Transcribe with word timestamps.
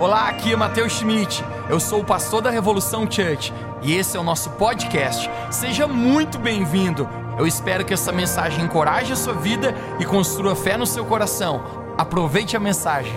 Olá, 0.00 0.30
aqui 0.30 0.50
é 0.50 0.56
Matheus 0.56 0.94
Schmidt. 0.94 1.44
Eu 1.68 1.78
sou 1.78 2.00
o 2.00 2.04
pastor 2.04 2.40
da 2.40 2.48
Revolução 2.48 3.02
Church 3.02 3.52
e 3.82 3.92
esse 3.92 4.16
é 4.16 4.20
o 4.20 4.22
nosso 4.22 4.48
podcast. 4.52 5.28
Seja 5.50 5.86
muito 5.86 6.38
bem-vindo. 6.38 7.06
Eu 7.38 7.46
espero 7.46 7.84
que 7.84 7.92
essa 7.92 8.10
mensagem 8.10 8.64
encoraje 8.64 9.12
a 9.12 9.16
sua 9.16 9.34
vida 9.34 9.74
e 10.00 10.06
construa 10.06 10.56
fé 10.56 10.78
no 10.78 10.86
seu 10.86 11.04
coração. 11.04 11.94
Aproveite 11.98 12.56
a 12.56 12.60
mensagem. 12.60 13.12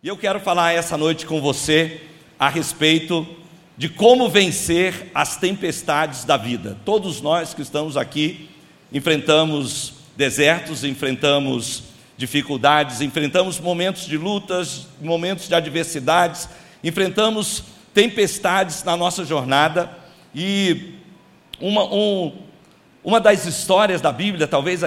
E 0.00 0.06
eu 0.06 0.16
quero 0.16 0.38
falar 0.38 0.70
essa 0.70 0.96
noite 0.96 1.26
com 1.26 1.40
você 1.40 2.00
a 2.38 2.48
respeito 2.48 3.26
de 3.76 3.88
como 3.88 4.28
vencer 4.28 5.10
as 5.12 5.36
tempestades 5.36 6.24
da 6.24 6.36
vida. 6.36 6.78
Todos 6.84 7.20
nós 7.20 7.52
que 7.52 7.62
estamos 7.62 7.96
aqui 7.96 8.48
enfrentamos 8.92 10.00
desertos, 10.16 10.84
enfrentamos 10.84 11.84
dificuldades, 12.16 13.00
enfrentamos 13.00 13.58
momentos 13.58 14.06
de 14.06 14.16
lutas, 14.16 14.86
momentos 15.00 15.48
de 15.48 15.54
adversidades, 15.54 16.48
enfrentamos 16.84 17.64
tempestades 17.94 18.84
na 18.84 18.96
nossa 18.96 19.24
jornada 19.24 19.90
e 20.34 20.94
uma, 21.60 21.84
um, 21.84 22.32
uma 23.04 23.20
das 23.20 23.46
histórias 23.46 24.00
da 24.00 24.12
Bíblia, 24.12 24.46
talvez 24.46 24.82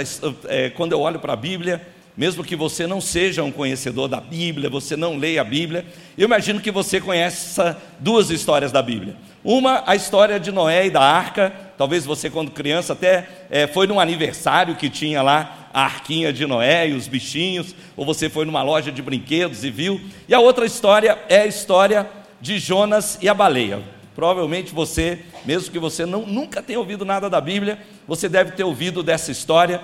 é, 0.47 0.69
quando 0.69 0.93
eu 0.93 1.01
olho 1.01 1.19
para 1.19 1.33
a 1.33 1.37
Bíblia, 1.37 1.85
mesmo 2.15 2.43
que 2.43 2.55
você 2.55 2.87
não 2.87 3.01
seja 3.01 3.43
um 3.43 3.51
conhecedor 3.51 4.07
da 4.07 4.21
Bíblia, 4.21 4.69
você 4.69 4.95
não 4.95 5.17
leia 5.17 5.41
a 5.41 5.43
Bíblia, 5.43 5.85
eu 6.17 6.25
imagino 6.25 6.61
que 6.61 6.71
você 6.71 7.01
conheça 7.01 7.77
duas 7.99 8.29
histórias 8.29 8.71
da 8.71 8.81
Bíblia. 8.81 9.15
Uma, 9.45 9.83
a 9.85 9.95
história 9.95 10.39
de 10.39 10.51
Noé 10.51 10.87
e 10.87 10.89
da 10.89 11.03
arca, 11.03 11.53
talvez 11.77 12.03
você, 12.03 12.31
quando 12.31 12.49
criança, 12.49 12.93
até 12.93 13.29
é, 13.51 13.67
foi 13.67 13.85
num 13.85 13.99
aniversário 13.99 14.75
que 14.75 14.89
tinha 14.89 15.21
lá 15.21 15.69
a 15.71 15.83
arquinha 15.83 16.33
de 16.33 16.47
Noé 16.47 16.89
e 16.89 16.93
os 16.93 17.07
bichinhos, 17.07 17.75
ou 17.95 18.03
você 18.03 18.27
foi 18.27 18.43
numa 18.43 18.63
loja 18.63 18.91
de 18.91 19.03
brinquedos 19.03 19.63
e 19.63 19.69
viu. 19.69 20.01
E 20.27 20.33
a 20.33 20.39
outra 20.39 20.65
história 20.65 21.19
é 21.29 21.41
a 21.41 21.45
história 21.45 22.09
de 22.41 22.57
Jonas 22.57 23.19
e 23.21 23.29
a 23.29 23.35
baleia. 23.35 23.83
Provavelmente 24.15 24.73
você, 24.73 25.19
mesmo 25.45 25.71
que 25.71 25.77
você 25.77 26.07
não, 26.07 26.25
nunca 26.25 26.63
tenha 26.63 26.79
ouvido 26.79 27.05
nada 27.05 27.29
da 27.29 27.39
Bíblia, 27.39 27.77
você 28.07 28.27
deve 28.27 28.53
ter 28.53 28.63
ouvido 28.63 29.03
dessa 29.03 29.31
história. 29.31 29.79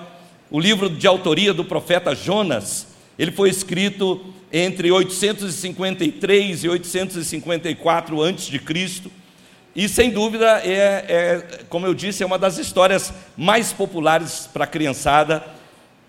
O 0.50 0.58
livro 0.58 0.90
de 0.90 1.06
autoria 1.06 1.54
do 1.54 1.64
profeta 1.64 2.16
Jonas, 2.16 2.88
ele 3.16 3.30
foi 3.30 3.48
escrito 3.48 4.34
entre 4.52 4.90
853 4.90 6.64
e 6.64 6.68
854 6.68 8.22
a.C. 8.24 9.21
E 9.74 9.88
sem 9.88 10.10
dúvida 10.10 10.60
é, 10.64 11.04
é, 11.08 11.58
como 11.68 11.86
eu 11.86 11.94
disse, 11.94 12.22
é 12.22 12.26
uma 12.26 12.38
das 12.38 12.58
histórias 12.58 13.12
mais 13.36 13.72
populares 13.72 14.48
para 14.52 14.64
a 14.64 14.66
criançada, 14.66 15.42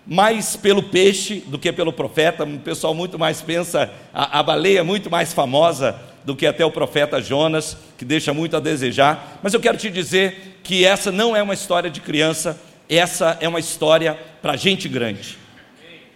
mais 0.06 0.54
pelo 0.54 0.82
peixe 0.82 1.36
do 1.46 1.58
que 1.58 1.72
pelo 1.72 1.92
profeta. 1.92 2.44
O 2.44 2.58
pessoal 2.58 2.94
muito 2.94 3.18
mais 3.18 3.40
pensa, 3.40 3.90
a, 4.12 4.40
a 4.40 4.42
baleia 4.42 4.80
é 4.80 4.82
muito 4.82 5.10
mais 5.10 5.32
famosa 5.32 5.98
do 6.24 6.36
que 6.36 6.46
até 6.46 6.64
o 6.64 6.70
profeta 6.70 7.22
Jonas, 7.22 7.76
que 7.96 8.04
deixa 8.04 8.34
muito 8.34 8.56
a 8.56 8.60
desejar. 8.60 9.38
Mas 9.42 9.54
eu 9.54 9.60
quero 9.60 9.78
te 9.78 9.90
dizer 9.90 10.60
que 10.62 10.84
essa 10.84 11.10
não 11.10 11.34
é 11.34 11.42
uma 11.42 11.54
história 11.54 11.90
de 11.90 12.00
criança, 12.00 12.60
essa 12.88 13.38
é 13.40 13.48
uma 13.48 13.60
história 13.60 14.18
para 14.42 14.56
gente 14.56 14.88
grande. 14.88 15.38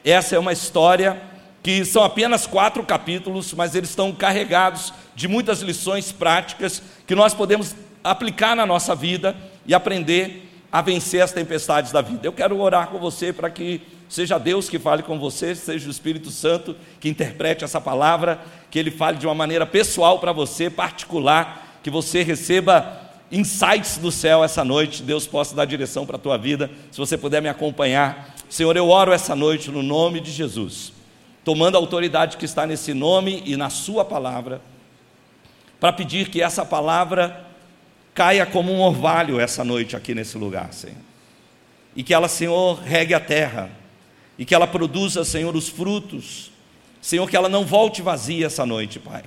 Essa 0.05 0.37
é 0.37 0.39
uma 0.39 0.53
história 0.53 1.21
que 1.69 1.85
são 1.85 2.03
apenas 2.03 2.47
quatro 2.47 2.83
capítulos, 2.83 3.53
mas 3.53 3.75
eles 3.75 3.91
estão 3.91 4.11
carregados 4.11 4.91
de 5.15 5.29
muitas 5.29 5.61
lições 5.61 6.11
práticas 6.11 6.83
que 7.07 7.15
nós 7.15 7.35
podemos 7.35 7.77
aplicar 8.03 8.57
na 8.57 8.65
nossa 8.65 8.95
vida 8.95 9.37
e 9.67 9.75
aprender 9.75 10.51
a 10.73 10.81
vencer 10.81 11.21
as 11.21 11.31
tempestades 11.31 11.93
da 11.93 12.01
vida. 12.01 12.27
Eu 12.27 12.33
quero 12.33 12.59
orar 12.59 12.89
com 12.89 12.99
você 12.99 13.35
para 13.35 13.51
que 13.51 13.83
seja 14.09 14.39
Deus 14.39 14.71
que 14.71 14.79
fale 14.79 15.03
com 15.03 15.19
você, 15.19 15.55
seja 15.55 15.89
o 15.89 15.91
Espírito 15.91 16.31
Santo 16.31 16.75
que 16.99 17.07
interprete 17.07 17.65
essa 17.65 17.83
palavra, 17.83 18.41
que 18.71 18.79
ele 18.79 18.91
fale 18.91 19.19
de 19.19 19.27
uma 19.27 19.35
maneira 19.35 19.67
pessoal 19.67 20.19
para 20.19 20.33
você, 20.33 20.71
particular, 20.71 21.81
que 21.83 21.91
você 21.91 22.23
receba 22.23 22.99
insights 23.31 23.99
do 23.99 24.11
céu 24.11 24.43
essa 24.43 24.65
noite, 24.65 25.03
Deus 25.03 25.27
possa 25.27 25.55
dar 25.55 25.67
direção 25.67 26.07
para 26.07 26.17
a 26.17 26.19
tua 26.19 26.39
vida. 26.39 26.71
Se 26.91 26.97
você 26.97 27.19
puder 27.19 27.43
me 27.43 27.49
acompanhar, 27.51 28.35
Senhor, 28.49 28.75
eu 28.75 28.89
oro 28.89 29.13
essa 29.13 29.37
noite 29.37 29.71
no 29.71 29.83
nome 29.83 30.19
de 30.19 30.31
Jesus, 30.31 30.97
tomando 31.45 31.77
a 31.77 31.79
autoridade 31.79 32.37
que 32.37 32.45
está 32.45 32.67
nesse 32.67 32.93
nome 32.93 33.43
e 33.47 33.57
na 33.57 33.71
Sua 33.71 34.05
palavra, 34.05 34.61
para 35.81 35.93
pedir 35.93 36.29
que 36.29 36.43
essa 36.43 36.65
palavra 36.65 37.47
caia 38.15 38.45
como 38.45 38.73
um 38.73 38.81
orvalho 38.81 39.39
essa 39.39 39.65
noite 39.65 39.95
aqui 39.95 40.15
nesse 40.15 40.37
lugar, 40.37 40.73
Senhor. 40.73 40.97
E 41.95 42.03
que 42.03 42.13
ela, 42.13 42.29
Senhor, 42.29 42.81
regue 42.81 43.15
a 43.15 43.21
terra, 43.21 43.71
e 44.37 44.45
que 44.45 44.55
ela 44.55 44.67
produza, 44.67 45.25
Senhor, 45.25 45.55
os 45.55 45.69
frutos. 45.69 46.51
Senhor, 47.01 47.29
que 47.29 47.37
ela 47.37 47.49
não 47.49 47.65
volte 47.65 48.03
vazia 48.03 48.47
essa 48.47 48.67
noite, 48.67 48.99
Pai 48.99 49.23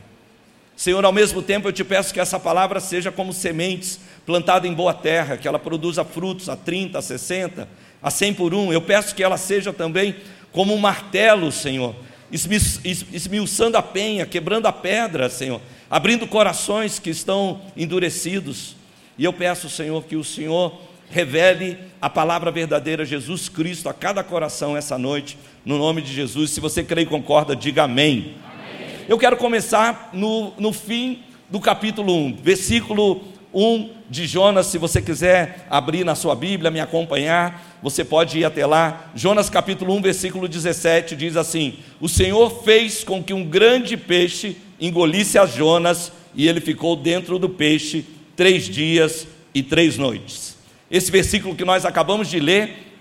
Senhor, 0.81 1.05
ao 1.05 1.11
mesmo 1.11 1.43
tempo 1.43 1.67
eu 1.67 1.71
te 1.71 1.83
peço 1.83 2.11
que 2.11 2.19
essa 2.19 2.39
palavra 2.39 2.79
seja 2.79 3.11
como 3.11 3.31
sementes 3.31 3.99
plantada 4.25 4.67
em 4.67 4.73
boa 4.73 4.95
terra, 4.95 5.37
que 5.37 5.47
ela 5.47 5.59
produza 5.59 6.03
frutos 6.03 6.49
a 6.49 6.55
30, 6.55 6.97
a 6.97 7.01
60, 7.03 7.69
a 8.01 8.09
100 8.09 8.33
por 8.33 8.53
um. 8.53 8.73
Eu 8.73 8.81
peço 8.81 9.13
que 9.13 9.23
ela 9.23 9.37
seja 9.37 9.71
também 9.71 10.15
como 10.51 10.73
um 10.73 10.77
martelo, 10.77 11.51
Senhor, 11.51 11.95
esmiuçando 12.31 13.77
a 13.77 13.81
penha, 13.81 14.25
quebrando 14.25 14.65
a 14.65 14.71
pedra, 14.71 15.29
Senhor, 15.29 15.61
abrindo 15.89 16.27
corações 16.27 16.99
que 16.99 17.09
estão 17.09 17.61
endurecidos. 17.75 18.75
E 19.17 19.23
eu 19.23 19.33
peço, 19.33 19.69
Senhor, 19.69 20.03
que 20.03 20.15
o 20.15 20.23
Senhor 20.23 20.79
revele 21.09 21.77
a 22.01 22.09
palavra 22.09 22.49
verdadeira, 22.51 23.05
Jesus 23.05 23.49
Cristo, 23.49 23.89
a 23.89 23.93
cada 23.93 24.23
coração 24.23 24.75
essa 24.75 24.97
noite, 24.97 25.37
no 25.65 25.77
nome 25.77 26.01
de 26.01 26.11
Jesus. 26.13 26.51
Se 26.51 26.59
você 26.59 26.83
crê 26.83 27.01
e 27.01 27.05
concorda, 27.05 27.55
diga 27.55 27.83
amém. 27.83 28.35
Eu 29.07 29.17
quero 29.17 29.35
começar 29.35 30.09
no, 30.13 30.53
no 30.57 30.71
fim 30.71 31.23
do 31.49 31.59
capítulo 31.59 32.15
1, 32.15 32.37
versículo 32.41 33.21
1 33.53 33.89
de 34.09 34.25
Jonas. 34.25 34.67
Se 34.67 34.77
você 34.77 35.01
quiser 35.01 35.65
abrir 35.69 36.05
na 36.05 36.15
sua 36.15 36.33
Bíblia, 36.33 36.71
me 36.71 36.79
acompanhar, 36.79 37.70
você 37.81 38.03
pode 38.03 38.39
ir 38.39 38.45
até 38.45 38.65
lá. 38.65 39.11
Jonas 39.15 39.49
capítulo 39.49 39.93
1, 39.95 40.01
versículo 40.01 40.47
17 40.47 41.15
diz 41.15 41.35
assim: 41.35 41.79
O 41.99 42.07
Senhor 42.07 42.63
fez 42.63 43.03
com 43.03 43.23
que 43.23 43.33
um 43.33 43.43
grande 43.43 43.97
peixe 43.97 44.57
engolisse 44.79 45.37
a 45.37 45.45
Jonas, 45.45 46.11
e 46.35 46.47
ele 46.47 46.61
ficou 46.61 46.95
dentro 46.95 47.39
do 47.39 47.49
peixe 47.49 48.05
três 48.35 48.65
dias 48.65 49.27
e 49.53 49.61
três 49.61 49.97
noites. 49.97 50.57
Esse 50.89 51.11
versículo 51.11 51.55
que 51.55 51.65
nós 51.65 51.85
acabamos 51.85 52.29
de 52.29 52.39
ler 52.39 52.91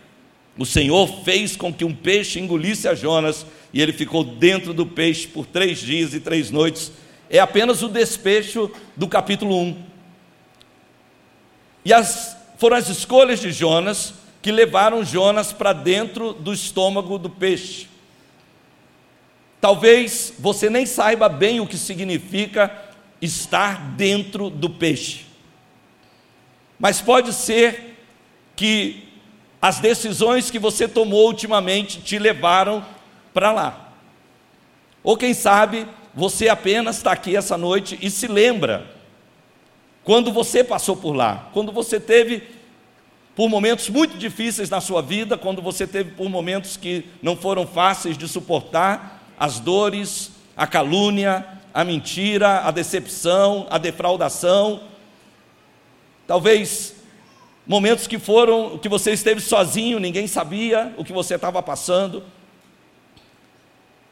o 0.61 0.67
Senhor 0.67 1.07
fez 1.25 1.57
com 1.57 1.73
que 1.73 1.85
um 1.85 1.95
peixe 1.95 2.39
engolisse 2.39 2.87
a 2.87 2.95
Jonas 2.95 3.47
e 3.73 3.81
ele 3.81 3.93
ficou 3.93 4.23
dentro 4.23 4.75
do 4.75 4.85
peixe 4.85 5.27
por 5.27 5.47
três 5.47 5.79
dias 5.79 6.13
e 6.13 6.21
três 6.21 6.51
noites. 6.51 6.93
É 7.31 7.39
apenas 7.39 7.83
o 7.83 7.89
despecho 7.89 8.71
do 8.95 9.09
capítulo 9.09 9.57
1. 9.59 9.83
E 11.85 11.93
as, 11.95 12.37
foram 12.59 12.77
as 12.77 12.89
escolhas 12.89 13.41
de 13.41 13.51
Jonas 13.53 14.13
que 14.43 14.51
levaram 14.51 15.05
Jonas 15.05 15.53
para 15.53 15.73
dentro 15.73 16.33
do 16.33 16.53
estômago 16.53 17.19
do 17.19 17.29
peixe. 17.29 17.89
Talvez 19.61 20.33
você 20.39 20.71
nem 20.71 20.87
saiba 20.87 21.29
bem 21.29 21.61
o 21.61 21.67
que 21.67 21.77
significa 21.77 22.73
estar 23.21 23.91
dentro 23.97 24.49
do 24.49 24.71
peixe. 24.71 25.27
Mas 26.79 27.03
pode 27.03 27.35
ser 27.35 27.99
que 28.57 29.07
as 29.61 29.79
decisões 29.79 30.51
que 30.51 30.59
você 30.59 30.89
tomou 30.89 31.27
ultimamente 31.27 32.01
te 32.01 32.19
levaram 32.19 32.85
para 33.35 33.53
lá. 33.53 33.93
Ou 35.03 35.17
quem 35.17 35.35
sabe 35.35 35.87
você 36.15 36.49
apenas 36.49 36.97
está 36.97 37.13
aqui 37.13 37.37
essa 37.37 37.59
noite 37.59 37.99
e 38.01 38.11
se 38.11 38.27
lembra 38.27 38.87
quando 40.03 40.33
você 40.33 40.65
passou 40.65 40.97
por 40.97 41.15
lá, 41.15 41.51
quando 41.53 41.71
você 41.71 42.01
teve 42.01 42.43
por 43.41 43.49
momentos 43.49 43.89
muito 43.89 44.19
difíceis 44.19 44.69
na 44.69 44.83
sua 44.83 45.01
vida, 45.01 45.35
quando 45.39 45.63
você 45.63 45.87
teve 45.87 46.11
por 46.11 46.29
momentos 46.29 46.77
que 46.77 47.07
não 47.23 47.35
foram 47.35 47.67
fáceis 47.67 48.19
de 48.19 48.29
suportar, 48.29 49.33
as 49.39 49.59
dores, 49.59 50.33
a 50.55 50.67
calúnia, 50.67 51.47
a 51.73 51.83
mentira, 51.83 52.61
a 52.61 52.71
decepção, 52.71 53.67
a 53.71 53.79
defraudação. 53.79 54.83
Talvez 56.27 56.97
momentos 57.67 58.07
que 58.07 58.19
foram 58.19 58.77
que 58.77 58.91
você 58.91 59.13
esteve 59.13 59.41
sozinho, 59.41 59.99
ninguém 59.99 60.27
sabia 60.27 60.93
o 60.99 61.03
que 61.03 61.11
você 61.11 61.37
estava 61.37 61.63
passando. 61.63 62.23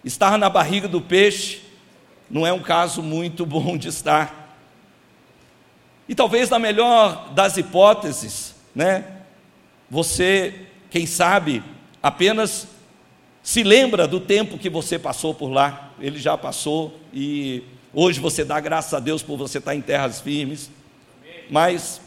Estar 0.03 0.38
na 0.38 0.49
barriga 0.49 0.88
do 0.88 1.03
peixe 1.03 1.61
não 2.31 2.47
é 2.47 2.53
um 2.55 2.62
caso 2.62 3.03
muito 3.03 3.44
bom 3.44 3.76
de 3.76 3.88
estar. 3.88 4.56
E 6.08 6.14
talvez 6.14 6.49
na 6.49 6.58
melhor 6.58 7.29
das 7.35 7.58
hipóteses, 7.58 8.55
né? 8.75 9.17
Você, 9.90 10.67
quem 10.90 11.06
sabe, 11.06 11.62
apenas 12.02 12.69
se 13.43 13.62
lembra 13.62 14.06
do 14.06 14.20
tempo 14.20 14.58
que 14.58 14.69
você 14.69 14.99
passou 14.99 15.32
por 15.32 15.49
lá. 15.49 15.93
Ele 15.99 16.19
já 16.19 16.37
passou 16.37 16.99
e 17.12 17.62
hoje 17.94 18.20
você 18.20 18.44
dá 18.44 18.61
graças 18.61 18.93
a 18.93 19.00
Deus 19.00 19.23
por 19.23 19.38
você 19.38 19.58
estar 19.58 19.75
em 19.75 19.81
terras 19.81 20.20
firmes. 20.20 20.70
Mas 21.49 22.00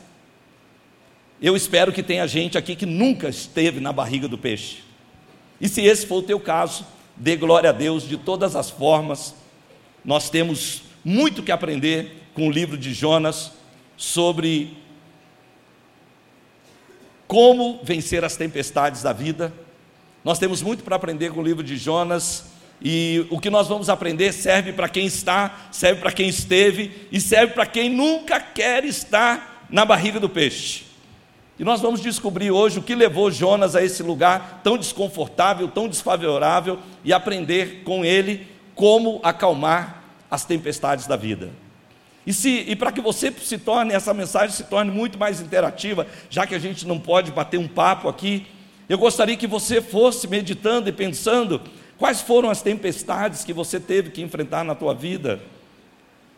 eu 1.42 1.56
espero 1.56 1.92
que 1.92 2.04
tenha 2.04 2.28
gente 2.28 2.58
aqui 2.58 2.76
que 2.76 2.86
nunca 2.86 3.30
esteve 3.30 3.80
na 3.80 3.92
barriga 3.92 4.28
do 4.28 4.38
peixe. 4.38 4.84
E 5.60 5.68
se 5.68 5.82
esse 5.82 6.06
for 6.06 6.18
o 6.18 6.24
teu 6.24 6.40
caso, 6.40 6.86
dê 7.16 7.36
glória 7.36 7.72
a 7.72 7.74
Deus 7.74 8.08
de 8.08 8.18
todas 8.18 8.56
as 8.56 8.70
formas. 8.70 9.34
Nós 10.06 10.30
temos 10.30 10.84
muito 11.04 11.42
que 11.42 11.52
aprender 11.52 12.28
com 12.36 12.48
o 12.48 12.52
livro 12.52 12.78
de 12.78 12.94
Jonas 12.94 13.52
sobre 13.98 14.78
como 17.32 17.80
vencer 17.82 18.26
as 18.26 18.36
tempestades 18.36 19.02
da 19.02 19.14
vida. 19.14 19.54
Nós 20.22 20.38
temos 20.38 20.62
muito 20.62 20.84
para 20.84 20.98
aprender 20.98 21.32
com 21.32 21.40
o 21.40 21.44
livro 21.44 21.64
de 21.64 21.78
Jonas 21.78 22.44
e 22.82 23.26
o 23.30 23.40
que 23.40 23.50
nós 23.50 23.70
vamos 23.70 23.88
aprender 23.88 24.34
serve 24.34 24.74
para 24.74 24.90
quem 24.90 25.06
está, 25.06 25.70
serve 25.72 26.02
para 26.02 26.12
quem 26.12 26.28
esteve 26.28 27.08
e 27.10 27.22
serve 27.22 27.54
para 27.54 27.66
quem 27.66 27.90
nunca 27.90 28.38
quer 28.38 28.84
estar 28.84 29.66
na 29.70 29.86
barriga 29.86 30.20
do 30.20 30.28
peixe. 30.28 30.84
E 31.58 31.64
nós 31.64 31.80
vamos 31.80 32.02
descobrir 32.02 32.52
hoje 32.52 32.80
o 32.80 32.84
que 32.84 32.94
levou 32.94 33.32
Jonas 33.32 33.78
a 33.78 33.82
esse 33.82 34.04
lugar 34.04 34.60
tão 34.62 34.78
desconfortável, 34.78 35.70
tão 35.70 35.88
desfavorável 35.88 36.80
e 37.02 37.14
aprender 37.14 37.84
com 37.86 38.04
ele 38.04 38.46
como 38.76 39.22
acalmar 39.24 40.04
as 40.30 40.44
tempestades 40.44 41.08
da 41.08 41.16
vida. 41.16 41.50
E, 42.26 42.32
e 42.72 42.76
para 42.76 42.92
que 42.92 43.02
você 43.02 43.32
se 43.32 43.58
torne, 43.58 43.94
essa 43.94 44.14
mensagem 44.14 44.56
se 44.56 44.64
torne 44.66 44.92
muito 44.92 45.18
mais 45.18 45.42
interativa, 45.42 46.06
já 46.30 46.46
que 46.46 46.56
a 46.56 46.60
gente 46.60 46.88
não 46.88 47.00
pode 47.00 47.32
bater 47.32 47.58
um 47.58 47.68
papo 47.68 48.08
aqui, 48.08 48.46
eu 48.88 48.98
gostaria 48.98 49.38
que 49.38 49.48
você 49.48 49.82
fosse 49.82 50.28
meditando 50.28 50.90
e 50.90 50.92
pensando 50.92 51.62
Quais 52.02 52.20
foram 52.20 52.50
as 52.50 52.64
tempestades 52.64 53.44
que 53.44 53.54
você 53.54 53.80
teve 53.80 54.10
que 54.10 54.24
enfrentar 54.24 54.64
na 54.64 54.74
tua 54.74 54.92
vida? 54.92 55.40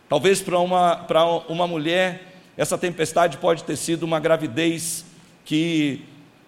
Talvez 0.10 0.42
para 0.42 0.60
uma, 0.60 0.98
para 0.98 1.26
uma 1.26 1.66
mulher, 1.66 2.34
essa 2.58 2.78
tempestade 2.78 3.38
pode 3.38 3.64
ter 3.64 3.78
sido 3.78 4.04
uma 4.04 4.20
gravidez 4.20 5.06
que 5.46 6.02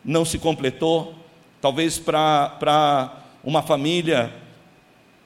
não 0.03 0.25
se 0.25 0.37
completou. 0.37 1.15
Talvez 1.61 1.97
para, 1.97 2.49
para 2.59 3.23
uma 3.41 3.61
família, 3.61 4.33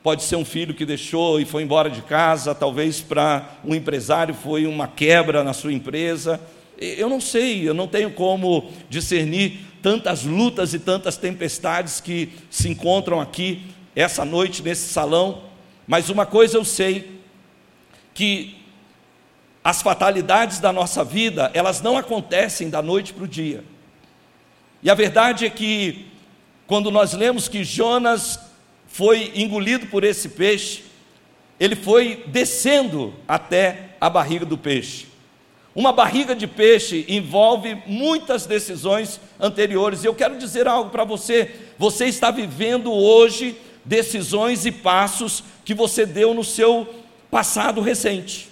pode 0.01 0.23
ser 0.23 0.35
um 0.35 0.45
filho 0.45 0.73
que 0.73 0.85
deixou 0.85 1.39
e 1.39 1.45
foi 1.45 1.63
embora 1.63 1.89
de 1.89 2.01
casa. 2.01 2.55
Talvez 2.55 3.01
para 3.01 3.57
um 3.63 3.75
empresário 3.75 4.33
foi 4.33 4.65
uma 4.65 4.87
quebra 4.87 5.43
na 5.43 5.53
sua 5.53 5.73
empresa. 5.73 6.39
Eu 6.77 7.09
não 7.09 7.19
sei, 7.19 7.67
eu 7.67 7.73
não 7.73 7.87
tenho 7.87 8.11
como 8.11 8.71
discernir 8.89 9.59
tantas 9.81 10.23
lutas 10.23 10.73
e 10.73 10.79
tantas 10.79 11.17
tempestades 11.17 11.99
que 11.99 12.33
se 12.49 12.69
encontram 12.69 13.19
aqui 13.19 13.63
essa 13.95 14.23
noite 14.23 14.61
nesse 14.61 14.93
salão, 14.93 15.43
mas 15.85 16.09
uma 16.09 16.25
coisa 16.25 16.57
eu 16.57 16.63
sei, 16.63 17.19
que 18.13 18.55
as 19.63 19.81
fatalidades 19.81 20.59
da 20.59 20.71
nossa 20.71 21.03
vida, 21.03 21.51
elas 21.53 21.81
não 21.81 21.97
acontecem 21.97 22.69
da 22.69 22.81
noite 22.81 23.13
para 23.13 23.23
o 23.25 23.27
dia. 23.27 23.63
E 24.81 24.89
a 24.89 24.95
verdade 24.95 25.45
é 25.45 25.49
que, 25.49 26.05
quando 26.65 26.89
nós 26.89 27.13
lemos 27.13 27.49
que 27.49 27.63
Jonas 27.63 28.39
foi 28.89 29.31
engolido 29.35 29.87
por 29.87 30.03
esse 30.03 30.29
peixe, 30.29 30.83
ele 31.59 31.75
foi 31.75 32.23
descendo 32.27 33.13
até 33.27 33.95
a 34.01 34.09
barriga 34.09 34.45
do 34.45 34.57
peixe. 34.57 35.07
Uma 35.75 35.93
barriga 35.93 36.35
de 36.35 36.47
peixe 36.47 37.05
envolve 37.07 37.81
muitas 37.85 38.45
decisões 38.45 39.21
anteriores. 39.39 40.03
E 40.03 40.07
eu 40.07 40.15
quero 40.15 40.37
dizer 40.37 40.67
algo 40.67 40.89
para 40.89 41.03
você: 41.03 41.55
você 41.77 42.05
está 42.05 42.31
vivendo 42.31 42.91
hoje 42.91 43.55
decisões 43.85 44.65
e 44.65 44.71
passos 44.71 45.43
que 45.63 45.73
você 45.73 46.05
deu 46.05 46.33
no 46.33 46.43
seu 46.43 46.87
passado 47.29 47.81
recente. 47.81 48.49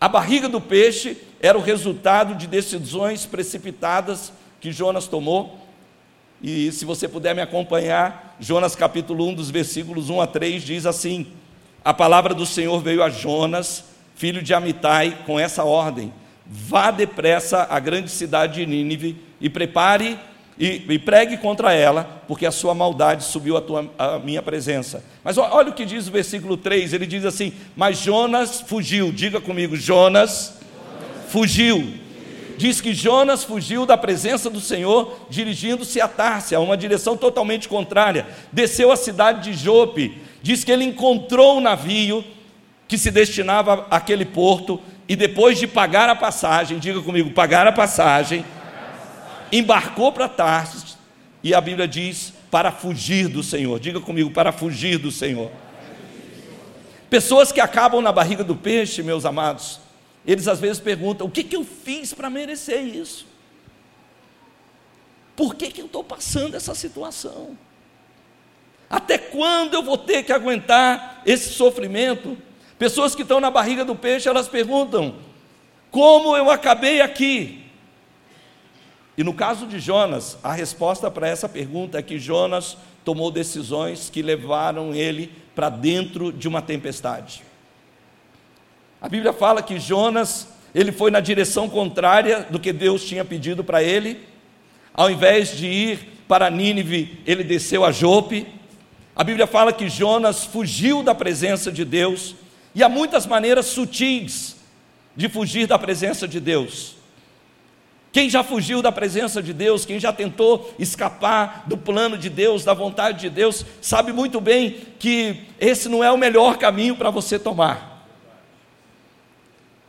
A 0.00 0.08
barriga 0.08 0.48
do 0.48 0.60
peixe 0.60 1.16
era 1.40 1.56
o 1.56 1.62
resultado 1.62 2.34
de 2.34 2.46
decisões 2.46 3.24
precipitadas 3.24 4.32
que 4.60 4.72
Jonas 4.72 5.06
tomou. 5.06 5.58
E 6.42 6.70
se 6.70 6.84
você 6.84 7.08
puder 7.08 7.34
me 7.34 7.42
acompanhar, 7.42 8.27
Jonas 8.40 8.76
capítulo 8.76 9.26
1, 9.28 9.34
dos 9.34 9.50
versículos 9.50 10.10
1 10.10 10.20
a 10.20 10.26
3 10.26 10.62
diz 10.62 10.86
assim: 10.86 11.26
A 11.84 11.92
palavra 11.92 12.32
do 12.34 12.46
Senhor 12.46 12.80
veio 12.80 13.02
a 13.02 13.10
Jonas, 13.10 13.84
filho 14.14 14.40
de 14.40 14.54
Amitai, 14.54 15.18
com 15.26 15.40
essa 15.40 15.64
ordem: 15.64 16.12
Vá 16.46 16.90
depressa 16.92 17.66
à 17.68 17.80
grande 17.80 18.10
cidade 18.10 18.60
de 18.60 18.66
Nínive 18.66 19.16
e 19.40 19.50
prepare 19.50 20.18
e, 20.56 20.84
e, 20.88 20.98
pregue 20.98 21.36
contra 21.36 21.72
ela, 21.72 22.22
porque 22.26 22.46
a 22.46 22.50
sua 22.50 22.74
maldade 22.74 23.24
subiu 23.24 23.56
à, 23.56 24.18
minha 24.18 24.42
presença. 24.42 25.04
Mas 25.22 25.38
olha 25.38 25.70
o 25.70 25.74
que 25.74 25.84
diz 25.84 26.06
o 26.06 26.12
versículo 26.12 26.56
3: 26.56 26.92
ele 26.92 27.06
diz 27.06 27.24
assim: 27.24 27.52
Mas 27.74 27.98
Jonas 27.98 28.60
fugiu, 28.60 29.10
diga 29.10 29.40
comigo, 29.40 29.76
Jonas 29.76 30.60
fugiu. 31.28 32.07
Diz 32.58 32.80
que 32.80 32.92
Jonas 32.92 33.44
fugiu 33.44 33.86
da 33.86 33.96
presença 33.96 34.50
do 34.50 34.60
Senhor, 34.60 35.26
dirigindo-se 35.30 36.00
a 36.00 36.08
Tárcia, 36.08 36.58
uma 36.58 36.76
direção 36.76 37.16
totalmente 37.16 37.68
contrária. 37.68 38.26
Desceu 38.52 38.90
à 38.90 38.96
cidade 38.96 39.50
de 39.50 39.56
Jope. 39.56 40.20
Diz 40.42 40.64
que 40.64 40.72
ele 40.72 40.84
encontrou 40.84 41.58
um 41.58 41.60
navio 41.60 42.24
que 42.88 42.98
se 42.98 43.12
destinava 43.12 43.86
àquele 43.88 44.24
porto, 44.24 44.80
e 45.08 45.14
depois 45.14 45.56
de 45.56 45.68
pagar 45.68 46.08
a 46.08 46.16
passagem, 46.16 46.80
diga 46.80 47.00
comigo, 47.00 47.30
pagar 47.30 47.66
a 47.66 47.72
passagem 47.72 48.44
embarcou 49.52 50.10
para 50.12 50.28
Tarsis, 50.28 50.98
e 51.42 51.54
a 51.54 51.60
Bíblia 51.60 51.86
diz 51.86 52.34
para 52.50 52.72
fugir 52.72 53.28
do 53.28 53.42
Senhor. 53.42 53.78
Diga 53.78 54.00
comigo, 54.00 54.30
para 54.30 54.50
fugir 54.50 54.98
do 54.98 55.12
Senhor. 55.12 55.50
Pessoas 57.08 57.52
que 57.52 57.60
acabam 57.60 58.02
na 58.02 58.10
barriga 58.10 58.42
do 58.42 58.56
peixe, 58.56 59.02
meus 59.02 59.24
amados, 59.24 59.80
eles 60.28 60.46
às 60.46 60.60
vezes 60.60 60.78
perguntam: 60.78 61.26
o 61.26 61.30
que, 61.30 61.42
que 61.42 61.56
eu 61.56 61.64
fiz 61.64 62.12
para 62.12 62.28
merecer 62.28 62.84
isso? 62.84 63.26
Por 65.34 65.54
que, 65.54 65.70
que 65.70 65.80
eu 65.80 65.86
estou 65.86 66.04
passando 66.04 66.54
essa 66.54 66.74
situação? 66.74 67.56
Até 68.90 69.16
quando 69.16 69.72
eu 69.72 69.82
vou 69.82 69.96
ter 69.96 70.22
que 70.22 70.32
aguentar 70.32 71.22
esse 71.24 71.54
sofrimento? 71.54 72.36
Pessoas 72.78 73.14
que 73.14 73.22
estão 73.22 73.40
na 73.40 73.50
barriga 73.50 73.86
do 73.86 73.96
peixe, 73.96 74.28
elas 74.28 74.48
perguntam: 74.48 75.16
como 75.90 76.36
eu 76.36 76.50
acabei 76.50 77.00
aqui? 77.00 77.64
E 79.16 79.24
no 79.24 79.32
caso 79.32 79.66
de 79.66 79.80
Jonas, 79.80 80.36
a 80.42 80.52
resposta 80.52 81.10
para 81.10 81.26
essa 81.26 81.48
pergunta 81.48 81.98
é 81.98 82.02
que 82.02 82.18
Jonas 82.18 82.76
tomou 83.02 83.30
decisões 83.30 84.10
que 84.10 84.20
levaram 84.20 84.94
ele 84.94 85.32
para 85.54 85.70
dentro 85.70 86.30
de 86.30 86.46
uma 86.46 86.60
tempestade. 86.60 87.47
A 89.00 89.08
Bíblia 89.08 89.32
fala 89.32 89.62
que 89.62 89.78
Jonas, 89.78 90.48
ele 90.74 90.90
foi 90.90 91.10
na 91.10 91.20
direção 91.20 91.68
contrária 91.68 92.46
do 92.50 92.58
que 92.58 92.72
Deus 92.72 93.04
tinha 93.04 93.24
pedido 93.24 93.62
para 93.62 93.80
ele. 93.82 94.26
Ao 94.92 95.08
invés 95.08 95.56
de 95.56 95.66
ir 95.66 96.22
para 96.26 96.50
Nínive, 96.50 97.20
ele 97.24 97.44
desceu 97.44 97.84
a 97.84 97.92
Jope. 97.92 98.46
A 99.14 99.22
Bíblia 99.22 99.46
fala 99.46 99.72
que 99.72 99.88
Jonas 99.88 100.44
fugiu 100.44 101.02
da 101.02 101.14
presença 101.14 101.70
de 101.70 101.84
Deus, 101.84 102.34
e 102.74 102.82
há 102.82 102.88
muitas 102.88 103.26
maneiras 103.26 103.66
sutis 103.66 104.56
de 105.16 105.28
fugir 105.28 105.66
da 105.66 105.78
presença 105.78 106.26
de 106.28 106.40
Deus. 106.40 106.96
Quem 108.12 108.28
já 108.28 108.42
fugiu 108.42 108.82
da 108.82 108.90
presença 108.90 109.42
de 109.42 109.52
Deus, 109.52 109.84
quem 109.84 110.00
já 110.00 110.12
tentou 110.12 110.74
escapar 110.78 111.64
do 111.66 111.76
plano 111.76 112.18
de 112.18 112.28
Deus, 112.28 112.64
da 112.64 112.74
vontade 112.74 113.20
de 113.20 113.30
Deus, 113.30 113.64
sabe 113.80 114.12
muito 114.12 114.40
bem 114.40 114.76
que 114.98 115.42
esse 115.60 115.88
não 115.88 116.02
é 116.02 116.10
o 116.10 116.18
melhor 116.18 116.56
caminho 116.58 116.96
para 116.96 117.10
você 117.10 117.38
tomar. 117.38 117.87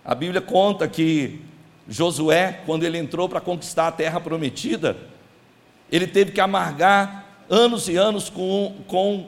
A 0.09 0.15
Bíblia 0.15 0.41
conta 0.41 0.87
que 0.87 1.39
Josué, 1.87 2.61
quando 2.65 2.83
ele 2.83 2.97
entrou 2.97 3.29
para 3.29 3.39
conquistar 3.39 3.87
a 3.89 3.91
terra 3.91 4.19
prometida, 4.19 4.97
ele 5.91 6.07
teve 6.07 6.31
que 6.31 6.41
amargar 6.41 7.43
anos 7.47 7.87
e 7.87 7.95
anos 7.95 8.27
com, 8.27 8.77
com 8.87 9.27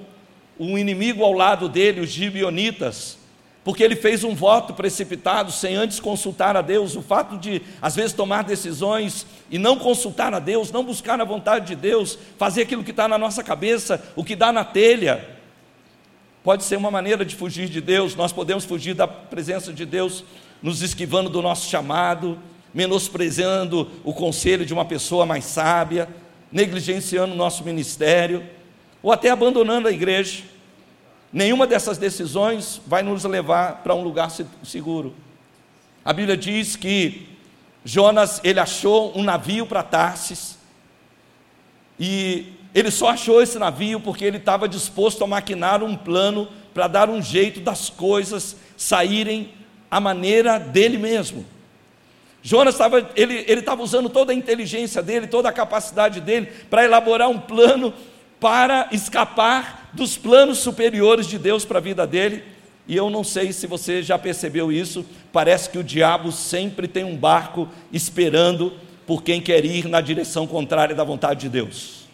um 0.60 0.80
inimigo 0.80 1.24
ao 1.24 1.34
lado 1.34 1.70
dele, 1.70 2.02
os 2.02 2.10
gibionitas, 2.10 3.20
porque 3.64 3.84
ele 3.84 3.96
fez 3.96 4.24
um 4.24 4.34
voto 4.34 4.74
precipitado 4.74 5.52
sem 5.52 5.76
antes 5.76 6.00
consultar 6.00 6.58
a 6.58 6.64
Deus. 6.64 6.96
O 6.96 7.04
fato 7.04 7.38
de, 7.38 7.62
às 7.80 7.96
vezes, 7.96 8.12
tomar 8.12 8.44
decisões 8.44 9.28
e 9.52 9.60
não 9.60 9.78
consultar 9.78 10.34
a 10.34 10.40
Deus, 10.40 10.72
não 10.72 10.84
buscar 10.84 11.22
a 11.22 11.24
vontade 11.24 11.68
de 11.68 11.76
Deus, 11.76 12.18
fazer 12.40 12.64
aquilo 12.64 12.84
que 12.84 12.90
está 12.90 13.08
na 13.08 13.20
nossa 13.20 13.44
cabeça, 13.44 14.04
o 14.16 14.24
que 14.24 14.36
dá 14.36 14.52
na 14.52 14.66
telha, 14.66 15.30
pode 16.44 16.64
ser 16.64 16.76
uma 16.76 16.90
maneira 16.90 17.24
de 17.24 17.36
fugir 17.36 17.70
de 17.70 17.80
Deus. 17.80 18.16
Nós 18.16 18.34
podemos 18.34 18.66
fugir 18.66 18.96
da 18.96 19.08
presença 19.08 19.72
de 19.72 19.86
Deus, 19.86 20.24
nos 20.62 20.82
esquivando 20.82 21.30
do 21.30 21.42
nosso 21.42 21.70
chamado, 21.70 22.38
menosprezando 22.74 23.90
o 24.04 24.14
conselho 24.14 24.66
de 24.66 24.74
uma 24.74 24.86
pessoa 24.86 25.26
mais 25.26 25.46
sábia, 25.46 26.08
negligenciando 26.52 27.34
o 27.34 27.38
nosso 27.38 27.64
ministério, 27.64 28.44
ou 29.02 29.12
até 29.12 29.30
abandonando 29.30 29.88
a 29.88 29.92
igreja. 29.92 30.44
Nenhuma 31.34 31.66
dessas 31.66 31.98
decisões 31.98 32.82
vai 32.86 33.02
nos 33.02 33.24
levar 33.24 33.84
para 33.84 33.96
um 33.96 34.04
lugar 34.04 34.30
seguro. 34.64 35.16
A 36.04 36.12
Bíblia 36.12 36.36
diz 36.36 36.76
que 36.76 37.28
Jonas 37.84 38.42
ele 38.44 38.60
achou 38.60 39.18
um 39.18 39.24
navio 39.24 39.66
para 39.66 39.82
Tarsis 39.82 40.58
e 42.00 42.54
ele 42.74 42.92
só 42.92 43.10
achou 43.10 43.42
esse 43.42 43.58
navio 43.60 44.00
porque 44.00 44.26
ele 44.26 44.38
estava 44.38 44.68
disposto 44.68 45.24
a 45.24 45.28
maquinar 45.28 45.84
um 45.84 45.96
plano 45.96 46.48
para 46.74 46.88
dar 46.88 47.10
um 47.10 47.22
jeito 47.22 47.60
das 47.60 47.90
coisas 47.90 48.56
saírem 48.78 49.52
à 49.92 50.00
maneira 50.00 50.58
dele 50.58 50.98
mesmo. 50.98 51.46
Jonas 52.42 52.74
estava, 52.74 53.12
ele, 53.16 53.46
ele 53.48 53.60
estava 53.60 53.84
usando 53.84 54.10
toda 54.10 54.32
a 54.32 54.36
inteligência 54.36 55.04
dele, 55.04 55.28
toda 55.28 55.50
a 55.50 55.54
capacidade 55.54 56.22
dele 56.22 56.48
para 56.70 56.84
elaborar 56.86 57.30
um 57.30 57.38
plano 57.38 57.94
para 58.40 58.88
escapar 58.92 59.92
dos 59.94 60.18
planos 60.18 60.58
superiores 60.58 61.28
de 61.28 61.38
Deus 61.38 61.64
para 61.64 61.78
a 61.78 61.82
vida 61.82 62.08
dele. 62.08 62.44
E 62.88 62.96
eu 62.96 63.10
não 63.12 63.24
sei 63.24 63.54
se 63.54 63.68
você 63.68 64.02
já 64.02 64.18
percebeu 64.18 64.72
isso, 64.72 65.06
parece 65.32 65.70
que 65.70 65.78
o 65.78 65.84
diabo 65.84 66.32
sempre 66.32 66.88
tem 66.88 67.04
um 67.04 67.16
barco 67.16 67.70
esperando 67.94 68.74
por 69.06 69.22
quem 69.22 69.40
quer 69.40 69.64
ir 69.64 69.88
na 69.88 70.02
direção 70.02 70.48
contrária 70.48 70.96
da 70.96 71.04
vontade 71.04 71.42
de 71.42 71.50
Deus. 71.50 72.06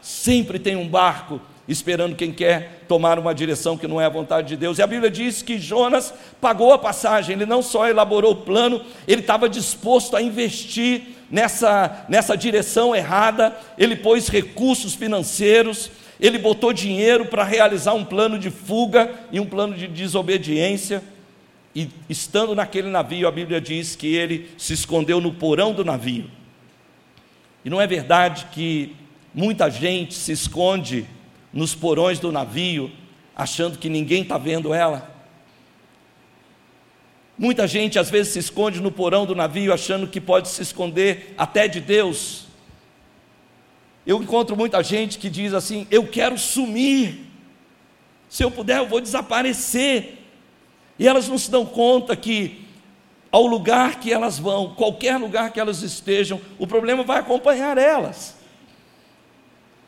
Sempre 0.00 0.58
tem 0.58 0.76
um 0.76 0.88
barco 0.88 1.38
esperando 1.70 2.16
quem 2.16 2.32
quer 2.32 2.82
tomar 2.88 3.16
uma 3.16 3.32
direção 3.32 3.78
que 3.78 3.86
não 3.86 4.00
é 4.00 4.04
a 4.04 4.10
vontade 4.10 4.48
de 4.48 4.56
Deus. 4.56 4.78
E 4.78 4.82
a 4.82 4.86
Bíblia 4.86 5.08
diz 5.08 5.40
que 5.40 5.56
Jonas 5.56 6.12
pagou 6.40 6.72
a 6.72 6.78
passagem, 6.78 7.36
ele 7.36 7.46
não 7.46 7.62
só 7.62 7.88
elaborou 7.88 8.32
o 8.32 8.36
plano, 8.36 8.82
ele 9.06 9.20
estava 9.20 9.48
disposto 9.48 10.16
a 10.16 10.22
investir 10.22 11.02
nessa, 11.30 12.04
nessa 12.08 12.36
direção 12.36 12.94
errada, 12.94 13.56
ele 13.78 13.94
pôs 13.94 14.26
recursos 14.28 14.94
financeiros, 14.94 15.92
ele 16.18 16.38
botou 16.38 16.72
dinheiro 16.72 17.26
para 17.26 17.44
realizar 17.44 17.94
um 17.94 18.04
plano 18.04 18.36
de 18.36 18.50
fuga 18.50 19.08
e 19.30 19.38
um 19.38 19.46
plano 19.46 19.76
de 19.76 19.86
desobediência. 19.86 21.02
E 21.72 21.88
estando 22.08 22.52
naquele 22.52 22.88
navio, 22.88 23.28
a 23.28 23.30
Bíblia 23.30 23.60
diz 23.60 23.94
que 23.94 24.12
ele 24.12 24.50
se 24.58 24.72
escondeu 24.72 25.20
no 25.20 25.32
porão 25.32 25.72
do 25.72 25.84
navio. 25.84 26.28
E 27.64 27.70
não 27.70 27.80
é 27.80 27.86
verdade 27.86 28.46
que 28.50 28.96
muita 29.32 29.70
gente 29.70 30.14
se 30.14 30.32
esconde 30.32 31.06
nos 31.52 31.74
porões 31.74 32.18
do 32.18 32.30
navio, 32.30 32.90
achando 33.34 33.78
que 33.78 33.88
ninguém 33.88 34.22
está 34.22 34.38
vendo 34.38 34.72
ela. 34.72 35.10
Muita 37.36 37.66
gente 37.66 37.98
às 37.98 38.10
vezes 38.10 38.34
se 38.34 38.38
esconde 38.38 38.80
no 38.80 38.92
porão 38.92 39.24
do 39.24 39.34
navio, 39.34 39.72
achando 39.72 40.06
que 40.06 40.20
pode 40.20 40.48
se 40.48 40.62
esconder 40.62 41.34
até 41.38 41.66
de 41.66 41.80
Deus. 41.80 42.46
Eu 44.06 44.22
encontro 44.22 44.56
muita 44.56 44.82
gente 44.82 45.18
que 45.18 45.30
diz 45.30 45.54
assim: 45.54 45.86
Eu 45.90 46.06
quero 46.06 46.36
sumir, 46.38 47.26
se 48.28 48.44
eu 48.44 48.50
puder, 48.50 48.78
eu 48.78 48.86
vou 48.86 49.00
desaparecer. 49.00 50.18
E 50.98 51.08
elas 51.08 51.28
não 51.28 51.38
se 51.38 51.50
dão 51.50 51.64
conta 51.64 52.14
que, 52.14 52.66
ao 53.32 53.46
lugar 53.46 54.00
que 54.00 54.12
elas 54.12 54.38
vão, 54.38 54.74
qualquer 54.74 55.16
lugar 55.16 55.50
que 55.50 55.58
elas 55.58 55.82
estejam, 55.82 56.40
o 56.58 56.66
problema 56.66 57.02
vai 57.02 57.20
acompanhar 57.20 57.78
elas. 57.78 58.36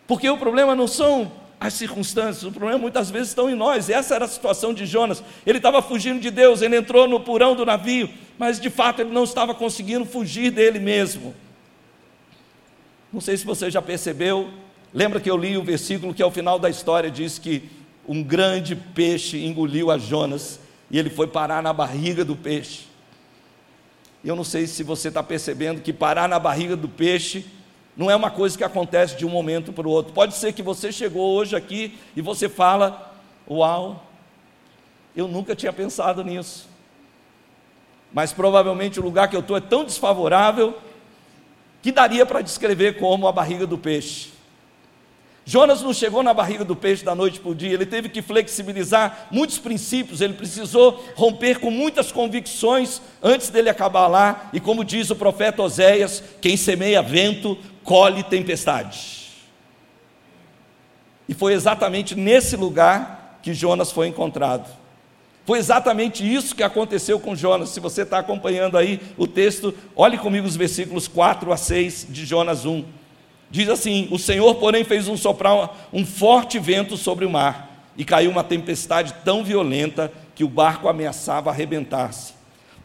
Porque 0.07 0.29
o 0.29 0.39
problema 0.39 0.75
não 0.75 0.89
são 0.89 1.31
as 1.63 1.75
circunstâncias, 1.75 2.43
o 2.43 2.51
problema 2.51 2.79
muitas 2.79 3.09
vezes 3.09 3.29
estão 3.29 3.49
em 3.49 3.55
nós. 3.55 3.89
Essa 3.89 4.17
era 4.17 4.25
a 4.25 4.29
situação 4.29 4.75
de 4.75 4.85
Jonas. 4.85 5.23
Ele 5.47 5.59
estava 5.59 5.81
fugindo 5.81 6.19
de 6.19 6.29
Deus, 6.29 6.61
ele 6.61 6.77
entrou 6.77 7.07
no 7.07 7.21
porão 7.21 7.55
do 7.55 7.65
navio, 7.65 8.11
mas 8.37 8.61
de 8.61 8.69
fato 8.69 9.01
ele 9.01 9.13
não 9.13 9.23
estava 9.23 9.55
conseguindo 9.55 10.05
fugir 10.05 10.51
dele 10.51 10.81
mesmo. 10.81 11.35
Não 13.13 13.21
sei 13.21 13.37
se 13.37 13.45
você 13.45 13.71
já 13.71 13.81
percebeu, 13.81 14.51
lembra 14.93 15.21
que 15.21 15.31
eu 15.31 15.37
li 15.37 15.57
o 15.57 15.63
versículo 15.63 16.13
que 16.13 16.23
ao 16.23 16.33
final 16.33 16.59
da 16.59 16.69
história 16.69 17.09
diz 17.09 17.39
que 17.39 17.71
um 18.09 18.25
grande 18.25 18.75
peixe 18.75 19.45
engoliu 19.45 19.89
a 19.89 19.99
Jonas 19.99 20.59
e 20.91 20.99
ele 20.99 21.11
foi 21.11 21.29
parar 21.29 21.63
na 21.63 21.73
barriga 21.73 22.25
do 22.25 22.35
peixe. 22.35 22.87
Eu 24.25 24.35
não 24.35 24.45
sei 24.45 24.67
se 24.67 24.83
você 24.83 25.09
está 25.09 25.23
percebendo 25.23 25.81
que 25.81 25.93
parar 25.93 26.29
na 26.29 26.41
barriga 26.41 26.75
do 26.75 26.89
peixe 26.89 27.45
não 27.97 28.11
é 28.11 28.17
uma 28.17 28.31
coisa 28.31 28.57
que 28.57 28.65
acontece 28.65 29.17
de 29.17 29.27
um 29.27 29.29
momento 29.29 29.73
para 29.73 29.87
o 29.87 29.91
outro. 29.91 30.13
Pode 30.13 30.35
ser 30.35 30.53
que 30.53 30.63
você 30.63 30.91
chegou 30.91 31.35
hoje 31.35 31.55
aqui 31.55 31.99
e 32.17 32.23
você 32.23 32.49
fala: 32.49 33.15
Uau, 33.49 34.07
eu 35.15 35.29
nunca 35.29 35.55
tinha 35.55 35.73
pensado 35.73 36.25
nisso. 36.25 36.69
Mas 38.13 38.33
provavelmente 38.33 38.99
o 38.99 39.03
lugar 39.03 39.29
que 39.29 39.37
eu 39.37 39.41
estou 39.41 39.57
é 39.57 39.61
tão 39.61 39.85
desfavorável 39.85 40.79
que 41.83 41.91
daria 41.91 42.25
para 42.25 42.41
descrever 42.41 42.99
como 42.99 43.27
a 43.27 43.33
barriga 43.33 43.67
do 43.67 43.77
peixe. 43.77 44.31
Jonas 45.45 45.83
não 45.83 45.93
chegou 45.93 46.23
na 46.23 46.33
barriga 46.33 46.65
do 46.65 46.77
peixe 46.77 47.05
da 47.05 47.17
noite 47.17 47.41
para 47.41 47.51
o 47.51 47.55
dia, 47.55 47.73
ele 47.73 47.85
teve 47.85 48.09
que 48.09 48.23
flexibilizar 48.23 49.27
muitos 49.29 49.59
princípios, 49.59 50.21
ele 50.21 50.35
precisou 50.35 51.05
romper 51.17 51.59
com 51.59 51.69
muitas 51.69 52.13
convicções 52.13 53.03
antes 53.21 53.49
dele 53.49 53.69
acabar 53.69 54.07
lá, 54.07 54.51
e 54.53 54.61
como 54.61 54.85
diz 54.85 55.11
o 55.11 55.17
profeta 55.17 55.63
Oséias: 55.63 56.23
quem 56.41 56.57
semeia 56.57 57.03
vento, 57.03 57.59
colhe 57.85 58.23
tempestade. 58.23 59.23
E 61.29 61.35
foi 61.35 61.53
exatamente 61.53 62.15
nesse 62.15 62.57
lugar 62.57 63.39
que 63.43 63.55
Jonas 63.55 63.91
foi 63.91 64.09
encontrado. 64.09 64.69
Foi 65.45 65.59
exatamente 65.59 66.23
isso 66.23 66.55
que 66.55 66.63
aconteceu 66.63 67.19
com 67.19 67.35
Jonas. 67.35 67.71
Se 67.71 67.81
você 67.81 68.03
está 68.03 68.19
acompanhando 68.19 68.79
aí 68.79 69.01
o 69.17 69.27
texto, 69.27 69.75
olhe 69.97 70.17
comigo 70.17 70.47
os 70.47 70.57
versículos 70.57 71.09
4 71.09 71.53
a 71.53 71.57
6 71.57 72.07
de 72.09 72.25
Jonas 72.25 72.65
1. 72.65 72.85
Diz 73.51 73.69
assim: 73.69 74.09
O 74.11 74.19
Senhor, 74.19 74.55
porém, 74.55 74.85
fez 74.85 75.09
um 75.09 75.17
soprar 75.17 75.89
um 75.93 76.07
forte 76.07 76.59
vento 76.59 76.97
sobre 76.97 77.25
o 77.25 77.31
mar, 77.31 77.91
e 77.97 78.05
caiu 78.05 78.31
uma 78.31 78.45
tempestade 78.45 79.15
tão 79.25 79.43
violenta 79.43 80.13
que 80.35 80.45
o 80.45 80.49
barco 80.49 80.89
ameaçava 80.89 81.51
arrebentar-se. 81.51 82.35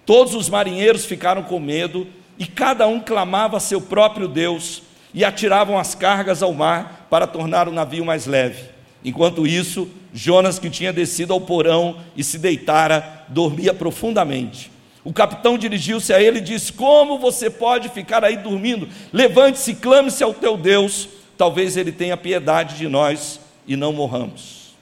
Todos 0.05 0.33
os 0.33 0.49
marinheiros 0.49 1.05
ficaram 1.05 1.43
com 1.43 1.59
medo, 1.59 2.07
e 2.39 2.45
cada 2.45 2.87
um 2.87 2.99
clamava 2.99 3.57
a 3.57 3.61
seu 3.61 3.79
próprio 3.79 4.27
Deus, 4.27 4.81
e 5.13 5.23
atiravam 5.23 5.77
as 5.77 5.95
cargas 5.95 6.43
ao 6.43 6.53
mar 6.53 7.07
para 7.09 7.27
tornar 7.27 7.67
o 7.67 7.71
navio 7.71 8.05
mais 8.05 8.25
leve. 8.25 8.63
Enquanto 9.03 9.47
isso, 9.47 9.87
Jonas, 10.13 10.59
que 10.59 10.69
tinha 10.69 10.91
descido 10.91 11.33
ao 11.33 11.41
porão 11.41 11.97
e 12.15 12.23
se 12.23 12.37
deitara, 12.37 13.25
dormia 13.27 13.73
profundamente. 13.73 14.71
O 15.03 15.13
capitão 15.13 15.57
dirigiu-se 15.57 16.11
a 16.11 16.21
ele 16.21 16.39
e 16.39 16.41
disse: 16.41 16.73
Como 16.73 17.17
você 17.17 17.49
pode 17.49 17.87
ficar 17.89 18.23
aí 18.25 18.35
dormindo? 18.35 18.89
Levante-se 19.13 19.75
clame-se 19.75 20.23
ao 20.23 20.33
teu 20.33 20.57
Deus, 20.57 21.07
talvez 21.37 21.77
ele 21.77 21.91
tenha 21.91 22.17
piedade 22.17 22.75
de 22.75 22.87
nós 22.89 23.39
e 23.65 23.75
não 23.77 23.93
morramos. 23.93 24.75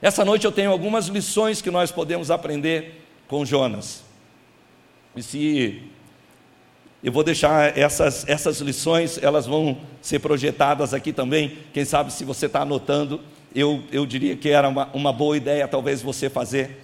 Essa 0.00 0.24
noite 0.24 0.44
eu 0.44 0.52
tenho 0.52 0.70
algumas 0.70 1.06
lições 1.06 1.60
que 1.60 1.70
nós 1.70 1.90
podemos 1.90 2.30
aprender 2.30 3.04
com 3.26 3.44
Jonas. 3.44 4.04
E 5.16 5.22
se 5.22 5.82
eu 7.02 7.10
vou 7.10 7.24
deixar 7.24 7.76
essas, 7.76 8.26
essas 8.28 8.60
lições, 8.60 9.18
elas 9.20 9.44
vão 9.44 9.78
ser 10.00 10.20
projetadas 10.20 10.94
aqui 10.94 11.12
também. 11.12 11.58
Quem 11.72 11.84
sabe 11.84 12.12
se 12.12 12.24
você 12.24 12.46
está 12.46 12.62
anotando, 12.62 13.20
eu, 13.54 13.82
eu 13.90 14.06
diria 14.06 14.36
que 14.36 14.48
era 14.48 14.68
uma, 14.68 14.88
uma 14.94 15.12
boa 15.12 15.36
ideia, 15.36 15.66
talvez 15.66 16.00
você 16.00 16.30
fazer. 16.30 16.80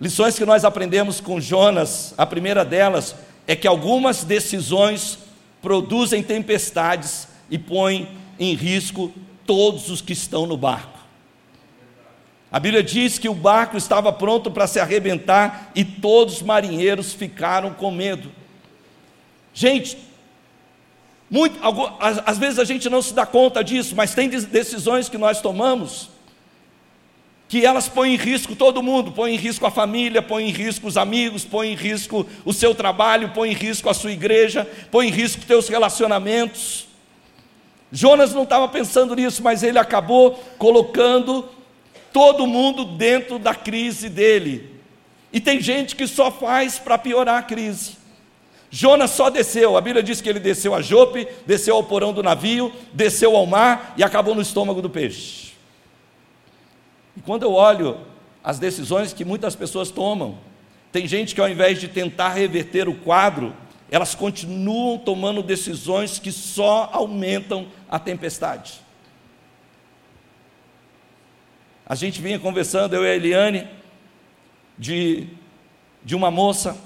Lições 0.00 0.38
que 0.38 0.46
nós 0.46 0.64
aprendemos 0.64 1.20
com 1.20 1.40
Jonas, 1.40 2.14
a 2.16 2.24
primeira 2.24 2.64
delas 2.64 3.16
é 3.48 3.56
que 3.56 3.66
algumas 3.66 4.22
decisões 4.22 5.18
produzem 5.60 6.22
tempestades 6.22 7.26
e 7.50 7.58
põem 7.58 8.08
em 8.38 8.54
risco 8.54 9.12
todos 9.44 9.90
os 9.90 10.00
que 10.00 10.12
estão 10.12 10.46
no 10.46 10.56
barco. 10.56 11.00
A 12.52 12.58
Bíblia 12.58 12.82
diz 12.82 13.18
que 13.18 13.28
o 13.28 13.34
barco 13.34 13.76
estava 13.76 14.12
pronto 14.12 14.50
para 14.50 14.66
se 14.66 14.78
arrebentar 14.78 15.70
e 15.74 15.84
todos 15.84 16.36
os 16.36 16.42
marinheiros 16.42 17.12
ficaram 17.12 17.74
com 17.74 17.90
medo. 17.90 18.30
Gente, 19.52 19.98
muito, 21.28 21.58
às 22.26 22.38
vezes 22.38 22.58
a 22.58 22.64
gente 22.64 22.88
não 22.88 23.02
se 23.02 23.14
dá 23.14 23.24
conta 23.24 23.62
disso, 23.62 23.94
mas 23.94 24.14
tem 24.14 24.28
decisões 24.28 25.08
que 25.08 25.18
nós 25.18 25.40
tomamos 25.40 26.10
que 27.50 27.66
elas 27.66 27.88
põem 27.88 28.14
em 28.14 28.16
risco 28.16 28.54
todo 28.54 28.80
mundo, 28.80 29.10
põem 29.10 29.34
em 29.34 29.36
risco 29.36 29.66
a 29.66 29.72
família, 29.72 30.22
põem 30.22 30.50
em 30.50 30.52
risco 30.52 30.86
os 30.86 30.96
amigos, 30.96 31.44
põem 31.44 31.72
em 31.72 31.74
risco 31.74 32.24
o 32.44 32.52
seu 32.52 32.76
trabalho, 32.76 33.30
põem 33.30 33.50
em 33.50 33.54
risco 33.54 33.90
a 33.90 33.94
sua 33.94 34.12
igreja, 34.12 34.64
põem 34.88 35.08
em 35.08 35.10
risco 35.10 35.40
os 35.40 35.46
teus 35.46 35.68
relacionamentos. 35.68 36.86
Jonas 37.90 38.32
não 38.32 38.44
estava 38.44 38.68
pensando 38.68 39.16
nisso, 39.16 39.42
mas 39.42 39.64
ele 39.64 39.80
acabou 39.80 40.40
colocando 40.58 41.48
todo 42.12 42.46
mundo 42.46 42.84
dentro 42.84 43.36
da 43.36 43.52
crise 43.52 44.08
dele. 44.08 44.76
E 45.32 45.40
tem 45.40 45.60
gente 45.60 45.96
que 45.96 46.06
só 46.06 46.30
faz 46.30 46.78
para 46.78 46.96
piorar 46.96 47.38
a 47.38 47.42
crise. 47.42 47.96
Jonas 48.70 49.10
só 49.10 49.28
desceu, 49.28 49.76
a 49.76 49.80
Bíblia 49.80 50.02
diz 50.02 50.20
que 50.20 50.28
ele 50.28 50.38
desceu 50.38 50.74
a 50.74 50.80
Jope, 50.80 51.26
desceu 51.44 51.74
ao 51.74 51.82
porão 51.82 52.12
do 52.12 52.22
navio, 52.22 52.72
desceu 52.92 53.36
ao 53.36 53.44
mar 53.44 53.94
e 53.96 54.04
acabou 54.04 54.32
no 54.32 54.40
estômago 54.40 54.80
do 54.80 54.88
peixe. 54.88 55.54
E 57.16 57.20
quando 57.20 57.42
eu 57.42 57.52
olho 57.52 57.98
as 58.44 58.60
decisões 58.60 59.12
que 59.12 59.24
muitas 59.24 59.56
pessoas 59.56 59.90
tomam, 59.90 60.38
tem 60.92 61.06
gente 61.08 61.34
que 61.34 61.40
ao 61.40 61.48
invés 61.48 61.80
de 61.80 61.88
tentar 61.88 62.28
reverter 62.30 62.88
o 62.88 62.94
quadro, 62.94 63.52
elas 63.90 64.14
continuam 64.14 64.98
tomando 64.98 65.42
decisões 65.42 66.20
que 66.20 66.30
só 66.30 66.88
aumentam 66.92 67.66
a 67.88 67.98
tempestade. 67.98 68.80
A 71.84 71.96
gente 71.96 72.22
vinha 72.22 72.38
conversando, 72.38 72.94
eu 72.94 73.04
e 73.04 73.08
a 73.08 73.16
Eliane, 73.16 73.66
de, 74.78 75.26
de 76.04 76.14
uma 76.14 76.30
moça 76.30 76.78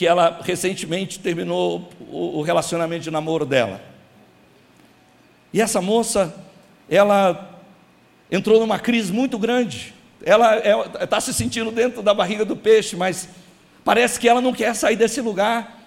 que 0.00 0.06
ela 0.06 0.40
recentemente 0.42 1.18
terminou 1.18 1.90
o, 2.10 2.40
relacionamento 2.40 3.02
de 3.02 3.10
namoro 3.10 3.44
dela. 3.44 3.82
E 5.52 5.60
essa 5.60 5.82
moça, 5.82 6.34
ela 6.88 7.60
entrou 8.32 8.58
numa 8.58 8.78
crise 8.78 9.12
muito 9.12 9.38
grande. 9.38 9.92
Ela 10.24 10.56
está 11.04 11.18
é, 11.18 11.20
se 11.20 11.34
sentindo 11.34 11.70
dentro 11.70 12.00
da 12.00 12.14
barriga 12.14 12.46
do 12.46 12.56
peixe, 12.56 12.96
mas 12.96 13.28
parece 13.84 14.18
que 14.18 14.26
ela 14.26 14.40
não 14.40 14.54
quer 14.54 14.74
sair 14.74 14.96
desse 14.96 15.20
lugar. 15.20 15.84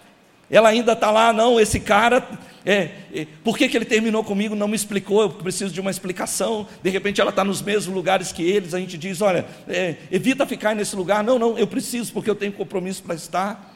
Ela 0.47 0.69
ainda 0.69 0.91
está 0.91 1.09
lá, 1.09 1.33
não, 1.33 1.59
esse 1.59 1.79
cara 1.79 2.23
É, 2.63 2.91
é, 3.15 3.27
por 3.43 3.57
que, 3.57 3.67
que 3.67 3.75
ele 3.75 3.83
terminou 3.83 4.23
comigo? 4.23 4.53
Não 4.53 4.67
me 4.67 4.75
explicou, 4.75 5.23
eu 5.23 5.29
preciso 5.31 5.73
de 5.73 5.81
uma 5.81 5.89
explicação. 5.89 6.67
De 6.83 6.91
repente 6.91 7.19
ela 7.19 7.31
está 7.31 7.43
nos 7.43 7.63
mesmos 7.63 7.95
lugares 7.95 8.31
que 8.31 8.43
eles, 8.43 8.75
a 8.75 8.79
gente 8.79 8.95
diz: 8.95 9.23
olha, 9.23 9.43
é, 9.67 9.95
evita 10.11 10.45
ficar 10.45 10.75
nesse 10.75 10.95
lugar. 10.95 11.23
Não, 11.23 11.39
não, 11.39 11.57
eu 11.57 11.65
preciso, 11.65 12.13
porque 12.13 12.29
eu 12.29 12.35
tenho 12.35 12.51
compromisso 12.53 13.01
para 13.01 13.15
estar. 13.15 13.72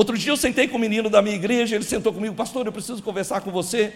Outro 0.00 0.16
dia 0.16 0.32
eu 0.32 0.36
sentei 0.38 0.66
com 0.66 0.78
um 0.78 0.80
menino 0.80 1.10
da 1.10 1.20
minha 1.20 1.36
igreja, 1.36 1.76
ele 1.76 1.84
sentou 1.84 2.10
comigo, 2.10 2.34
pastor, 2.34 2.64
eu 2.64 2.72
preciso 2.72 3.02
conversar 3.02 3.42
com 3.42 3.50
você. 3.50 3.92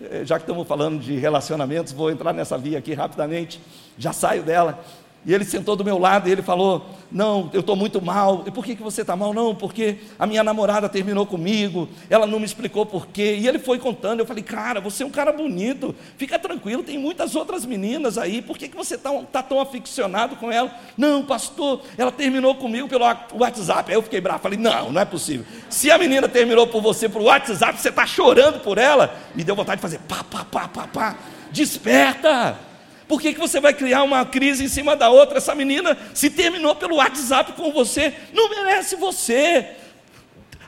É, 0.00 0.24
já 0.24 0.36
que 0.36 0.44
estamos 0.44 0.64
falando 0.64 1.00
de 1.00 1.16
relacionamentos, 1.16 1.92
vou 1.92 2.08
entrar 2.08 2.32
nessa 2.32 2.56
via 2.56 2.78
aqui 2.78 2.94
rapidamente, 2.94 3.60
já 3.98 4.12
saio 4.12 4.44
dela. 4.44 4.78
E 5.26 5.34
ele 5.34 5.44
sentou 5.44 5.74
do 5.74 5.84
meu 5.84 5.98
lado 5.98 6.28
e 6.28 6.32
ele 6.32 6.42
falou: 6.42 6.86
Não, 7.10 7.50
eu 7.52 7.60
estou 7.60 7.74
muito 7.74 8.00
mal. 8.00 8.44
E 8.46 8.50
por 8.50 8.64
que, 8.64 8.76
que 8.76 8.82
você 8.82 9.00
está 9.00 9.16
mal? 9.16 9.34
Não, 9.34 9.54
porque 9.54 9.98
a 10.18 10.26
minha 10.26 10.44
namorada 10.44 10.88
terminou 10.88 11.26
comigo, 11.26 11.88
ela 12.08 12.26
não 12.26 12.38
me 12.38 12.44
explicou 12.44 12.86
por 12.86 13.08
quê. 13.08 13.36
E 13.38 13.48
ele 13.48 13.58
foi 13.58 13.78
contando. 13.78 14.20
Eu 14.20 14.26
falei: 14.26 14.42
Cara, 14.42 14.80
você 14.80 15.02
é 15.02 15.06
um 15.06 15.10
cara 15.10 15.32
bonito, 15.32 15.94
fica 16.16 16.38
tranquilo, 16.38 16.82
tem 16.82 16.96
muitas 16.96 17.34
outras 17.34 17.66
meninas 17.66 18.16
aí, 18.16 18.40
por 18.40 18.56
que, 18.56 18.68
que 18.68 18.76
você 18.76 18.94
está 18.94 19.12
tá 19.32 19.42
tão 19.42 19.60
aficionado 19.60 20.36
com 20.36 20.52
ela? 20.52 20.72
Não, 20.96 21.24
pastor, 21.24 21.82
ela 21.98 22.12
terminou 22.12 22.54
comigo 22.54 22.88
pelo 22.88 23.04
WhatsApp. 23.34 23.90
Aí 23.90 23.96
eu 23.96 24.02
fiquei 24.02 24.20
bravo, 24.20 24.38
falei: 24.38 24.58
Não, 24.58 24.92
não 24.92 25.00
é 25.00 25.04
possível. 25.04 25.44
Se 25.68 25.90
a 25.90 25.98
menina 25.98 26.28
terminou 26.28 26.66
por 26.68 26.80
você 26.80 27.08
pelo 27.08 27.24
WhatsApp, 27.24 27.80
você 27.80 27.88
está 27.88 28.06
chorando 28.06 28.60
por 28.60 28.78
ela. 28.78 29.14
Me 29.34 29.42
deu 29.42 29.56
vontade 29.56 29.78
de 29.78 29.82
fazer 29.82 29.98
pá, 30.08 30.22
pá, 30.22 30.44
pá, 30.44 30.68
pá, 30.68 30.86
pá. 30.86 31.16
Desperta! 31.50 32.67
Por 33.08 33.20
que, 33.22 33.32
que 33.32 33.40
você 33.40 33.58
vai 33.58 33.72
criar 33.72 34.02
uma 34.02 34.24
crise 34.26 34.62
em 34.62 34.68
cima 34.68 34.94
da 34.94 35.08
outra? 35.08 35.38
Essa 35.38 35.54
menina 35.54 35.96
se 36.12 36.28
terminou 36.28 36.76
pelo 36.76 36.96
WhatsApp 36.96 37.52
com 37.52 37.72
você, 37.72 38.14
não 38.34 38.50
merece 38.50 38.96
você. 38.96 39.76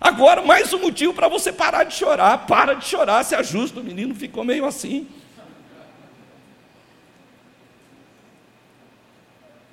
Agora, 0.01 0.41
mais 0.41 0.73
um 0.73 0.79
motivo 0.79 1.13
para 1.13 1.29
você 1.29 1.53
parar 1.53 1.85
de 1.85 1.93
chorar. 1.93 2.47
Para 2.47 2.73
de 2.73 2.87
chorar, 2.87 3.23
se 3.25 3.35
ajusta. 3.35 3.81
O 3.81 3.85
menino 3.85 4.15
ficou 4.15 4.43
meio 4.43 4.65
assim. 4.65 5.07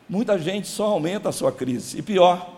Muita 0.09 0.37
gente 0.37 0.67
só 0.67 0.87
aumenta 0.87 1.29
a 1.29 1.31
sua 1.31 1.53
crise. 1.53 1.99
E 1.99 2.01
pior, 2.01 2.53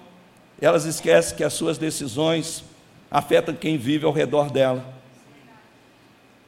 elas 0.59 0.85
esquecem 0.85 1.37
que 1.37 1.43
as 1.43 1.53
suas 1.53 1.77
decisões 1.77 2.63
afetam 3.11 3.53
quem 3.53 3.77
vive 3.77 4.07
ao 4.07 4.11
redor 4.11 4.49
dela. 4.49 4.83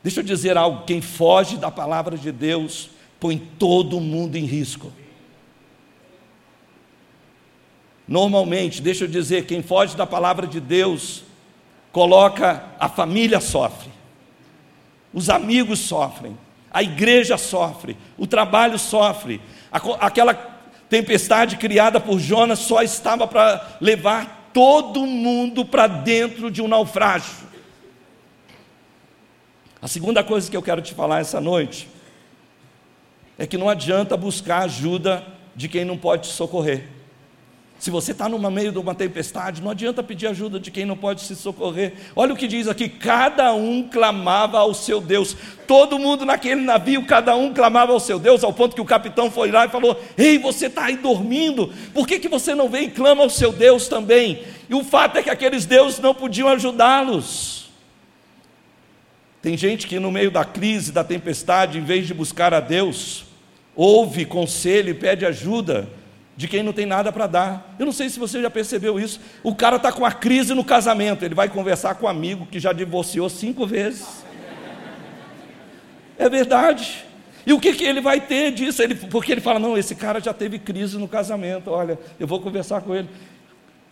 Deixa 0.02 0.22
eu 0.22 0.24
dizer 0.24 0.58
algo: 0.58 0.86
quem 0.86 1.00
foge 1.00 1.58
da 1.58 1.70
palavra 1.70 2.18
de 2.18 2.32
Deus 2.32 2.90
põe 3.22 3.38
todo 3.38 4.00
mundo 4.00 4.36
em 4.36 4.46
risco. 4.46 4.92
Normalmente, 8.08 8.82
deixa 8.82 9.04
eu 9.04 9.08
dizer, 9.08 9.46
quem 9.46 9.62
foge 9.62 9.96
da 9.96 10.08
palavra 10.08 10.48
de 10.48 10.60
Deus, 10.60 11.24
coloca 11.92 12.66
a 12.80 12.90
família 12.90 13.40
sofre, 13.40 13.92
os 15.14 15.30
amigos 15.30 15.80
sofrem, 15.80 16.36
a 16.72 16.82
igreja 16.82 17.38
sofre, 17.38 17.96
o 18.18 18.26
trabalho 18.26 18.80
sofre, 18.80 19.40
aquela 19.72 20.34
tempestade 20.90 21.58
criada 21.58 22.00
por 22.00 22.20
Jonas 22.20 22.58
só 22.58 22.82
estava 22.82 23.28
para 23.28 23.78
levar 23.80 24.50
todo 24.52 25.06
mundo 25.06 25.64
para 25.64 25.86
dentro 25.86 26.50
de 26.50 26.60
um 26.60 26.68
naufrágio. 26.68 27.48
A 29.80 29.88
segunda 29.88 30.24
coisa 30.24 30.50
que 30.50 30.58
eu 30.58 30.62
quero 30.64 30.82
te 30.82 30.94
falar 30.96 31.20
essa 31.20 31.40
noite 31.40 31.88
é 33.42 33.48
que 33.48 33.58
não 33.58 33.68
adianta 33.68 34.16
buscar 34.16 34.66
ajuda 34.66 35.26
de 35.56 35.68
quem 35.68 35.84
não 35.84 35.98
pode 35.98 36.30
te 36.30 36.34
socorrer. 36.36 36.84
Se 37.80 37.90
você 37.90 38.12
está 38.12 38.30
no 38.30 38.38
meio 38.52 38.72
de 38.72 38.78
uma 38.78 38.94
tempestade, 38.94 39.64
não 39.64 39.72
adianta 39.72 40.04
pedir 40.04 40.28
ajuda 40.28 40.60
de 40.60 40.70
quem 40.70 40.86
não 40.86 40.96
pode 40.96 41.22
se 41.22 41.36
socorrer. 41.36 41.94
Olha 42.16 42.36
o 42.36 42.38
que 42.38 42.48
diz 42.48 42.68
aqui: 42.68 42.88
cada 42.88 43.52
um 43.56 43.90
clamava 43.90 44.60
ao 44.60 44.76
seu 44.76 45.02
Deus. 45.02 45.36
Todo 45.66 45.98
mundo 45.98 46.24
naquele 46.24 46.62
navio, 46.62 47.04
cada 47.04 47.36
um 47.36 47.52
clamava 47.52 47.92
ao 47.92 48.00
seu 48.00 48.20
Deus, 48.20 48.44
ao 48.44 48.54
ponto 48.54 48.76
que 48.76 48.82
o 48.82 48.86
capitão 48.86 49.32
foi 49.32 49.50
lá 49.50 49.66
e 49.66 49.70
falou: 49.70 50.00
Ei, 50.16 50.38
você 50.38 50.68
está 50.68 50.84
aí 50.84 50.98
dormindo, 50.98 51.74
por 51.96 52.06
que, 52.06 52.20
que 52.20 52.30
você 52.30 52.54
não 52.54 52.70
vem 52.70 52.90
e 52.90 52.92
clama 52.92 53.24
ao 53.24 53.30
seu 53.32 53.52
Deus 53.52 53.88
também? 53.88 54.44
E 54.70 54.76
o 54.76 54.84
fato 54.84 55.18
é 55.18 55.24
que 55.24 55.32
aqueles 55.32 55.66
deuses 55.66 56.00
não 56.00 56.14
podiam 56.14 56.48
ajudá-los. 56.48 57.72
Tem 59.42 59.58
gente 59.58 59.88
que 59.88 59.98
no 60.00 60.12
meio 60.12 60.30
da 60.30 60.46
crise, 60.46 60.92
da 60.92 61.04
tempestade, 61.04 61.80
em 61.80 61.84
vez 61.84 62.06
de 62.06 62.14
buscar 62.14 62.54
a 62.54 62.60
Deus, 62.60 63.31
ouve 63.82 64.26
conselho 64.26 64.92
e 64.92 64.94
pede 64.94 65.26
ajuda 65.26 65.90
de 66.38 66.48
quem 66.48 66.62
não 66.62 66.72
tem 66.72 66.86
nada 66.86 67.12
para 67.12 67.26
dar. 67.26 67.76
Eu 67.80 67.86
não 67.88 67.92
sei 67.92 68.12
se 68.12 68.20
você 68.20 68.40
já 68.40 68.48
percebeu 68.48 69.00
isso. 69.00 69.20
O 69.42 69.56
cara 69.56 69.78
está 69.78 69.92
com 69.92 70.00
uma 70.02 70.12
crise 70.12 70.54
no 70.54 70.64
casamento, 70.64 71.26
ele 71.26 71.34
vai 71.34 71.50
conversar 71.50 71.96
com 71.96 72.06
um 72.06 72.10
amigo 72.10 72.46
que 72.46 72.60
já 72.60 72.74
divorciou 72.74 73.28
cinco 73.28 73.66
vezes. 73.66 74.24
É 76.16 76.30
verdade. 76.30 77.06
E 77.44 77.54
o 77.54 77.60
que, 77.60 77.74
que 77.74 77.84
ele 77.84 78.02
vai 78.02 78.22
ter 78.22 78.52
disso? 78.52 78.84
Ele, 78.84 78.94
porque 78.94 79.32
ele 79.32 79.42
fala: 79.42 79.58
não, 79.58 79.76
esse 79.76 79.96
cara 79.96 80.20
já 80.20 80.32
teve 80.32 80.60
crise 80.60 81.00
no 81.00 81.08
casamento, 81.08 81.72
olha, 81.72 81.98
eu 82.20 82.28
vou 82.28 82.40
conversar 82.40 82.82
com 82.82 82.96
ele. 82.96 83.10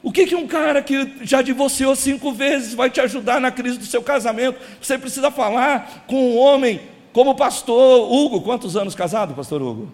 O 0.04 0.12
que, 0.12 0.28
que 0.28 0.36
um 0.36 0.45
cara 0.45 0.84
que 0.84 1.15
já 1.23 1.41
divorciou 1.41 1.95
cinco 1.95 2.32
vezes 2.32 2.75
vai 2.75 2.91
te 2.91 3.02
ajudar 3.02 3.41
na 3.41 3.49
crise 3.49 3.80
do 3.80 3.86
seu 3.86 4.04
casamento? 4.04 4.60
Você 4.80 4.99
precisa 4.99 5.32
falar 5.32 6.06
com 6.06 6.15
um 6.15 6.38
homem 6.38 6.80
como 7.12 7.36
pastor 7.36 8.12
Hugo, 8.12 8.41
quantos 8.41 8.76
anos 8.76 8.95
casado, 8.95 9.34
pastor 9.34 9.62
Hugo? 9.62 9.89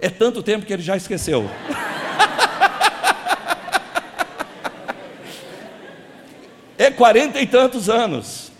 É 0.00 0.08
tanto 0.10 0.42
tempo 0.42 0.66
que 0.66 0.72
ele 0.72 0.82
já 0.82 0.96
esqueceu. 0.96 1.48
é 6.76 6.90
quarenta 6.90 7.40
e 7.40 7.46
tantos 7.46 7.88
anos. 7.88 8.50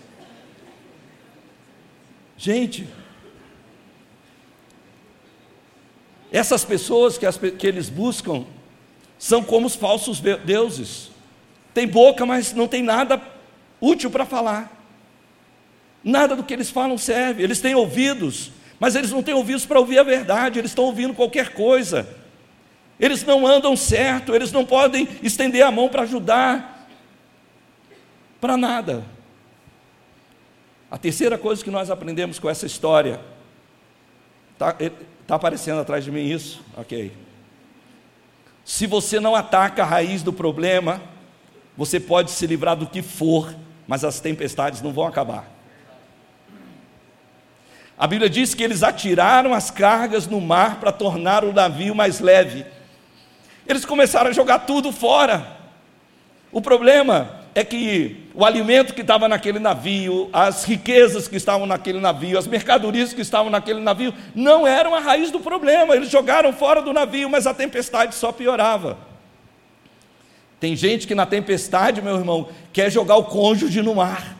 Gente, 2.36 2.86
essas 6.30 6.64
pessoas 6.64 7.16
que, 7.16 7.26
as, 7.26 7.38
que 7.38 7.66
eles 7.66 7.88
buscam 7.88 8.44
são 9.18 9.42
como 9.42 9.66
os 9.66 9.74
falsos 9.74 10.20
deuses. 10.44 11.10
Tem 11.72 11.86
boca, 11.86 12.26
mas 12.26 12.52
não 12.52 12.68
tem 12.68 12.82
nada 12.82 13.20
útil 13.80 14.10
para 14.10 14.26
falar. 14.26 14.83
Nada 16.04 16.36
do 16.36 16.44
que 16.44 16.52
eles 16.52 16.68
falam 16.68 16.98
serve. 16.98 17.42
Eles 17.42 17.60
têm 17.60 17.74
ouvidos, 17.74 18.52
mas 18.78 18.94
eles 18.94 19.10
não 19.10 19.22
têm 19.22 19.34
ouvidos 19.34 19.64
para 19.64 19.80
ouvir 19.80 19.98
a 19.98 20.02
verdade, 20.02 20.58
eles 20.58 20.70
estão 20.72 20.84
ouvindo 20.84 21.14
qualquer 21.14 21.54
coisa. 21.54 22.06
Eles 23.00 23.24
não 23.24 23.46
andam 23.46 23.74
certo, 23.76 24.34
eles 24.34 24.52
não 24.52 24.64
podem 24.64 25.08
estender 25.22 25.62
a 25.62 25.70
mão 25.70 25.88
para 25.88 26.02
ajudar, 26.02 26.86
para 28.40 28.56
nada. 28.56 29.04
A 30.90 30.98
terceira 30.98 31.38
coisa 31.38 31.64
que 31.64 31.70
nós 31.70 31.90
aprendemos 31.90 32.38
com 32.38 32.48
essa 32.48 32.66
história, 32.66 33.20
está 34.52 34.76
tá 35.26 35.34
aparecendo 35.34 35.80
atrás 35.80 36.04
de 36.04 36.10
mim 36.12 36.28
isso? 36.28 36.62
Ok. 36.76 37.12
Se 38.64 38.86
você 38.86 39.18
não 39.18 39.34
ataca 39.34 39.82
a 39.82 39.86
raiz 39.86 40.22
do 40.22 40.32
problema, 40.32 41.02
você 41.76 41.98
pode 41.98 42.30
se 42.30 42.46
livrar 42.46 42.76
do 42.76 42.86
que 42.86 43.02
for, 43.02 43.54
mas 43.88 44.04
as 44.04 44.20
tempestades 44.20 44.80
não 44.80 44.92
vão 44.92 45.06
acabar. 45.06 45.53
A 47.96 48.06
Bíblia 48.06 48.28
diz 48.28 48.54
que 48.54 48.62
eles 48.62 48.82
atiraram 48.82 49.54
as 49.54 49.70
cargas 49.70 50.26
no 50.26 50.40
mar 50.40 50.80
para 50.80 50.90
tornar 50.90 51.44
o 51.44 51.52
navio 51.52 51.94
mais 51.94 52.20
leve. 52.20 52.66
Eles 53.66 53.84
começaram 53.84 54.30
a 54.30 54.32
jogar 54.32 54.60
tudo 54.60 54.90
fora. 54.92 55.46
O 56.50 56.60
problema 56.60 57.40
é 57.54 57.64
que 57.64 58.28
o 58.34 58.44
alimento 58.44 58.94
que 58.94 59.00
estava 59.00 59.28
naquele 59.28 59.60
navio, 59.60 60.28
as 60.32 60.64
riquezas 60.64 61.28
que 61.28 61.36
estavam 61.36 61.66
naquele 61.66 62.00
navio, 62.00 62.36
as 62.36 62.48
mercadorias 62.48 63.12
que 63.12 63.20
estavam 63.20 63.50
naquele 63.50 63.80
navio, 63.80 64.12
não 64.34 64.66
eram 64.66 64.94
a 64.94 64.98
raiz 64.98 65.30
do 65.30 65.38
problema. 65.38 65.94
Eles 65.94 66.10
jogaram 66.10 66.52
fora 66.52 66.82
do 66.82 66.92
navio, 66.92 67.30
mas 67.30 67.46
a 67.46 67.54
tempestade 67.54 68.14
só 68.14 68.32
piorava. 68.32 68.98
Tem 70.58 70.74
gente 70.74 71.06
que 71.06 71.14
na 71.14 71.26
tempestade, 71.26 72.02
meu 72.02 72.16
irmão, 72.16 72.48
quer 72.72 72.90
jogar 72.90 73.16
o 73.16 73.24
cônjuge 73.24 73.82
no 73.82 73.94
mar. 73.94 74.36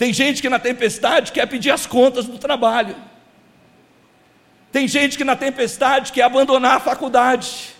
Tem 0.00 0.14
gente 0.14 0.40
que 0.40 0.48
na 0.48 0.58
tempestade 0.58 1.30
quer 1.30 1.44
pedir 1.44 1.70
as 1.70 1.84
contas 1.84 2.24
do 2.24 2.38
trabalho. 2.38 2.96
Tem 4.72 4.88
gente 4.88 5.18
que 5.18 5.24
na 5.24 5.36
tempestade 5.36 6.10
quer 6.10 6.22
abandonar 6.22 6.78
a 6.78 6.80
faculdade. 6.80 7.74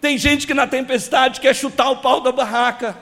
Tem 0.00 0.16
gente 0.16 0.46
que 0.46 0.54
na 0.54 0.68
tempestade 0.68 1.40
quer 1.40 1.56
chutar 1.56 1.90
o 1.90 1.96
pau 1.96 2.20
da 2.20 2.30
barraca. 2.30 2.96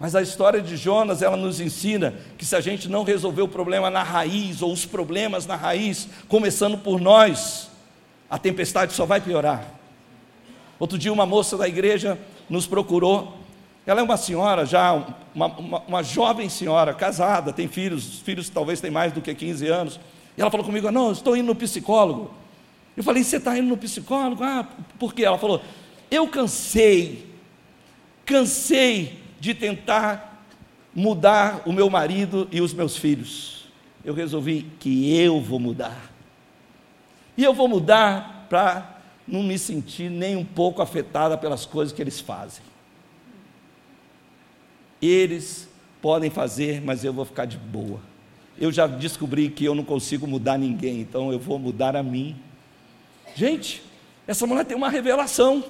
Mas 0.00 0.14
a 0.16 0.22
história 0.22 0.62
de 0.62 0.78
Jonas, 0.78 1.20
ela 1.20 1.36
nos 1.36 1.60
ensina 1.60 2.14
que 2.38 2.46
se 2.46 2.56
a 2.56 2.60
gente 2.62 2.88
não 2.88 3.04
resolver 3.04 3.42
o 3.42 3.48
problema 3.48 3.90
na 3.90 4.02
raiz, 4.02 4.62
ou 4.62 4.72
os 4.72 4.86
problemas 4.86 5.44
na 5.44 5.56
raiz, 5.56 6.08
começando 6.26 6.78
por 6.78 7.02
nós, 7.02 7.68
a 8.30 8.38
tempestade 8.38 8.94
só 8.94 9.04
vai 9.04 9.20
piorar. 9.20 9.66
Outro 10.78 10.96
dia, 10.96 11.12
uma 11.12 11.26
moça 11.26 11.54
da 11.58 11.68
igreja 11.68 12.18
nos 12.48 12.66
procurou 12.66 13.41
ela 13.86 14.00
é 14.00 14.02
uma 14.02 14.16
senhora 14.16 14.64
já, 14.64 14.92
uma, 15.34 15.46
uma, 15.46 15.80
uma, 15.80 16.02
jovem 16.02 16.48
senhora, 16.48 16.94
casada, 16.94 17.52
tem 17.52 17.66
filhos, 17.66 18.20
filhos 18.20 18.48
talvez 18.48 18.80
têm 18.80 18.90
mais 18.90 19.12
do 19.12 19.20
que 19.20 19.34
15 19.34 19.66
anos. 19.68 20.00
E 20.36 20.40
ela 20.40 20.50
falou 20.50 20.64
comigo: 20.64 20.90
Não, 20.90 21.12
estou 21.12 21.36
indo 21.36 21.46
no 21.46 21.54
psicólogo. 21.54 22.30
Eu 22.96 23.02
falei: 23.02 23.24
Você 23.24 23.36
está 23.36 23.58
indo 23.58 23.68
no 23.68 23.76
psicólogo? 23.76 24.44
Ah, 24.44 24.66
por 24.98 25.12
quê? 25.12 25.24
Ela 25.24 25.38
falou: 25.38 25.60
Eu 26.10 26.28
cansei 26.28 27.32
Cansei 28.24 29.18
de 29.40 29.54
tentar 29.54 30.46
mudar 30.94 31.62
o 31.66 31.72
meu 31.72 31.90
marido 31.90 32.48
e 32.52 32.60
os 32.60 32.72
meus 32.72 32.96
filhos. 32.96 33.66
Eu 34.04 34.14
resolvi 34.14 34.70
que 34.78 35.14
eu 35.18 35.40
vou 35.40 35.58
mudar. 35.58 36.10
E 37.36 37.42
eu 37.42 37.52
vou 37.52 37.66
mudar 37.66 38.46
para 38.48 39.00
não 39.26 39.42
me 39.42 39.58
sentir 39.58 40.10
nem 40.10 40.36
um 40.36 40.44
pouco 40.44 40.82
afetada 40.82 41.36
pelas 41.36 41.66
coisas 41.66 41.92
que 41.92 42.02
eles 42.02 42.20
fazem. 42.20 42.62
Eles 45.02 45.68
podem 46.00 46.30
fazer, 46.30 46.80
mas 46.80 47.02
eu 47.02 47.12
vou 47.12 47.24
ficar 47.24 47.44
de 47.44 47.58
boa. 47.58 48.00
Eu 48.56 48.70
já 48.70 48.86
descobri 48.86 49.48
que 49.48 49.64
eu 49.64 49.74
não 49.74 49.82
consigo 49.84 50.26
mudar 50.26 50.56
ninguém, 50.56 51.00
então 51.00 51.32
eu 51.32 51.38
vou 51.40 51.58
mudar 51.58 51.96
a 51.96 52.02
mim. 52.02 52.36
Gente, 53.34 53.82
essa 54.26 54.46
mulher 54.46 54.64
tem 54.64 54.76
uma 54.76 54.88
revelação. 54.88 55.64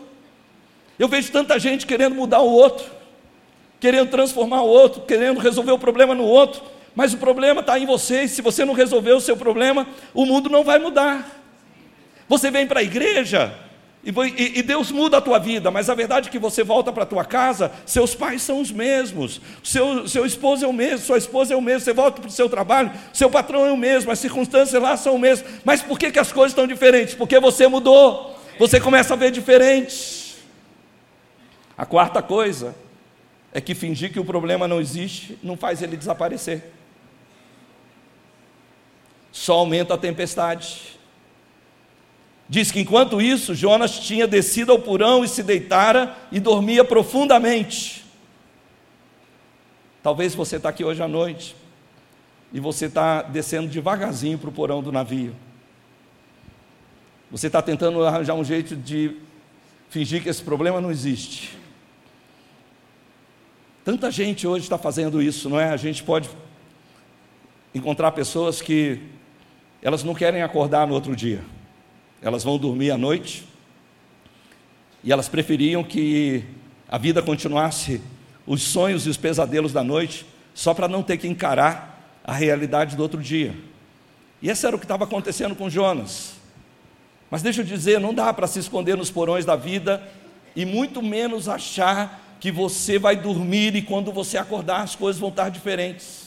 Eu 0.99 1.09
vejo 1.09 1.33
tanta 1.33 1.59
gente 1.59 1.87
querendo 1.87 2.15
mudar 2.15 2.41
o 2.41 2.51
outro, 2.51 2.85
querendo 3.81 4.11
transformar 4.11 4.63
o 4.63 4.69
outro, 4.69 5.03
querendo 5.03 5.41
resolver 5.41 5.73
o 5.73 5.79
problema 5.79 6.15
no 6.15 6.25
outro, 6.25 6.63
mas 6.95 7.15
o 7.15 7.19
problema 7.19 7.61
está 7.61 7.79
em 7.79 7.87
você, 7.87 8.25
e 8.25 8.29
se 8.29 8.43
você 8.43 8.65
não 8.65 8.75
resolver 8.75 9.13
o 9.13 9.21
seu 9.21 9.37
problema, 9.37 9.87
o 10.13 10.27
mundo 10.27 10.51
não 10.51 10.63
vai 10.63 10.79
mudar. 10.79 11.41
Você 12.29 12.51
vem 12.51 12.67
para 12.67 12.81
a 12.81 12.83
igreja, 12.83 13.55
e, 14.05 14.63
Deus 14.63 14.91
muda 14.91 15.19
a 15.19 15.21
tua 15.21 15.39
vida, 15.39 15.71
mas 15.71 15.89
a 15.89 15.95
verdade 15.95 16.29
é 16.29 16.31
que 16.31 16.39
você 16.39 16.65
volta 16.65 16.93
para 16.93 17.05
a 17.05 17.07
tua 17.07 17.25
casa, 17.25 17.71
seus 17.87 18.17
pais 18.17 18.43
são 18.43 18.61
os 18.61 18.73
mesmos, 18.73 19.41
seu, 19.63 20.09
seu 20.09 20.27
esposo 20.27 20.65
é 20.65 20.69
o 20.69 20.73
mesmo, 20.73 21.07
sua 21.07 21.19
esposa 21.19 21.55
é 21.55 21.57
o 21.57 21.63
mesmo, 21.63 21.83
você 21.83 21.93
volta 21.93 22.21
para 22.21 22.29
o 22.29 22.33
seu 22.33 22.49
trabalho, 22.49 22.91
seu 23.13 23.31
patrão 23.31 23.65
é 23.65 23.71
o 23.71 23.77
mesmo, 23.77 24.11
as 24.11 24.19
circunstâncias 24.19 24.83
lá 24.83 24.97
são 24.97 25.15
o 25.15 25.19
mesmo. 25.21 25.47
Mas 25.65 25.83
por 25.83 25.99
que, 25.99 26.11
que 26.11 26.19
as 26.19 26.33
coisas 26.33 26.51
estão 26.51 26.67
diferentes? 26.67 27.15
Porque 27.15 27.39
você 27.39 27.69
mudou, 27.69 28.37
você 28.59 28.81
começa 28.81 29.15
a 29.15 29.17
ver 29.17 29.31
diferente. 29.31 30.37
A 31.79 31.87
quarta 31.87 32.21
coisa 32.21 32.75
é 33.53 33.61
que 33.61 33.75
fingir 33.75 34.13
que 34.13 34.19
o 34.19 34.25
problema 34.25 34.67
não 34.67 34.81
existe 34.81 35.39
não 35.45 35.57
faz 35.57 35.81
ele 35.81 35.97
desaparecer. 35.97 36.73
Só 39.31 39.55
aumenta 39.55 39.95
a 39.95 39.99
tempestade. 39.99 40.92
Diz 42.49 42.71
que 42.71 42.81
enquanto 42.81 43.21
isso, 43.21 43.55
Jonas 43.55 43.99
tinha 43.99 44.27
descido 44.27 44.73
ao 44.73 44.79
porão 44.79 45.25
e 45.25 45.29
se 45.29 45.43
deitara 45.43 46.15
e 46.31 46.41
dormia 46.41 46.85
profundamente. 46.85 48.05
Talvez 50.03 50.35
você 50.35 50.57
está 50.57 50.69
aqui 50.69 50.85
hoje 50.85 51.03
à 51.03 51.09
noite 51.09 51.57
e 52.53 52.61
você 52.61 52.87
está 52.87 53.23
descendo 53.23 53.69
devagarzinho 53.69 54.37
para 54.37 54.49
o 54.49 54.53
porão 54.53 54.83
do 54.83 54.93
navio. 54.93 55.35
Você 57.31 57.47
está 57.47 57.63
tentando 57.63 58.05
arranjar 58.05 58.35
um 58.35 58.45
jeito 58.45 58.77
de 58.77 59.17
fingir 59.89 60.23
que 60.23 60.29
esse 60.29 60.43
problema 60.43 60.81
não 60.81 60.91
existe. 60.91 61.57
Tanta 63.85 64.11
gente 64.11 64.47
hoje 64.47 64.65
está 64.65 64.77
fazendo 64.77 65.23
isso, 65.23 65.49
não 65.49 65.59
é? 65.59 65.71
A 65.71 65.77
gente 65.77 66.03
pode 66.03 66.29
encontrar 67.75 68.13
pessoas 68.13 68.61
que 68.61 69.01
elas 69.81 70.05
não 70.05 70.15
querem 70.15 70.43
acordar 70.43 70.87
no 70.87 70.93
outro 70.93 71.17
dia 71.17 71.43
elas 72.23 72.45
vão 72.45 72.57
dormir 72.57 72.91
à 72.91 72.97
noite, 72.97 73.45
e 75.03 75.13
elas 75.13 75.29
preferiam 75.29 75.83
que 75.83 76.45
a 76.89 76.97
vida 76.97 77.21
continuasse 77.21 78.01
os 78.47 78.63
sonhos 78.63 79.07
e 79.07 79.11
os 79.11 79.17
pesadelos 79.17 79.73
da 79.73 79.83
noite, 79.83 80.25
só 80.55 80.73
para 80.73 80.87
não 80.87 81.03
ter 81.03 81.17
que 81.17 81.27
encarar 81.27 82.21
a 82.25 82.33
realidade 82.33 82.97
do 82.97 83.03
outro 83.03 83.21
dia. 83.21 83.55
E 84.41 84.49
esse 84.49 84.67
era 84.67 84.77
o 84.77 84.79
que 84.79 84.85
estava 84.85 85.05
acontecendo 85.05 85.57
com 85.57 85.69
Jonas. 85.69 86.35
Mas 87.31 87.43
deixa 87.43 87.63
eu 87.63 87.65
dizer, 87.65 87.99
não 87.99 88.13
dá 88.13 88.33
para 88.33 88.47
se 88.47 88.59
esconder 88.59 88.97
nos 88.97 89.11
porões 89.11 89.45
da 89.45 89.57
vida 89.57 90.03
e 90.55 90.65
muito 90.65 91.03
menos 91.03 91.49
achar 91.49 92.37
que 92.39 92.53
você 92.53 92.99
vai 92.99 93.17
dormir 93.17 93.75
e 93.75 93.83
quando 93.83 94.13
você 94.13 94.37
acordar 94.37 94.83
as 94.83 94.95
coisas 94.95 95.19
vão 95.19 95.31
estar 95.31 95.49
diferentes. 95.49 96.22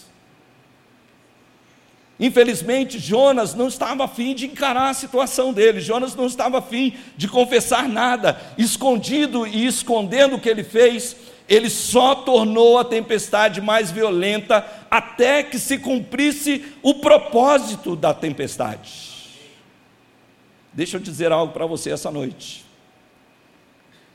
Infelizmente, 2.19 2.97
Jonas 2.97 3.53
não 3.53 3.67
estava 3.67 4.05
afim 4.05 4.33
de 4.33 4.45
encarar 4.45 4.89
a 4.89 4.93
situação 4.93 5.51
dele, 5.51 5.81
Jonas 5.81 6.15
não 6.15 6.27
estava 6.27 6.59
afim 6.59 6.95
de 7.17 7.27
confessar 7.27 7.89
nada, 7.89 8.39
escondido 8.57 9.45
e 9.45 9.65
escondendo 9.65 10.37
o 10.37 10.39
que 10.39 10.47
ele 10.47 10.63
fez, 10.63 11.15
ele 11.47 11.69
só 11.69 12.15
tornou 12.15 12.79
a 12.79 12.85
tempestade 12.85 13.59
mais 13.59 13.91
violenta 13.91 14.65
até 14.89 15.43
que 15.43 15.59
se 15.59 15.77
cumprisse 15.77 16.65
o 16.81 16.95
propósito 16.95 17.97
da 17.97 18.13
tempestade. 18.13 19.13
Deixa 20.71 20.95
eu 20.95 21.01
dizer 21.01 21.33
algo 21.33 21.53
para 21.53 21.65
você 21.65 21.91
essa 21.91 22.09
noite. 22.09 22.65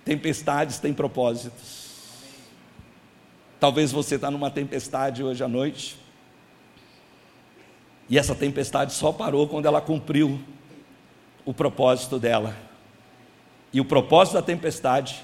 Tempestades 0.04 0.78
têm 0.78 0.94
propósitos. 0.94 1.90
Talvez 3.60 3.92
você 3.92 4.14
está 4.14 4.30
numa 4.30 4.50
tempestade 4.50 5.22
hoje 5.22 5.44
à 5.44 5.48
noite 5.48 6.00
e 8.10 8.18
essa 8.18 8.34
tempestade 8.34 8.92
só 8.92 9.12
parou 9.12 9.46
quando 9.46 9.66
ela 9.66 9.80
cumpriu 9.80 10.40
o 11.44 11.54
propósito 11.54 12.18
dela. 12.18 12.56
E 13.72 13.80
o 13.80 13.84
propósito 13.84 14.34
da 14.34 14.42
tempestade 14.42 15.22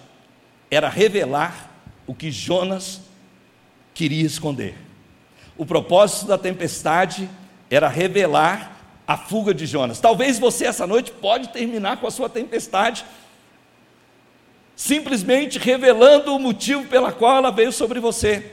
era 0.70 0.88
revelar 0.88 1.68
o 2.06 2.14
que 2.14 2.30
Jonas 2.30 3.00
queria 3.92 4.24
esconder. 4.24 4.76
O 5.58 5.66
propósito 5.66 6.28
da 6.28 6.38
tempestade 6.38 7.28
era 7.68 7.88
revelar 7.88 8.80
a 9.04 9.16
fuga 9.16 9.52
de 9.52 9.66
Jonas. 9.66 9.98
Talvez 9.98 10.38
você 10.38 10.66
essa 10.66 10.86
noite 10.86 11.10
pode 11.10 11.48
terminar 11.48 11.96
com 11.96 12.06
a 12.06 12.10
sua 12.10 12.28
tempestade 12.28 13.04
simplesmente 14.76 15.58
revelando 15.58 16.36
o 16.36 16.38
motivo 16.38 16.86
pela 16.86 17.10
qual 17.10 17.38
ela 17.38 17.50
veio 17.50 17.72
sobre 17.72 17.98
você. 17.98 18.52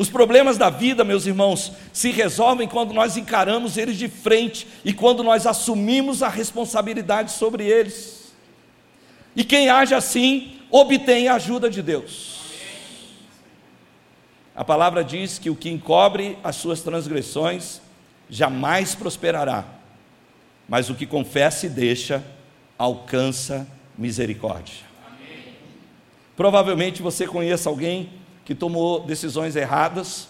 Os 0.00 0.08
problemas 0.08 0.56
da 0.56 0.70
vida, 0.70 1.04
meus 1.04 1.26
irmãos, 1.26 1.72
se 1.92 2.10
resolvem 2.10 2.66
quando 2.66 2.94
nós 2.94 3.18
encaramos 3.18 3.76
eles 3.76 3.98
de 3.98 4.08
frente 4.08 4.66
e 4.82 4.94
quando 4.94 5.22
nós 5.22 5.46
assumimos 5.46 6.22
a 6.22 6.28
responsabilidade 6.30 7.32
sobre 7.32 7.66
eles. 7.66 8.32
E 9.36 9.44
quem 9.44 9.68
age 9.68 9.94
assim, 9.94 10.56
obtém 10.70 11.28
a 11.28 11.34
ajuda 11.34 11.68
de 11.68 11.82
Deus. 11.82 12.40
A 14.56 14.64
palavra 14.64 15.04
diz 15.04 15.38
que 15.38 15.50
o 15.50 15.54
que 15.54 15.68
encobre 15.68 16.38
as 16.42 16.56
suas 16.56 16.80
transgressões 16.80 17.82
jamais 18.30 18.94
prosperará, 18.94 19.66
mas 20.66 20.88
o 20.88 20.94
que 20.94 21.04
confessa 21.04 21.66
e 21.66 21.68
deixa 21.68 22.24
alcança 22.78 23.68
misericórdia. 23.98 24.76
Provavelmente 26.34 27.02
você 27.02 27.26
conheça 27.26 27.68
alguém 27.68 28.19
que 28.50 28.54
tomou 28.56 28.98
decisões 28.98 29.54
erradas 29.54 30.26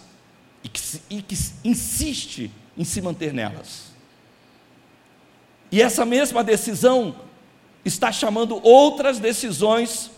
e 0.63 0.69
que, 0.69 0.81
e 1.09 1.23
que 1.23 1.35
insiste 1.65 2.51
em 2.77 2.85
se 2.85 3.01
manter 3.01 3.33
nelas. 3.33 3.93
E 5.73 5.81
essa 5.81 6.05
mesma 6.05 6.45
decisão 6.45 7.17
está 7.83 8.13
chamando 8.13 8.61
outras 8.63 9.19
decisões 9.19 10.11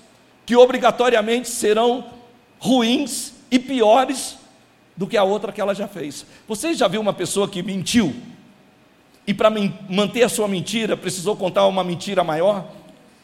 que 0.45 0.57
obrigatoriamente 0.57 1.49
serão 1.49 2.05
ruins 2.59 3.35
e 3.53 3.57
piores 3.61 4.37
do 4.97 5.07
que 5.07 5.17
a 5.17 5.23
outra 5.23 5.53
que 5.53 5.61
ela 5.61 5.73
já 5.73 5.87
fez. 5.87 6.27
Você 6.49 6.75
já 6.75 6.89
viu 6.89 7.01
uma 7.01 7.13
pessoa 7.13 7.49
que 7.49 7.63
mentiu 7.63 8.13
e 9.25 9.33
para 9.33 9.49
manter 9.89 10.25
a 10.25 10.29
sua 10.29 10.49
mentira 10.49 10.97
precisou 10.97 11.37
contar 11.37 11.69
uma 11.69 11.85
mentira 11.85 12.25
maior? 12.25 12.67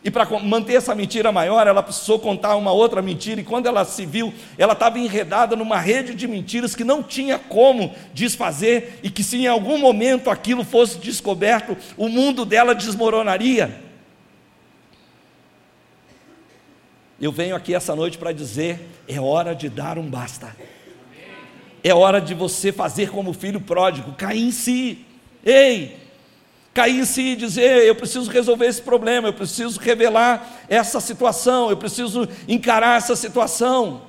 E 0.02 0.10
para 0.10 0.26
manter 0.40 0.74
essa 0.74 0.94
mentira 0.94 1.32
maior, 1.32 1.66
ela 1.66 1.82
precisou 1.82 2.20
contar 2.20 2.54
uma 2.56 2.70
outra 2.70 3.02
mentira, 3.02 3.40
e 3.40 3.44
quando 3.44 3.66
ela 3.66 3.84
se 3.84 4.06
viu, 4.06 4.32
ela 4.56 4.72
estava 4.72 4.98
enredada 4.98 5.56
numa 5.56 5.78
rede 5.78 6.14
de 6.14 6.28
mentiras 6.28 6.74
que 6.74 6.84
não 6.84 7.02
tinha 7.02 7.38
como 7.38 7.94
desfazer, 8.14 9.00
e 9.02 9.10
que 9.10 9.24
se 9.24 9.38
em 9.38 9.46
algum 9.48 9.76
momento 9.78 10.30
aquilo 10.30 10.64
fosse 10.64 10.98
descoberto, 10.98 11.76
o 11.96 12.08
mundo 12.08 12.44
dela 12.44 12.74
desmoronaria. 12.74 13.88
Eu 17.20 17.32
venho 17.32 17.56
aqui 17.56 17.74
essa 17.74 17.96
noite 17.96 18.16
para 18.16 18.30
dizer: 18.30 18.80
é 19.08 19.20
hora 19.20 19.52
de 19.52 19.68
dar 19.68 19.98
um 19.98 20.08
basta. 20.08 20.54
É 21.82 21.92
hora 21.92 22.20
de 22.20 22.34
você 22.34 22.70
fazer 22.70 23.10
como 23.10 23.30
o 23.30 23.34
filho 23.34 23.60
pródigo, 23.60 24.12
cair 24.12 24.42
em 24.42 24.52
si. 24.52 25.04
Ei, 25.44 25.96
cair 26.78 27.00
em 27.00 27.04
si 27.04 27.32
e 27.32 27.36
dizer: 27.36 27.84
eu 27.84 27.94
preciso 27.96 28.30
resolver 28.30 28.66
esse 28.66 28.80
problema, 28.80 29.26
eu 29.26 29.32
preciso 29.32 29.80
revelar 29.80 30.64
essa 30.68 31.00
situação, 31.00 31.70
eu 31.70 31.76
preciso 31.76 32.28
encarar 32.46 32.98
essa 32.98 33.16
situação. 33.16 34.02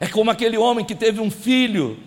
É 0.00 0.06
como 0.06 0.30
aquele 0.30 0.56
homem 0.56 0.82
que 0.82 0.94
teve 0.94 1.20
um 1.20 1.30
filho, 1.30 1.98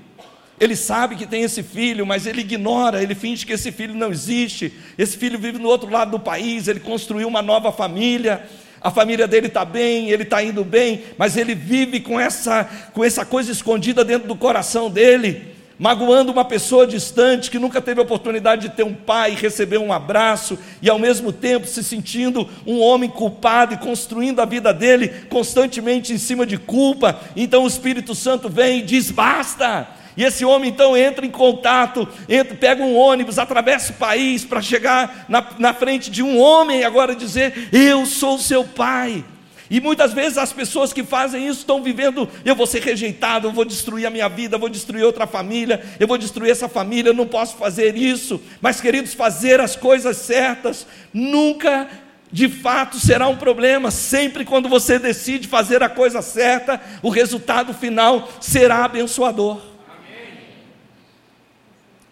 ele 0.60 0.76
sabe 0.76 1.16
que 1.16 1.28
tem 1.28 1.44
esse 1.44 1.62
filho, 1.62 2.08
mas 2.08 2.26
ele 2.26 2.42
ignora, 2.42 3.04
ele 3.04 3.14
finge 3.14 3.46
que 3.46 3.54
esse 3.54 3.72
filho 3.72 3.94
não 3.94 4.12
existe. 4.12 4.74
Esse 4.98 5.16
filho 5.16 5.38
vive 5.38 5.60
no 5.60 5.70
outro 5.70 5.90
lado 5.92 6.10
do 6.10 6.20
país, 6.20 6.68
ele 6.68 6.80
construiu 6.80 7.28
uma 7.28 7.44
nova 7.44 7.72
família, 7.72 8.50
a 8.82 8.90
família 8.90 9.28
dele 9.28 9.46
está 9.46 9.64
bem, 9.64 10.10
ele 10.10 10.24
está 10.24 10.42
indo 10.42 10.64
bem, 10.64 11.04
mas 11.20 11.38
ele 11.38 11.54
vive 11.54 12.00
com 12.00 12.20
essa, 12.20 12.64
com 12.94 13.04
essa 13.04 13.24
coisa 13.24 13.52
escondida 13.52 14.04
dentro 14.04 14.28
do 14.28 14.36
coração 14.36 14.90
dele 14.90 15.55
magoando 15.78 16.32
uma 16.32 16.46
pessoa 16.46 16.88
distante 16.88 17.52
que 17.52 17.60
nunca 17.60 17.82
teve 17.82 18.00
a 18.00 18.04
oportunidade 18.04 18.64
de 18.64 18.76
ter 18.76 18.84
um 18.84 18.94
pai, 18.94 19.32
receber 19.32 19.78
um 19.78 19.92
abraço 19.92 20.58
e 20.82 20.90
ao 20.90 20.98
mesmo 20.98 21.32
tempo 21.32 21.68
se 21.68 21.84
sentindo 21.84 22.50
um 22.66 22.80
homem 22.80 23.10
culpado 23.10 23.74
e 23.74 23.78
construindo 23.78 24.40
a 24.40 24.46
vida 24.46 24.74
dele 24.74 25.10
constantemente 25.30 26.14
em 26.14 26.18
cima 26.18 26.46
de 26.46 26.58
culpa. 26.58 27.20
Então 27.36 27.64
o 27.64 27.68
Espírito 27.68 28.16
Santo 28.16 28.50
vem 28.50 28.80
e 28.80 28.84
diz: 28.84 29.12
basta. 29.12 29.88
E 30.18 30.24
esse 30.24 30.46
homem 30.46 30.70
então 30.70 30.96
entra 30.96 31.26
em 31.26 31.30
contato, 31.30 32.08
entra, 32.30 32.56
pega 32.56 32.82
um 32.82 32.96
ônibus, 32.96 33.38
atravessa 33.38 33.92
o 33.92 33.96
país 33.96 34.46
para 34.46 34.62
chegar 34.62 35.26
na, 35.28 35.46
na 35.60 35.74
frente 35.74 36.10
de 36.10 36.24
um 36.24 36.40
homem 36.40 36.80
e 36.80 36.84
agora 36.86 37.14
dizer: 37.14 37.70
Eu 37.74 38.06
sou 38.06 38.38
seu 38.38 38.64
pai. 38.64 39.26
E 39.70 39.82
muitas 39.82 40.14
vezes 40.14 40.38
as 40.38 40.54
pessoas 40.54 40.94
que 40.94 41.04
fazem 41.04 41.48
isso 41.48 41.60
estão 41.60 41.82
vivendo, 41.82 42.30
eu 42.44 42.56
vou 42.56 42.68
ser 42.68 42.84
rejeitado, 42.84 43.48
eu 43.48 43.52
vou 43.52 43.66
destruir 43.66 44.06
a 44.06 44.12
minha 44.12 44.30
vida, 44.30 44.56
eu 44.56 44.60
vou 44.60 44.70
destruir 44.70 45.04
outra 45.04 45.26
família, 45.26 45.84
eu 46.00 46.08
vou 46.08 46.18
destruir 46.18 46.52
essa 46.52 46.70
família, 46.70 47.10
eu 47.10 47.16
não 47.16 47.28
posso 47.28 47.56
fazer 47.56 47.96
isso. 47.96 48.40
Mas, 48.62 48.80
queridos, 48.80 49.14
fazer 49.14 49.60
as 49.60 49.76
coisas 49.76 50.18
certas 50.18 50.86
nunca 51.12 51.88
de 52.32 52.48
fato 52.50 53.00
será 53.00 53.28
um 53.28 53.38
problema. 53.38 53.90
Sempre 53.90 54.46
quando 54.46 54.70
você 54.70 55.00
decide 55.00 55.48
fazer 55.48 55.82
a 55.82 55.90
coisa 55.90 56.22
certa, 56.22 56.80
o 57.02 57.10
resultado 57.10 57.74
final 57.74 58.30
será 58.40 58.86
abençoador. 58.86 59.62
Amém. 59.88 60.44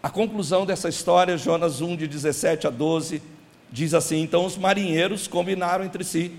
A 0.02 0.10
conclusão 0.10 0.66
dessa 0.66 0.88
história, 0.88 1.36
Jonas 1.36 1.80
1, 1.80 1.96
de 1.96 2.08
17 2.08 2.66
a 2.66 2.70
12, 2.70 3.22
diz 3.70 3.94
assim: 3.94 4.22
Então 4.22 4.44
os 4.44 4.56
marinheiros 4.56 5.28
combinaram 5.28 5.84
entre 5.84 6.02
si 6.02 6.32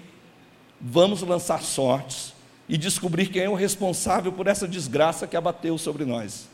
vamos 0.80 1.22
lançar 1.22 1.62
sortes 1.62 2.34
e 2.68 2.78
descobrir 2.78 3.28
quem 3.28 3.44
é 3.44 3.50
o 3.50 3.54
responsável 3.54 4.32
por 4.32 4.48
essa 4.48 4.68
desgraça 4.68 5.28
que 5.28 5.38
abateu 5.38 5.78
sobre 5.78 6.06
nós. 6.06 6.48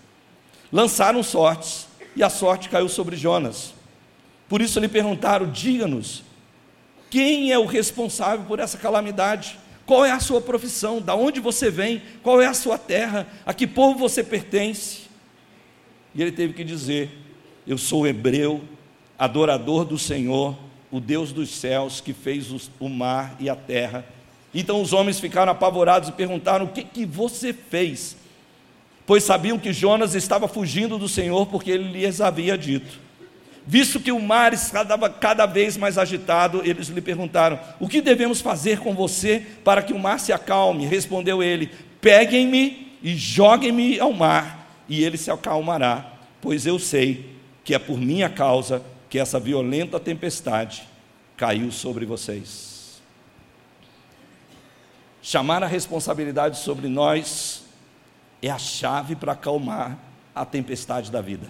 Lançaram 0.72 1.24
sortes 1.24 1.88
e 2.16 2.24
a 2.24 2.30
sorte 2.30 2.70
caiu 2.70 2.90
sobre 2.90 3.16
Jonas. 3.16 3.74
Por 4.48 4.62
isso 4.62 4.80
lhe 4.80 4.88
perguntaram: 4.88 5.50
diga-nos, 5.50 6.24
quem 7.10 7.52
é 7.52 7.60
o 7.60 7.66
responsável 7.66 8.46
por 8.46 8.60
essa 8.60 8.78
calamidade? 8.78 9.60
Qual 9.86 10.06
é 10.06 10.12
a 10.12 10.20
sua 10.20 10.40
profissão? 10.40 11.02
Da 11.02 11.16
onde 11.16 11.40
você 11.40 11.70
vem? 11.70 12.02
Qual 12.24 12.42
é 12.42 12.48
a 12.48 12.54
sua 12.54 12.78
terra? 12.78 13.28
A 13.46 13.54
que 13.54 13.68
povo 13.68 14.00
você 14.00 14.24
pertence? 14.24 15.02
E 16.14 16.22
ele 16.22 16.32
teve 16.32 16.54
que 16.54 16.64
dizer: 16.64 17.10
Eu 17.66 17.78
sou 17.78 18.08
hebreu, 18.08 18.62
adorador 19.18 19.84
do 19.86 19.98
Senhor, 19.98 20.58
o 20.92 21.00
Deus 21.00 21.32
dos 21.32 21.50
céus 21.50 22.02
que 22.02 22.14
fez 22.14 22.52
o 22.80 22.90
mar 22.90 23.36
e 23.40 23.50
a 23.50 23.56
terra. 23.56 24.06
Então 24.54 24.82
os 24.82 24.92
homens 24.92 25.20
ficaram 25.20 25.52
apavorados 25.52 26.10
e 26.10 26.12
perguntaram: 26.12 26.66
O 26.66 26.70
que, 26.70 26.84
que 26.84 27.06
você 27.06 27.54
fez? 27.54 28.18
Pois 29.06 29.24
sabiam 29.24 29.58
que 29.58 29.74
Jonas 29.74 30.14
estava 30.14 30.48
fugindo 30.48 30.98
do 30.98 31.08
Senhor 31.08 31.48
porque 31.48 31.72
ele 31.72 31.92
lhes 31.92 32.22
havia 32.22 32.58
dito. 32.58 33.00
Visto 33.66 34.00
que 34.00 34.12
o 34.12 34.20
mar 34.20 34.54
estava 34.54 35.10
cada 35.10 35.46
vez 35.46 35.78
mais 35.78 35.98
agitado, 35.98 36.62
eles 36.66 36.88
lhe 36.88 37.02
perguntaram: 37.02 37.60
O 37.80 37.88
que 37.88 38.02
devemos 38.02 38.42
fazer 38.42 38.80
com 38.80 38.94
você 38.94 39.46
para 39.64 39.82
que 39.82 39.94
o 39.94 40.00
mar 40.00 40.20
se 40.20 40.34
acalme? 40.34 40.86
Respondeu 40.86 41.42
ele: 41.42 41.70
Peguem-me 42.02 42.98
e 43.02 43.16
joguem-me 43.16 44.00
ao 44.00 44.12
mar, 44.12 44.84
e 44.90 45.04
ele 45.04 45.18
se 45.18 45.32
acalmará, 45.32 46.14
pois 46.42 46.66
eu 46.66 46.78
sei 46.78 47.32
que 47.64 47.74
é 47.74 47.80
por 47.80 47.98
minha 47.98 48.30
causa 48.30 48.84
que 49.12 49.20
essa 49.20 49.38
violenta 49.42 50.00
tempestade 50.00 50.88
caiu 51.36 51.70
sobre 51.70 52.06
vocês. 52.06 53.02
Chamar 55.22 55.62
a 55.62 55.68
responsabilidade 55.68 56.58
sobre 56.60 56.88
nós 56.88 57.66
é 58.42 58.50
a 58.50 58.58
chave 58.58 59.18
para 59.18 59.34
acalmar 59.34 60.00
a 60.34 60.46
tempestade 60.46 61.12
da 61.12 61.20
vida. 61.20 61.46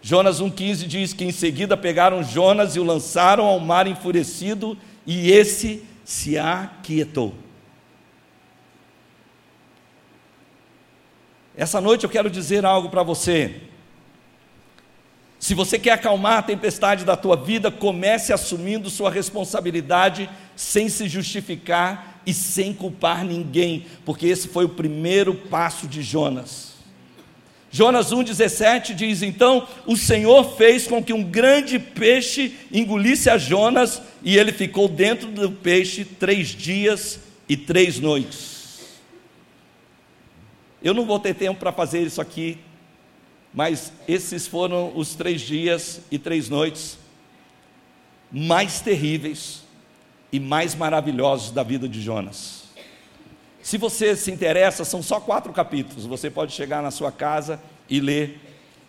Jonas 0.00 0.40
1,15 0.40 0.86
diz 0.86 1.12
que 1.12 1.26
em 1.26 1.30
seguida 1.30 1.76
pegaram 1.76 2.24
Jonas 2.24 2.74
e 2.74 2.80
o 2.80 2.84
lançaram 2.84 3.44
ao 3.44 3.60
mar 3.60 3.86
enfurecido, 3.86 4.78
e 5.06 5.30
esse 5.30 5.84
se 6.06 6.38
aquietou. 6.38 7.34
Essa 11.54 11.82
noite 11.82 12.04
eu 12.04 12.10
quero 12.10 12.30
dizer 12.30 12.64
algo 12.64 12.88
para 12.88 13.02
você. 13.02 13.71
Se 15.42 15.54
você 15.54 15.76
quer 15.76 15.90
acalmar 15.90 16.38
a 16.38 16.42
tempestade 16.42 17.04
da 17.04 17.16
tua 17.16 17.34
vida, 17.34 17.68
comece 17.68 18.32
assumindo 18.32 18.88
sua 18.88 19.10
responsabilidade 19.10 20.30
sem 20.54 20.88
se 20.88 21.08
justificar 21.08 22.22
e 22.24 22.32
sem 22.32 22.72
culpar 22.72 23.24
ninguém, 23.24 23.86
porque 24.04 24.28
esse 24.28 24.46
foi 24.46 24.66
o 24.66 24.68
primeiro 24.68 25.34
passo 25.34 25.88
de 25.88 26.00
Jonas. 26.00 26.74
Jonas 27.72 28.12
1,17 28.12 28.94
diz: 28.94 29.20
Então 29.20 29.66
o 29.84 29.96
Senhor 29.96 30.56
fez 30.56 30.86
com 30.86 31.02
que 31.02 31.12
um 31.12 31.24
grande 31.24 31.76
peixe 31.76 32.54
engolisse 32.70 33.28
a 33.28 33.36
Jonas, 33.36 34.00
e 34.22 34.38
ele 34.38 34.52
ficou 34.52 34.86
dentro 34.86 35.26
do 35.26 35.50
peixe 35.50 36.04
três 36.04 36.50
dias 36.50 37.18
e 37.48 37.56
três 37.56 37.98
noites. 37.98 39.00
Eu 40.80 40.94
não 40.94 41.04
vou 41.04 41.18
ter 41.18 41.34
tempo 41.34 41.58
para 41.58 41.72
fazer 41.72 42.02
isso 42.02 42.20
aqui 42.20 42.60
mas 43.52 43.92
esses 44.08 44.46
foram 44.46 44.92
os 44.96 45.14
três 45.14 45.40
dias 45.40 46.00
e 46.10 46.18
três 46.18 46.48
noites 46.48 46.98
mais 48.30 48.80
terríveis 48.80 49.62
e 50.32 50.40
mais 50.40 50.74
maravilhosos 50.74 51.50
da 51.50 51.62
vida 51.62 51.86
de 51.86 52.00
Jonas. 52.00 52.62
Se 53.62 53.76
você 53.76 54.16
se 54.16 54.30
interessa, 54.30 54.84
são 54.84 55.02
só 55.02 55.20
quatro 55.20 55.52
capítulos, 55.52 56.06
você 56.06 56.30
pode 56.30 56.52
chegar 56.52 56.82
na 56.82 56.90
sua 56.90 57.12
casa 57.12 57.60
e 57.88 58.00
ler. 58.00 58.40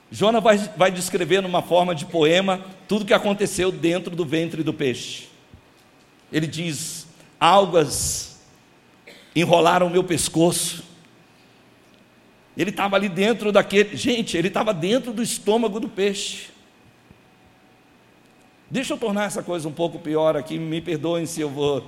Jonas 0.10 0.42
vai, 0.42 0.58
vai 0.78 0.92
descrever 0.92 1.42
numa 1.42 1.62
forma 1.62 1.94
de 1.94 2.06
poema 2.06 2.62
tudo 2.88 3.02
o 3.02 3.06
que 3.06 3.14
aconteceu 3.14 3.72
dentro 3.72 4.16
do 4.16 4.26
ventre 4.26 4.64
do 4.64 4.74
peixe. 4.74 5.28
Ele 6.32 6.48
diz: 6.48 7.06
algas 7.40 8.40
enrolaram 9.36 9.90
meu 9.90 10.04
pescoço, 10.04 10.84
ele 12.56 12.70
estava 12.70 12.96
ali 12.96 13.10
dentro 13.10 13.52
daquele. 13.52 13.96
Gente, 13.96 14.38
ele 14.38 14.48
estava 14.48 14.74
dentro 14.74 15.12
do 15.12 15.22
estômago 15.22 15.80
do 15.80 15.90
peixe. 15.90 16.52
Deixa 18.70 18.94
eu 18.94 18.98
tornar 18.98 19.26
essa 19.26 19.44
coisa 19.44 19.68
um 19.68 19.72
pouco 19.72 20.00
pior 20.00 20.36
aqui, 20.36 20.58
me 20.58 20.82
perdoem 20.82 21.26
se 21.26 21.42
eu 21.42 21.50
vou. 21.50 21.88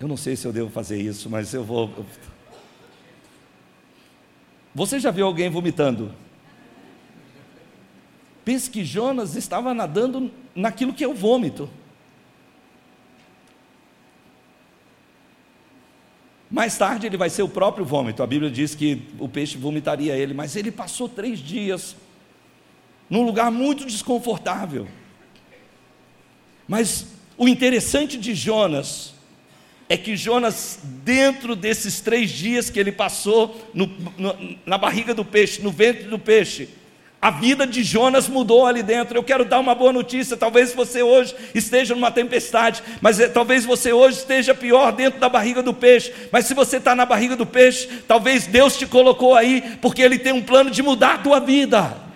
Eu 0.00 0.06
não 0.06 0.16
sei 0.16 0.36
se 0.36 0.46
eu 0.46 0.52
devo 0.52 0.70
fazer 0.70 1.00
isso, 1.00 1.28
mas 1.28 1.52
eu 1.52 1.64
vou. 1.64 1.90
Você 4.74 5.00
já 5.00 5.10
viu 5.10 5.26
alguém 5.26 5.50
vomitando? 5.50 6.12
Pense 8.44 8.70
que 8.70 8.84
Jonas 8.84 9.34
estava 9.34 9.74
nadando 9.74 10.30
naquilo 10.54 10.94
que 10.94 11.04
é 11.04 11.08
o 11.08 11.14
vômito. 11.14 11.68
Mais 16.50 16.78
tarde 16.78 17.06
ele 17.06 17.16
vai 17.16 17.28
ser 17.28 17.42
o 17.42 17.48
próprio 17.48 17.84
vômito. 17.84 18.22
A 18.22 18.26
Bíblia 18.26 18.50
diz 18.50 18.74
que 18.74 19.02
o 19.18 19.28
peixe 19.28 19.58
vomitaria 19.58 20.16
ele, 20.16 20.32
mas 20.32 20.56
ele 20.56 20.70
passou 20.70 21.08
três 21.08 21.38
dias 21.38 21.94
num 23.08 23.22
lugar 23.22 23.50
muito 23.50 23.84
desconfortável. 23.84 24.88
Mas 26.66 27.06
o 27.36 27.46
interessante 27.46 28.18
de 28.18 28.34
Jonas 28.34 29.14
é 29.88 29.96
que 29.96 30.16
Jonas, 30.16 30.80
dentro 31.02 31.56
desses 31.56 32.00
três 32.00 32.30
dias 32.30 32.68
que 32.68 32.78
ele 32.78 32.92
passou 32.92 33.56
no, 33.72 33.86
no, 34.18 34.58
na 34.66 34.76
barriga 34.76 35.14
do 35.14 35.24
peixe, 35.24 35.62
no 35.62 35.70
ventre 35.70 36.04
do 36.04 36.18
peixe, 36.18 36.68
a 37.20 37.30
vida 37.32 37.66
de 37.66 37.82
Jonas 37.82 38.28
mudou 38.28 38.64
ali 38.64 38.82
dentro. 38.82 39.18
Eu 39.18 39.24
quero 39.24 39.44
dar 39.44 39.58
uma 39.58 39.74
boa 39.74 39.92
notícia. 39.92 40.36
Talvez 40.36 40.72
você 40.72 41.02
hoje 41.02 41.34
esteja 41.52 41.94
numa 41.94 42.12
tempestade, 42.12 42.82
mas 43.00 43.18
é, 43.18 43.28
talvez 43.28 43.64
você 43.64 43.92
hoje 43.92 44.18
esteja 44.18 44.54
pior 44.54 44.92
dentro 44.92 45.18
da 45.18 45.28
barriga 45.28 45.60
do 45.60 45.74
peixe. 45.74 46.12
Mas 46.30 46.46
se 46.46 46.54
você 46.54 46.76
está 46.76 46.94
na 46.94 47.04
barriga 47.04 47.34
do 47.34 47.44
peixe, 47.44 47.88
talvez 48.06 48.46
Deus 48.46 48.76
te 48.76 48.86
colocou 48.86 49.34
aí 49.34 49.78
porque 49.82 50.00
Ele 50.00 50.18
tem 50.18 50.32
um 50.32 50.42
plano 50.42 50.70
de 50.70 50.82
mudar 50.82 51.14
a 51.14 51.18
tua 51.18 51.40
vida. 51.40 52.07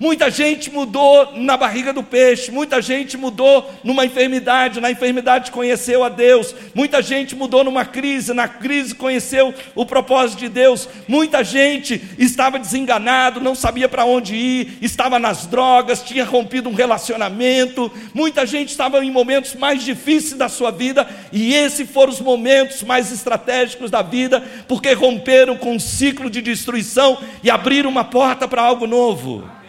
Muita 0.00 0.30
gente 0.30 0.70
mudou 0.70 1.34
na 1.36 1.58
barriga 1.58 1.92
do 1.92 2.02
peixe, 2.02 2.50
muita 2.50 2.80
gente 2.80 3.18
mudou 3.18 3.70
numa 3.84 4.06
enfermidade, 4.06 4.80
na 4.80 4.90
enfermidade 4.90 5.50
conheceu 5.50 6.02
a 6.02 6.08
Deus, 6.08 6.54
muita 6.74 7.02
gente 7.02 7.36
mudou 7.36 7.62
numa 7.62 7.84
crise, 7.84 8.32
na 8.32 8.48
crise 8.48 8.94
conheceu 8.94 9.52
o 9.74 9.84
propósito 9.84 10.38
de 10.38 10.48
Deus, 10.48 10.88
muita 11.06 11.44
gente 11.44 12.02
estava 12.16 12.58
desenganado, 12.58 13.42
não 13.42 13.54
sabia 13.54 13.90
para 13.90 14.06
onde 14.06 14.34
ir, 14.34 14.78
estava 14.80 15.18
nas 15.18 15.44
drogas, 15.44 16.02
tinha 16.02 16.24
rompido 16.24 16.70
um 16.70 16.74
relacionamento, 16.74 17.92
muita 18.14 18.46
gente 18.46 18.70
estava 18.70 19.04
em 19.04 19.10
momentos 19.10 19.54
mais 19.54 19.84
difíceis 19.84 20.38
da 20.38 20.48
sua 20.48 20.70
vida, 20.70 21.06
e 21.30 21.52
esses 21.52 21.90
foram 21.90 22.10
os 22.10 22.22
momentos 22.22 22.82
mais 22.82 23.12
estratégicos 23.12 23.90
da 23.90 24.00
vida, 24.00 24.42
porque 24.66 24.94
romperam 24.94 25.58
com 25.58 25.74
um 25.74 25.78
ciclo 25.78 26.30
de 26.30 26.40
destruição 26.40 27.18
e 27.44 27.50
abriram 27.50 27.90
uma 27.90 28.02
porta 28.02 28.48
para 28.48 28.62
algo 28.62 28.86
novo. 28.86 29.59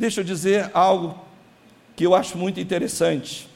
Deixa 0.00 0.20
eu 0.22 0.24
dizer 0.24 0.70
algo 0.72 1.22
que 1.94 2.06
eu 2.06 2.14
acho 2.14 2.38
muito 2.38 2.58
interessante. 2.58 3.46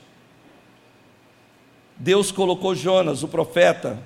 Deus 1.96 2.30
colocou 2.30 2.74
Jonas, 2.74 3.22
o 3.22 3.28
profeta, 3.28 3.98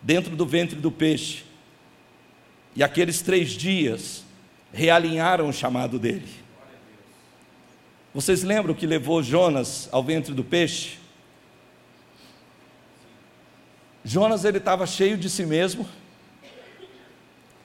dentro 0.00 0.36
do 0.36 0.46
ventre 0.46 0.78
do 0.78 0.92
peixe. 0.92 1.42
E 2.76 2.84
aqueles 2.84 3.20
três 3.20 3.50
dias 3.50 4.22
realinharam 4.72 5.48
o 5.48 5.52
chamado 5.52 5.98
dele. 5.98 6.28
Vocês 8.14 8.44
lembram 8.44 8.74
que 8.74 8.86
levou 8.86 9.20
Jonas 9.20 9.88
ao 9.90 10.04
ventre 10.04 10.32
do 10.32 10.44
peixe? 10.44 10.98
Jonas 14.04 14.44
ele 14.44 14.58
estava 14.58 14.86
cheio 14.86 15.16
de 15.16 15.28
si 15.28 15.44
mesmo. 15.44 15.84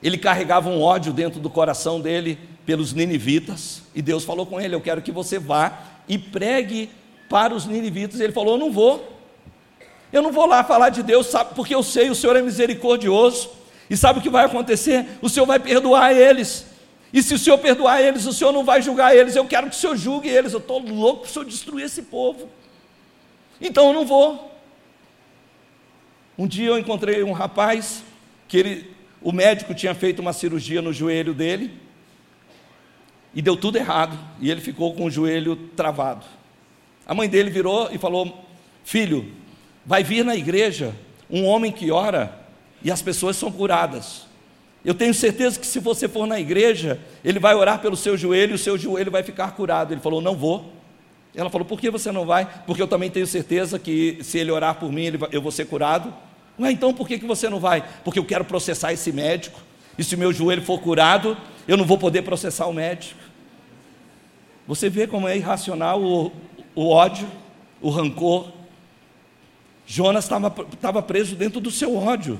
Ele 0.02 0.16
carregava 0.16 0.68
um 0.68 0.80
ódio 0.80 1.12
dentro 1.12 1.40
do 1.40 1.50
coração 1.50 2.00
dele 2.00 2.38
pelos 2.64 2.92
ninivitas, 2.92 3.82
e 3.94 4.02
Deus 4.02 4.24
falou 4.24 4.46
com 4.46 4.60
ele: 4.60 4.74
Eu 4.74 4.80
quero 4.80 5.02
que 5.02 5.10
você 5.10 5.38
vá 5.38 5.80
e 6.08 6.18
pregue 6.18 6.90
para 7.28 7.54
os 7.54 7.66
ninivitas. 7.66 8.20
Ele 8.20 8.32
falou: 8.32 8.54
Eu 8.54 8.58
não 8.58 8.70
vou. 8.70 9.16
Eu 10.12 10.22
não 10.22 10.32
vou 10.32 10.46
lá 10.46 10.64
falar 10.64 10.88
de 10.88 11.02
Deus, 11.02 11.26
sabe, 11.26 11.54
porque 11.54 11.74
eu 11.74 11.82
sei, 11.82 12.08
o 12.08 12.14
Senhor 12.14 12.34
é 12.36 12.42
misericordioso. 12.42 13.50
E 13.90 13.96
sabe 13.96 14.18
o 14.18 14.22
que 14.22 14.30
vai 14.30 14.44
acontecer? 14.44 15.06
O 15.20 15.28
Senhor 15.28 15.46
vai 15.46 15.58
perdoar 15.58 16.14
eles. 16.14 16.66
E 17.12 17.22
se 17.22 17.34
o 17.34 17.38
Senhor 17.38 17.58
perdoar 17.58 18.02
eles, 18.02 18.26
o 18.26 18.32
Senhor 18.32 18.52
não 18.52 18.64
vai 18.64 18.82
julgar 18.82 19.16
eles. 19.16 19.34
Eu 19.34 19.46
quero 19.46 19.68
que 19.68 19.76
o 19.76 19.78
Senhor 19.78 19.96
julgue 19.96 20.28
eles. 20.28 20.52
Eu 20.52 20.58
estou 20.58 20.78
louco 20.78 21.22
para 21.22 21.28
o 21.28 21.32
Senhor 21.32 21.44
destruir 21.44 21.84
esse 21.86 22.02
povo. 22.02 22.48
Então 23.60 23.88
eu 23.88 23.92
não 23.94 24.04
vou. 24.04 24.52
Um 26.36 26.46
dia 26.46 26.68
eu 26.68 26.78
encontrei 26.78 27.22
um 27.22 27.32
rapaz 27.32 28.04
que 28.46 28.58
ele, 28.58 28.96
o 29.20 29.32
médico 29.32 29.74
tinha 29.74 29.94
feito 29.94 30.20
uma 30.20 30.32
cirurgia 30.32 30.80
no 30.80 30.92
joelho 30.92 31.34
dele 31.34 31.72
e 33.34 33.42
deu 33.42 33.56
tudo 33.56 33.76
errado 33.76 34.18
e 34.40 34.50
ele 34.50 34.60
ficou 34.60 34.94
com 34.94 35.04
o 35.04 35.10
joelho 35.10 35.56
travado. 35.76 36.24
A 37.06 37.14
mãe 37.14 37.28
dele 37.28 37.50
virou 37.50 37.88
e 37.92 37.98
falou: 37.98 38.46
Filho, 38.84 39.32
vai 39.84 40.04
vir 40.04 40.24
na 40.24 40.36
igreja 40.36 40.94
um 41.30 41.44
homem 41.44 41.72
que 41.72 41.90
ora 41.90 42.38
e 42.82 42.90
as 42.90 43.02
pessoas 43.02 43.36
são 43.36 43.50
curadas. 43.50 44.26
Eu 44.84 44.94
tenho 44.94 45.12
certeza 45.12 45.58
que 45.58 45.66
se 45.66 45.80
você 45.80 46.08
for 46.08 46.26
na 46.26 46.38
igreja, 46.38 47.00
ele 47.24 47.38
vai 47.38 47.54
orar 47.54 47.80
pelo 47.80 47.96
seu 47.96 48.16
joelho 48.16 48.52
e 48.52 48.54
o 48.54 48.58
seu 48.58 48.78
joelho 48.78 49.10
vai 49.10 49.22
ficar 49.22 49.52
curado. 49.52 49.92
Ele 49.92 50.00
falou: 50.00 50.20
Não 50.20 50.36
vou. 50.36 50.72
Ela 51.34 51.50
falou: 51.50 51.66
Por 51.66 51.80
que 51.80 51.90
você 51.90 52.12
não 52.12 52.24
vai? 52.24 52.48
Porque 52.66 52.80
eu 52.80 52.88
também 52.88 53.10
tenho 53.10 53.26
certeza 53.26 53.78
que 53.78 54.18
se 54.22 54.38
ele 54.38 54.50
orar 54.50 54.76
por 54.76 54.92
mim, 54.92 55.12
eu 55.32 55.42
vou 55.42 55.50
ser 55.50 55.66
curado. 55.66 56.14
Ué, 56.58 56.72
então 56.72 56.92
por 56.92 57.06
que, 57.06 57.18
que 57.18 57.26
você 57.26 57.48
não 57.48 57.60
vai? 57.60 57.84
Porque 58.04 58.18
eu 58.18 58.24
quero 58.24 58.44
processar 58.44 58.92
esse 58.92 59.12
médico. 59.12 59.60
E 59.96 60.04
se 60.04 60.16
meu 60.16 60.32
joelho 60.32 60.62
for 60.62 60.80
curado, 60.80 61.36
eu 61.66 61.76
não 61.76 61.84
vou 61.84 61.98
poder 61.98 62.22
processar 62.22 62.66
o 62.66 62.72
médico. 62.72 63.20
Você 64.66 64.88
vê 64.88 65.06
como 65.06 65.28
é 65.28 65.36
irracional 65.36 66.02
o, 66.02 66.32
o 66.74 66.88
ódio, 66.88 67.28
o 67.80 67.90
rancor. 67.90 68.52
Jonas 69.86 70.24
estava 70.24 71.02
preso 71.02 71.34
dentro 71.34 71.60
do 71.60 71.70
seu 71.70 71.96
ódio. 71.96 72.38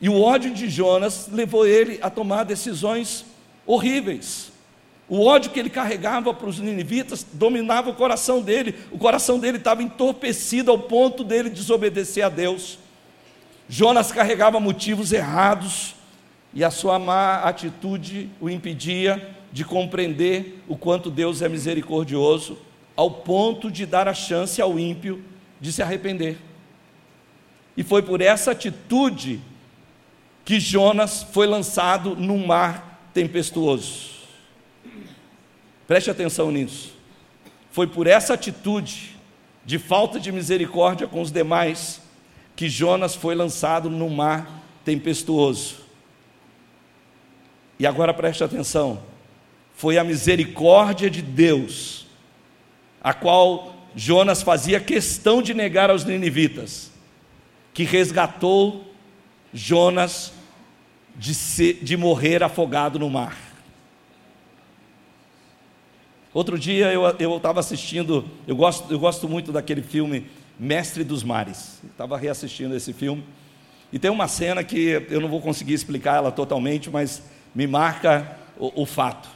E 0.00 0.08
o 0.08 0.20
ódio 0.20 0.54
de 0.54 0.68
Jonas 0.70 1.28
levou 1.30 1.66
ele 1.66 1.98
a 2.00 2.08
tomar 2.08 2.44
decisões 2.44 3.24
horríveis. 3.66 4.52
O 5.08 5.24
ódio 5.24 5.50
que 5.50 5.58
ele 5.58 5.70
carregava 5.70 6.34
para 6.34 6.48
os 6.48 6.58
ninivitas 6.58 7.26
dominava 7.32 7.88
o 7.88 7.94
coração 7.94 8.42
dele, 8.42 8.74
o 8.90 8.98
coração 8.98 9.38
dele 9.38 9.56
estava 9.56 9.82
entorpecido 9.82 10.70
ao 10.70 10.78
ponto 10.78 11.24
dele 11.24 11.48
desobedecer 11.48 12.24
a 12.24 12.28
Deus. 12.28 12.78
Jonas 13.68 14.12
carregava 14.12 14.60
motivos 14.60 15.12
errados 15.12 15.94
e 16.52 16.62
a 16.62 16.70
sua 16.70 16.98
má 16.98 17.36
atitude 17.36 18.28
o 18.38 18.50
impedia 18.50 19.34
de 19.50 19.64
compreender 19.64 20.62
o 20.68 20.76
quanto 20.76 21.10
Deus 21.10 21.40
é 21.40 21.48
misericordioso, 21.48 22.58
ao 22.94 23.10
ponto 23.10 23.70
de 23.70 23.86
dar 23.86 24.08
a 24.08 24.14
chance 24.14 24.60
ao 24.60 24.78
ímpio 24.78 25.24
de 25.58 25.72
se 25.72 25.82
arrepender. 25.82 26.36
E 27.76 27.82
foi 27.82 28.02
por 28.02 28.20
essa 28.20 28.50
atitude 28.50 29.40
que 30.44 30.60
Jonas 30.60 31.22
foi 31.22 31.46
lançado 31.46 32.14
num 32.16 32.46
mar 32.46 33.10
tempestuoso. 33.14 34.17
Preste 35.88 36.10
atenção 36.10 36.52
nisso. 36.52 36.92
Foi 37.72 37.86
por 37.86 38.06
essa 38.06 38.34
atitude 38.34 39.16
de 39.64 39.78
falta 39.78 40.20
de 40.20 40.30
misericórdia 40.30 41.06
com 41.06 41.22
os 41.22 41.32
demais 41.32 42.02
que 42.54 42.68
Jonas 42.68 43.14
foi 43.14 43.34
lançado 43.34 43.88
no 43.88 44.10
mar 44.10 44.62
tempestuoso. 44.84 45.76
E 47.78 47.86
agora 47.86 48.12
preste 48.12 48.44
atenção. 48.44 49.02
Foi 49.74 49.96
a 49.96 50.04
misericórdia 50.04 51.08
de 51.08 51.22
Deus, 51.22 52.06
a 53.00 53.14
qual 53.14 53.74
Jonas 53.96 54.42
fazia 54.42 54.80
questão 54.80 55.40
de 55.40 55.54
negar 55.54 55.88
aos 55.88 56.04
ninivitas, 56.04 56.90
que 57.72 57.84
resgatou 57.84 58.92
Jonas 59.54 60.34
de, 61.16 61.32
ser, 61.32 61.78
de 61.80 61.96
morrer 61.96 62.42
afogado 62.42 62.98
no 62.98 63.08
mar. 63.08 63.47
Outro 66.34 66.58
dia 66.58 66.92
eu 66.92 67.36
estava 67.36 67.58
assistindo, 67.58 68.22
eu 68.46 68.54
gosto, 68.54 68.92
eu 68.92 68.98
gosto 68.98 69.26
muito 69.26 69.50
daquele 69.50 69.80
filme 69.80 70.26
Mestre 70.58 71.02
dos 71.02 71.22
Mares. 71.22 71.80
Estava 71.90 72.18
reassistindo 72.18 72.76
esse 72.76 72.92
filme. 72.92 73.24
E 73.90 73.98
tem 73.98 74.10
uma 74.10 74.28
cena 74.28 74.62
que 74.62 75.06
eu 75.08 75.20
não 75.22 75.28
vou 75.28 75.40
conseguir 75.40 75.72
explicar 75.72 76.16
ela 76.16 76.30
totalmente, 76.30 76.90
mas 76.90 77.22
me 77.54 77.66
marca 77.66 78.36
o, 78.58 78.82
o 78.82 78.86
fato. 78.86 79.26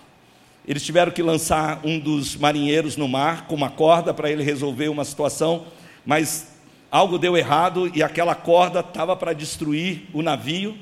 Eles 0.69 0.85
tiveram 0.85 1.11
que 1.11 1.23
lançar 1.23 1.81
um 1.83 1.99
dos 1.99 2.37
marinheiros 2.37 2.95
no 2.97 3.09
mar 3.09 3.47
com 3.47 3.55
uma 3.55 3.71
corda 3.71 4.13
para 4.13 4.31
ele 4.31 4.43
resolver 4.43 4.89
uma 4.89 5.05
situação, 5.05 5.65
mas 6.05 6.53
algo 6.91 7.19
deu 7.19 7.39
errado 7.39 7.91
e 7.95 8.03
aquela 8.03 8.35
corda 8.35 8.81
estava 8.81 9.17
para 9.17 9.33
destruir 9.33 10.03
o 10.13 10.21
navio, 10.21 10.77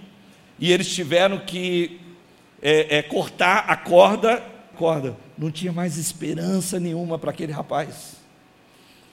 e 0.59 0.73
eles 0.73 0.93
tiveram 0.93 1.39
que 1.39 2.01
é, 2.61 2.99
é, 2.99 3.03
cortar 3.03 3.65
a 3.69 3.77
corda 3.77 4.43
corda, 4.81 5.15
não 5.37 5.51
tinha 5.51 5.71
mais 5.71 5.99
esperança 5.99 6.81
nenhuma 6.81 7.19
para 7.19 7.31
aquele 7.31 7.53
rapaz. 7.53 8.17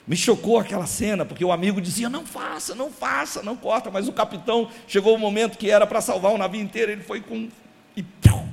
Me 0.06 0.16
chocou 0.16 0.58
aquela 0.58 0.86
cena, 0.86 1.26
porque 1.26 1.44
o 1.44 1.52
amigo 1.52 1.78
dizia: 1.78 2.08
não 2.08 2.24
faça, 2.24 2.74
não 2.74 2.90
faça, 2.90 3.42
não 3.42 3.54
corta. 3.54 3.90
Mas 3.90 4.08
o 4.08 4.12
capitão 4.12 4.70
chegou 4.86 5.14
o 5.14 5.18
momento 5.18 5.58
que 5.58 5.70
era 5.70 5.86
para 5.86 6.00
salvar 6.00 6.32
o 6.32 6.38
navio 6.38 6.62
inteiro, 6.62 6.90
ele 6.90 7.02
foi 7.02 7.20
com. 7.20 7.50
e 7.94 8.02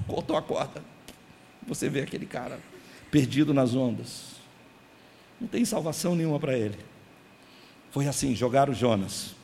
cortou 0.06 0.36
a 0.36 0.42
corda. 0.42 0.84
Você 1.66 1.88
vê 1.88 2.02
aquele 2.02 2.26
cara 2.26 2.60
perdido 3.10 3.54
nas 3.54 3.74
ondas. 3.74 4.36
Não 5.40 5.48
tem 5.48 5.64
salvação 5.64 6.16
nenhuma 6.16 6.38
para 6.38 6.58
ele. 6.58 6.78
Foi 7.92 8.06
assim: 8.08 8.36
jogaram 8.36 8.74
Jonas 8.74 9.35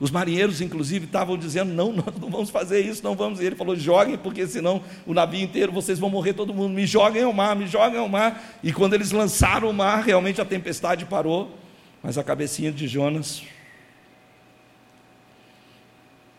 os 0.00 0.10
marinheiros, 0.10 0.62
inclusive, 0.62 1.04
estavam 1.04 1.36
dizendo: 1.36 1.74
não, 1.74 1.92
nós 1.92 2.18
não 2.18 2.30
vamos 2.30 2.48
fazer 2.48 2.80
isso, 2.80 3.04
não 3.04 3.14
vamos. 3.14 3.38
E 3.38 3.44
ele 3.44 3.54
falou: 3.54 3.76
joguem, 3.76 4.16
porque 4.16 4.46
senão 4.46 4.82
o 5.06 5.12
navio 5.12 5.42
inteiro 5.42 5.70
vocês 5.70 5.98
vão 5.98 6.08
morrer 6.08 6.32
todo 6.32 6.54
mundo. 6.54 6.72
Me 6.72 6.86
joguem 6.86 7.22
ao 7.22 7.32
mar, 7.34 7.54
me 7.54 7.66
joguem 7.66 7.98
ao 7.98 8.08
mar. 8.08 8.58
E 8.62 8.72
quando 8.72 8.94
eles 8.94 9.12
lançaram 9.12 9.68
o 9.68 9.74
mar, 9.74 10.02
realmente 10.02 10.40
a 10.40 10.44
tempestade 10.44 11.04
parou. 11.04 11.54
Mas 12.02 12.16
a 12.16 12.24
cabecinha 12.24 12.72
de 12.72 12.88
Jonas. 12.88 13.42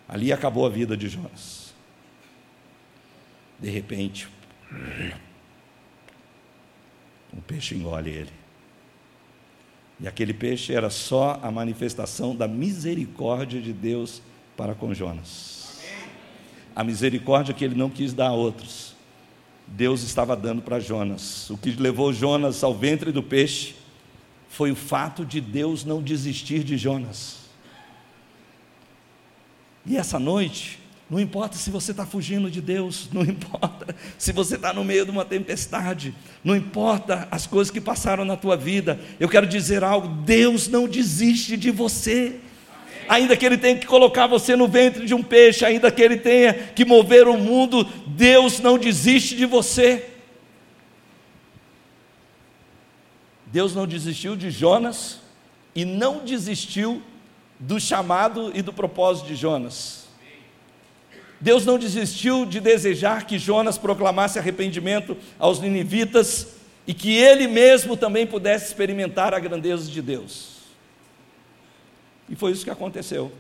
Ali 0.10 0.34
acabou 0.34 0.65
a 0.65 0.69
vida 0.69 0.97
de 0.97 1.08
Jonas. 1.08 1.74
De 3.60 3.69
repente, 3.69 4.28
o 7.32 7.41
peixe 7.43 7.76
engole 7.76 8.10
ele. 8.10 8.41
E 10.02 10.08
aquele 10.08 10.34
peixe 10.34 10.74
era 10.74 10.90
só 10.90 11.40
a 11.44 11.52
manifestação 11.52 12.36
da 12.36 12.48
misericórdia 12.48 13.62
de 13.62 13.72
Deus 13.72 14.22
para 14.58 14.74
com 14.74 14.94
Jonas. 14.94 15.80
A 16.76 16.84
misericórdia 16.84 17.54
que 17.54 17.64
ele 17.64 17.76
não 17.76 17.90
quis 17.90 18.12
dar 18.12 18.30
a 18.30 18.34
outros, 18.34 18.96
Deus 19.68 20.02
estava 20.02 20.36
dando 20.36 20.62
para 20.62 20.80
Jonas. 20.80 21.50
O 21.52 21.58
que 21.58 21.72
levou 21.72 22.12
Jonas 22.12 22.64
ao 22.64 22.74
ventre 22.74 23.12
do 23.12 23.22
peixe 23.22 23.76
foi 24.50 24.72
o 24.72 24.76
fato 24.76 25.24
de 25.24 25.40
Deus 25.40 25.86
não 25.86 26.02
desistir 26.02 26.64
de 26.64 26.78
Jonas. 26.78 27.42
E 29.86 29.98
essa 29.98 30.20
noite, 30.20 30.80
não 31.12 31.19
importa 31.19 31.58
se 31.58 31.69
você 31.69 31.91
está 31.91 32.06
fugindo 32.06 32.50
de 32.50 32.62
Deus, 32.62 33.09
não 33.12 33.24
importa 33.24 33.93
se 34.18 34.32
você 34.32 34.55
está 34.55 34.72
no 34.72 34.86
meio 34.86 35.03
de 35.03 35.12
uma 35.12 35.26
tempestade, 35.26 36.16
não 36.41 36.55
importa 36.55 37.28
as 37.30 37.45
coisas 37.45 37.70
que 37.70 37.82
passaram 37.82 38.24
na 38.24 38.38
tua 38.38 38.55
vida, 38.55 38.97
eu 39.20 39.28
quero 39.28 39.45
dizer 39.45 39.84
algo: 39.84 40.07
Deus 40.07 40.70
não 40.70 40.88
desiste 40.88 41.57
de 41.57 41.70
você. 41.70 42.39
Ainda 43.09 43.36
que 43.36 43.45
Ele 43.45 43.57
tenha 43.57 43.76
que 43.76 43.86
colocar 43.86 44.26
você 44.26 44.55
no 44.55 44.70
ventre 44.70 45.05
de 45.05 45.14
um 45.14 45.22
peixe, 45.22 45.66
ainda 45.66 45.91
que 45.91 46.01
Ele 46.01 46.16
tenha 46.16 46.53
que 46.53 46.86
mover 46.86 47.28
o 47.28 47.38
mundo, 47.38 47.86
Deus 48.07 48.62
não 48.62 48.78
desiste 48.78 49.36
de 49.36 49.45
você. 49.45 50.07
Deus 53.47 53.76
não 53.76 53.86
desistiu 53.86 54.38
de 54.38 54.49
Jonas 54.49 55.20
e 55.76 55.84
não 55.84 56.24
desistiu 56.24 57.01
do 57.59 57.82
chamado 57.82 58.53
e 58.55 58.62
do 58.62 58.72
propósito 58.72 59.28
de 59.28 59.36
Jonas. 59.36 60.01
Deus 61.42 61.66
não 61.66 61.80
desistiu 61.80 62.46
de 62.46 62.60
desejar 62.60 63.26
que 63.26 63.39
Jonas 63.39 63.78
proclamasse 63.78 64.38
arrependimento 64.38 65.18
aos 65.39 65.60
ninivitas 65.60 66.56
e 66.86 66.94
que 66.94 67.18
ele 67.18 67.48
mesmo 67.48 67.98
também 67.98 68.28
pudesse 68.28 68.68
experimentar 68.68 69.34
a 69.34 69.39
grandeza 69.39 69.89
de 69.89 70.02
Deus. 70.04 70.62
E 72.30 72.36
foi 72.36 72.52
isso 72.52 72.64
que 72.64 72.70
aconteceu. 72.70 73.32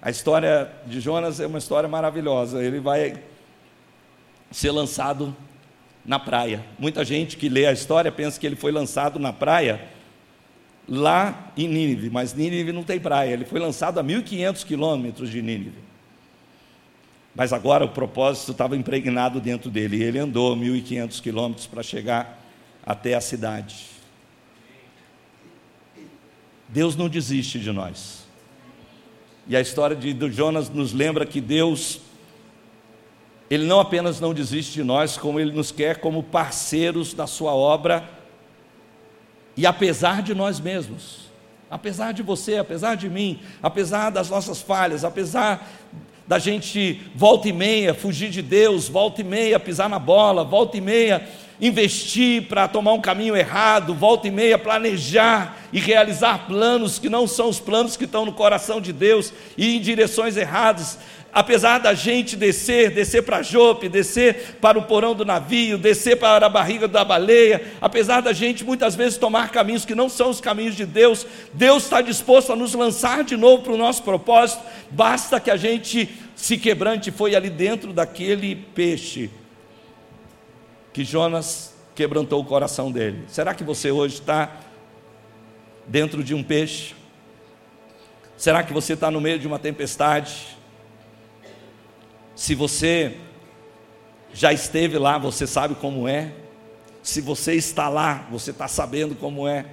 A 0.00 0.10
história 0.10 0.72
de 0.86 1.00
Jonas 1.00 1.38
é 1.38 1.46
uma 1.46 1.58
história 1.58 1.88
maravilhosa. 1.88 2.64
Ele 2.64 2.80
vai 2.80 3.22
ser 4.50 4.70
lançado 4.70 5.36
na 6.04 6.18
praia. 6.18 6.64
Muita 6.78 7.04
gente 7.04 7.36
que 7.36 7.48
lê 7.48 7.66
a 7.66 7.72
história 7.72 8.10
pensa 8.10 8.40
que 8.40 8.46
ele 8.46 8.56
foi 8.56 8.72
lançado 8.72 9.18
na 9.18 9.32
praia 9.32 9.86
lá 10.88 11.52
em 11.56 11.68
Nínive, 11.68 12.10
mas 12.10 12.34
Nínive 12.34 12.72
não 12.72 12.82
tem 12.82 12.98
praia. 12.98 13.32
Ele 13.32 13.44
foi 13.44 13.60
lançado 13.60 13.98
a 13.98 14.04
1.500 14.04 14.64
quilômetros 14.64 15.30
de 15.30 15.42
Nínive. 15.42 15.83
Mas 17.34 17.52
agora 17.52 17.84
o 17.84 17.88
propósito 17.88 18.52
estava 18.52 18.76
impregnado 18.76 19.40
dentro 19.40 19.70
dele. 19.70 19.96
E 19.96 20.02
ele 20.02 20.18
andou 20.18 20.56
1.500 20.56 21.20
quilômetros 21.20 21.66
para 21.66 21.82
chegar 21.82 22.40
até 22.84 23.14
a 23.14 23.20
cidade. 23.20 23.86
Deus 26.68 26.96
não 26.96 27.08
desiste 27.08 27.58
de 27.58 27.72
nós. 27.72 28.24
E 29.46 29.56
a 29.56 29.60
história 29.60 29.94
de, 29.94 30.12
de 30.12 30.30
Jonas 30.30 30.68
nos 30.70 30.92
lembra 30.92 31.26
que 31.26 31.40
Deus, 31.40 32.00
Ele 33.50 33.66
não 33.66 33.78
apenas 33.78 34.20
não 34.20 34.32
desiste 34.32 34.72
de 34.72 34.82
nós, 34.82 35.16
como 35.16 35.38
Ele 35.38 35.52
nos 35.52 35.70
quer 35.70 36.00
como 36.00 36.22
parceiros 36.22 37.12
da 37.12 37.26
Sua 37.26 37.54
obra, 37.54 38.08
e 39.56 39.66
apesar 39.66 40.22
de 40.22 40.34
nós 40.34 40.58
mesmos, 40.58 41.30
apesar 41.70 42.12
de 42.12 42.22
você, 42.22 42.56
apesar 42.56 42.96
de 42.96 43.08
mim, 43.08 43.40
apesar 43.62 44.10
das 44.10 44.28
nossas 44.30 44.60
falhas, 44.60 45.04
apesar 45.04 45.70
da 46.26 46.38
gente 46.38 47.00
volta 47.14 47.48
e 47.48 47.52
meia 47.52 47.94
fugir 47.94 48.30
de 48.30 48.40
Deus, 48.40 48.88
volta 48.88 49.20
e 49.20 49.24
meia 49.24 49.60
pisar 49.60 49.88
na 49.88 49.98
bola, 49.98 50.44
volta 50.44 50.76
e 50.76 50.80
meia 50.80 51.26
investir 51.60 52.42
para 52.48 52.66
tomar 52.66 52.92
um 52.92 53.00
caminho 53.00 53.36
errado, 53.36 53.94
volta 53.94 54.26
e 54.26 54.30
meia 54.30 54.58
planejar 54.58 55.56
e 55.72 55.78
realizar 55.78 56.46
planos 56.46 56.98
que 56.98 57.08
não 57.08 57.26
são 57.26 57.48
os 57.48 57.60
planos 57.60 57.96
que 57.96 58.04
estão 58.04 58.24
no 58.24 58.32
coração 58.32 58.80
de 58.80 58.92
Deus 58.92 59.32
e 59.56 59.76
em 59.76 59.80
direções 59.80 60.36
erradas. 60.36 60.98
Apesar 61.34 61.78
da 61.78 61.92
gente 61.94 62.36
descer, 62.36 62.90
descer 62.90 63.24
para 63.24 63.42
Jope, 63.42 63.88
descer 63.88 64.56
para 64.60 64.78
o 64.78 64.82
porão 64.82 65.16
do 65.16 65.24
navio, 65.24 65.76
descer 65.76 66.16
para 66.16 66.46
a 66.46 66.48
barriga 66.48 66.86
da 66.86 67.04
baleia, 67.04 67.72
apesar 67.80 68.20
da 68.20 68.32
gente 68.32 68.62
muitas 68.62 68.94
vezes 68.94 69.18
tomar 69.18 69.50
caminhos 69.50 69.84
que 69.84 69.96
não 69.96 70.08
são 70.08 70.30
os 70.30 70.40
caminhos 70.40 70.76
de 70.76 70.86
Deus, 70.86 71.26
Deus 71.52 71.82
está 71.82 72.00
disposto 72.00 72.52
a 72.52 72.56
nos 72.56 72.72
lançar 72.72 73.24
de 73.24 73.36
novo 73.36 73.64
para 73.64 73.72
o 73.72 73.76
nosso 73.76 74.04
propósito, 74.04 74.62
basta 74.92 75.40
que 75.40 75.50
a 75.50 75.56
gente 75.56 76.08
se 76.36 76.56
quebrante. 76.56 77.10
Foi 77.10 77.34
ali 77.34 77.50
dentro 77.50 77.92
daquele 77.92 78.54
peixe 78.54 79.28
que 80.92 81.04
Jonas 81.04 81.74
quebrantou 81.96 82.40
o 82.40 82.44
coração 82.44 82.92
dele. 82.92 83.24
Será 83.26 83.54
que 83.54 83.64
você 83.64 83.90
hoje 83.90 84.14
está 84.14 84.52
dentro 85.84 86.22
de 86.22 86.32
um 86.32 86.44
peixe? 86.44 86.94
Será 88.36 88.62
que 88.62 88.72
você 88.72 88.92
está 88.92 89.10
no 89.10 89.20
meio 89.20 89.40
de 89.40 89.48
uma 89.48 89.58
tempestade? 89.58 90.53
Se 92.34 92.54
você 92.54 93.16
já 94.32 94.52
esteve 94.52 94.98
lá, 94.98 95.18
você 95.18 95.46
sabe 95.46 95.74
como 95.74 96.08
é. 96.08 96.32
Se 97.02 97.20
você 97.20 97.54
está 97.54 97.88
lá, 97.88 98.26
você 98.30 98.50
está 98.50 98.66
sabendo 98.66 99.14
como 99.14 99.46
é. 99.46 99.66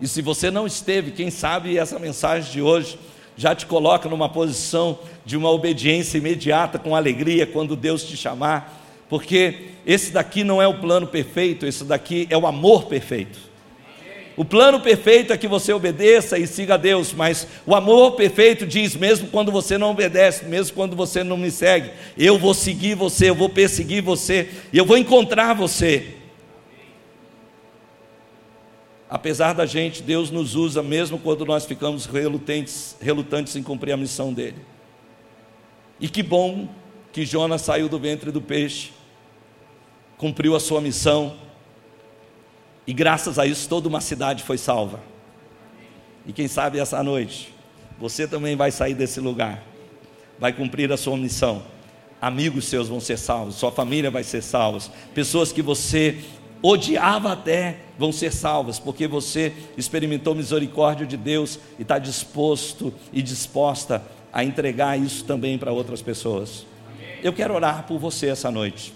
E 0.00 0.06
se 0.06 0.22
você 0.22 0.50
não 0.50 0.66
esteve, 0.66 1.10
quem 1.10 1.30
sabe 1.30 1.76
essa 1.76 1.98
mensagem 1.98 2.50
de 2.52 2.62
hoje 2.62 2.98
já 3.36 3.54
te 3.54 3.66
coloca 3.66 4.08
numa 4.08 4.28
posição 4.28 4.98
de 5.24 5.36
uma 5.36 5.50
obediência 5.50 6.18
imediata, 6.18 6.78
com 6.78 6.94
alegria, 6.94 7.46
quando 7.46 7.76
Deus 7.76 8.04
te 8.04 8.16
chamar 8.16 8.78
porque 9.08 9.70
esse 9.86 10.12
daqui 10.12 10.44
não 10.44 10.60
é 10.60 10.68
o 10.68 10.80
plano 10.80 11.06
perfeito, 11.06 11.64
esse 11.64 11.84
daqui 11.84 12.26
é 12.30 12.36
o 12.36 12.46
amor 12.46 12.86
perfeito. 12.86 13.38
O 14.38 14.44
plano 14.44 14.78
perfeito 14.78 15.32
é 15.32 15.36
que 15.36 15.48
você 15.48 15.72
obedeça 15.72 16.38
e 16.38 16.46
siga 16.46 16.74
a 16.74 16.76
Deus, 16.76 17.12
mas 17.12 17.44
o 17.66 17.74
amor 17.74 18.12
perfeito 18.12 18.64
diz: 18.64 18.94
mesmo 18.94 19.26
quando 19.26 19.50
você 19.50 19.76
não 19.76 19.90
obedece, 19.90 20.44
mesmo 20.44 20.76
quando 20.76 20.94
você 20.94 21.24
não 21.24 21.36
me 21.36 21.50
segue, 21.50 21.90
eu 22.16 22.38
vou 22.38 22.54
seguir 22.54 22.94
você, 22.94 23.30
eu 23.30 23.34
vou 23.34 23.48
perseguir 23.48 24.00
você, 24.00 24.48
e 24.72 24.78
eu 24.78 24.84
vou 24.84 24.96
encontrar 24.96 25.54
você. 25.54 26.14
Apesar 29.10 29.54
da 29.54 29.66
gente, 29.66 30.04
Deus 30.04 30.30
nos 30.30 30.54
usa 30.54 30.84
mesmo 30.84 31.18
quando 31.18 31.44
nós 31.44 31.66
ficamos 31.66 32.06
relutantes, 32.06 32.96
relutantes 33.02 33.56
em 33.56 33.62
cumprir 33.64 33.90
a 33.90 33.96
missão 33.96 34.32
dele. 34.32 34.58
E 35.98 36.08
que 36.08 36.22
bom 36.22 36.68
que 37.10 37.26
Jonas 37.26 37.62
saiu 37.62 37.88
do 37.88 37.98
ventre 37.98 38.30
do 38.30 38.40
peixe 38.40 38.92
cumpriu 40.16 40.54
a 40.54 40.60
sua 40.60 40.80
missão, 40.80 41.36
e 42.88 42.92
graças 42.94 43.38
a 43.38 43.44
isso 43.44 43.68
toda 43.68 43.86
uma 43.86 44.00
cidade 44.00 44.42
foi 44.42 44.56
salva. 44.56 44.98
E 46.26 46.32
quem 46.32 46.48
sabe 46.48 46.78
essa 46.78 47.02
noite, 47.02 47.54
você 48.00 48.26
também 48.26 48.56
vai 48.56 48.70
sair 48.70 48.94
desse 48.94 49.20
lugar, 49.20 49.62
vai 50.38 50.54
cumprir 50.54 50.90
a 50.90 50.96
sua 50.96 51.14
missão. 51.14 51.62
Amigos 52.18 52.64
seus 52.64 52.88
vão 52.88 52.98
ser 52.98 53.18
salvos, 53.18 53.56
sua 53.56 53.70
família 53.70 54.10
vai 54.10 54.24
ser 54.24 54.40
salva, 54.40 54.80
pessoas 55.12 55.52
que 55.52 55.60
você 55.60 56.24
odiava 56.62 57.30
até 57.30 57.80
vão 57.98 58.10
ser 58.10 58.32
salvas, 58.32 58.78
porque 58.78 59.06
você 59.06 59.52
experimentou 59.76 60.34
misericórdia 60.34 61.06
de 61.06 61.18
Deus 61.18 61.58
e 61.78 61.82
está 61.82 61.98
disposto 61.98 62.90
e 63.12 63.20
disposta 63.20 64.02
a 64.32 64.42
entregar 64.42 64.98
isso 64.98 65.24
também 65.26 65.58
para 65.58 65.72
outras 65.72 66.00
pessoas. 66.00 66.64
Eu 67.22 67.34
quero 67.34 67.52
orar 67.52 67.86
por 67.86 67.98
você 67.98 68.28
essa 68.28 68.50
noite. 68.50 68.94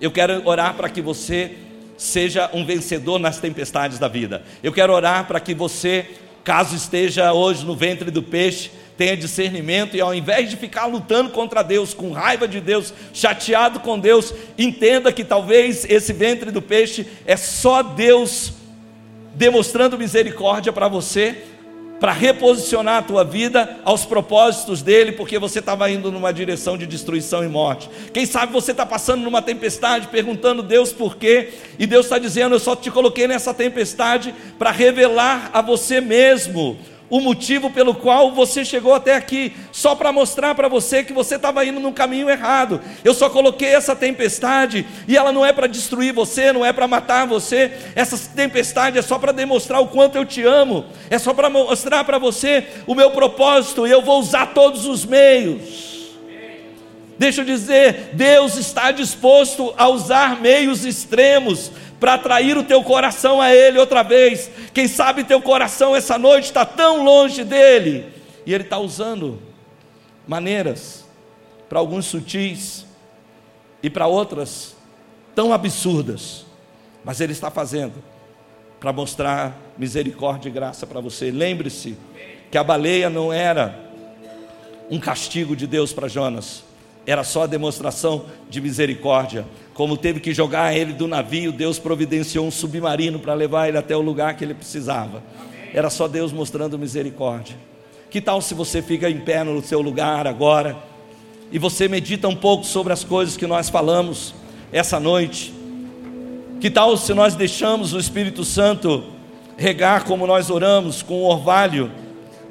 Eu 0.00 0.10
quero 0.10 0.44
orar 0.44 0.74
para 0.74 0.88
que 0.88 1.00
você 1.00 1.67
seja 1.98 2.48
um 2.54 2.64
vencedor 2.64 3.18
nas 3.18 3.38
tempestades 3.38 3.98
da 3.98 4.08
vida. 4.08 4.42
Eu 4.62 4.72
quero 4.72 4.92
orar 4.92 5.26
para 5.26 5.40
que 5.40 5.52
você, 5.52 6.06
caso 6.44 6.74
esteja 6.74 7.32
hoje 7.32 7.66
no 7.66 7.74
ventre 7.74 8.10
do 8.10 8.22
peixe, 8.22 8.70
tenha 8.96 9.16
discernimento 9.16 9.96
e 9.96 10.00
ao 10.00 10.14
invés 10.14 10.48
de 10.48 10.56
ficar 10.56 10.86
lutando 10.86 11.30
contra 11.30 11.62
Deus, 11.62 11.92
com 11.92 12.12
raiva 12.12 12.48
de 12.48 12.60
Deus, 12.60 12.94
chateado 13.12 13.80
com 13.80 13.98
Deus, 13.98 14.32
entenda 14.56 15.12
que 15.12 15.24
talvez 15.24 15.84
esse 15.84 16.12
ventre 16.12 16.50
do 16.50 16.62
peixe 16.62 17.06
é 17.26 17.36
só 17.36 17.82
Deus 17.82 18.54
demonstrando 19.34 19.98
misericórdia 19.98 20.72
para 20.72 20.88
você 20.88 21.44
para 22.00 22.12
reposicionar 22.12 22.98
a 22.98 23.02
tua 23.02 23.24
vida 23.24 23.78
aos 23.84 24.04
propósitos 24.04 24.82
dele, 24.82 25.12
porque 25.12 25.38
você 25.38 25.58
estava 25.58 25.90
indo 25.90 26.12
numa 26.12 26.32
direção 26.32 26.78
de 26.78 26.86
destruição 26.86 27.44
e 27.44 27.48
morte. 27.48 27.90
Quem 28.12 28.24
sabe 28.24 28.52
você 28.52 28.70
está 28.70 28.86
passando 28.86 29.22
numa 29.22 29.42
tempestade, 29.42 30.08
perguntando 30.08 30.62
Deus 30.62 30.92
por 30.92 31.16
quê, 31.16 31.50
e 31.78 31.86
Deus 31.86 32.06
está 32.06 32.18
dizendo: 32.18 32.54
Eu 32.54 32.60
só 32.60 32.76
te 32.76 32.90
coloquei 32.90 33.26
nessa 33.26 33.52
tempestade 33.52 34.34
para 34.58 34.70
revelar 34.70 35.50
a 35.52 35.60
você 35.60 36.00
mesmo 36.00 36.78
o 37.10 37.20
motivo 37.20 37.70
pelo 37.70 37.94
qual 37.94 38.32
você 38.32 38.64
chegou 38.64 38.94
até 38.94 39.14
aqui, 39.14 39.52
só 39.72 39.94
para 39.94 40.12
mostrar 40.12 40.54
para 40.54 40.68
você 40.68 41.02
que 41.02 41.12
você 41.12 41.36
estava 41.36 41.64
indo 41.64 41.80
no 41.80 41.92
caminho 41.92 42.28
errado. 42.28 42.80
Eu 43.04 43.14
só 43.14 43.30
coloquei 43.30 43.68
essa 43.68 43.96
tempestade 43.96 44.86
e 45.06 45.16
ela 45.16 45.32
não 45.32 45.44
é 45.44 45.52
para 45.52 45.66
destruir 45.66 46.12
você, 46.12 46.52
não 46.52 46.64
é 46.64 46.72
para 46.72 46.86
matar 46.86 47.26
você. 47.26 47.72
Essa 47.94 48.18
tempestade 48.34 48.98
é 48.98 49.02
só 49.02 49.18
para 49.18 49.32
demonstrar 49.32 49.80
o 49.80 49.88
quanto 49.88 50.16
eu 50.16 50.24
te 50.24 50.42
amo, 50.42 50.84
é 51.10 51.18
só 51.18 51.32
para 51.32 51.48
mostrar 51.48 52.04
para 52.04 52.18
você 52.18 52.66
o 52.86 52.94
meu 52.94 53.10
propósito 53.10 53.86
e 53.86 53.90
eu 53.90 54.02
vou 54.02 54.20
usar 54.20 54.46
todos 54.54 54.86
os 54.86 55.04
meios. 55.04 55.88
Deixa 57.18 57.40
eu 57.40 57.44
dizer, 57.44 58.10
Deus 58.12 58.56
está 58.56 58.92
disposto 58.92 59.74
a 59.76 59.88
usar 59.88 60.40
meios 60.40 60.84
extremos 60.84 61.72
para 61.98 62.14
atrair 62.14 62.56
o 62.56 62.64
teu 62.64 62.82
coração 62.82 63.40
a 63.40 63.54
Ele 63.54 63.78
outra 63.78 64.02
vez. 64.02 64.50
Quem 64.72 64.86
sabe 64.86 65.24
teu 65.24 65.40
coração 65.42 65.96
essa 65.96 66.18
noite 66.18 66.44
está 66.44 66.64
tão 66.64 67.04
longe 67.04 67.44
dele 67.44 68.06
e 68.46 68.54
Ele 68.54 68.64
está 68.64 68.78
usando 68.78 69.40
maneiras, 70.26 71.04
para 71.68 71.78
alguns 71.78 72.06
sutis 72.06 72.86
e 73.82 73.90
para 73.90 74.06
outras 74.06 74.76
tão 75.34 75.52
absurdas, 75.52 76.46
mas 77.04 77.20
Ele 77.20 77.32
está 77.32 77.50
fazendo 77.50 77.94
para 78.80 78.92
mostrar 78.92 79.56
misericórdia 79.76 80.48
e 80.48 80.52
graça 80.52 80.86
para 80.86 81.00
você. 81.00 81.30
Lembre-se 81.30 81.96
que 82.50 82.56
a 82.56 82.64
baleia 82.64 83.10
não 83.10 83.32
era 83.32 83.78
um 84.90 84.98
castigo 84.98 85.54
de 85.54 85.66
Deus 85.66 85.92
para 85.92 86.08
Jonas, 86.08 86.62
era 87.10 87.24
só 87.24 87.44
a 87.44 87.46
demonstração 87.46 88.26
de 88.50 88.60
misericórdia. 88.60 89.46
Como 89.72 89.96
teve 89.96 90.20
que 90.20 90.34
jogar 90.34 90.76
ele 90.76 90.92
do 90.92 91.08
navio, 91.08 91.50
Deus 91.50 91.78
providenciou 91.78 92.46
um 92.46 92.50
submarino 92.50 93.18
para 93.18 93.32
levar 93.32 93.66
ele 93.66 93.78
até 93.78 93.96
o 93.96 94.02
lugar 94.02 94.36
que 94.36 94.44
ele 94.44 94.52
precisava. 94.52 95.22
Era 95.72 95.88
só 95.88 96.06
Deus 96.06 96.34
mostrando 96.34 96.78
misericórdia. 96.78 97.56
Que 98.10 98.20
tal 98.20 98.42
se 98.42 98.52
você 98.52 98.82
fica 98.82 99.08
em 99.08 99.20
pé 99.20 99.42
no 99.42 99.62
seu 99.62 99.80
lugar 99.80 100.26
agora 100.26 100.76
e 101.50 101.58
você 101.58 101.88
medita 101.88 102.28
um 102.28 102.36
pouco 102.36 102.64
sobre 102.64 102.92
as 102.92 103.04
coisas 103.04 103.38
que 103.38 103.46
nós 103.46 103.70
falamos 103.70 104.34
essa 104.70 105.00
noite? 105.00 105.54
Que 106.60 106.68
tal 106.68 106.94
se 106.94 107.14
nós 107.14 107.34
deixamos 107.34 107.94
o 107.94 107.98
Espírito 107.98 108.44
Santo 108.44 109.02
regar 109.56 110.04
como 110.04 110.26
nós 110.26 110.50
oramos, 110.50 111.00
com 111.00 111.22
o 111.22 111.24
orvalho 111.30 111.90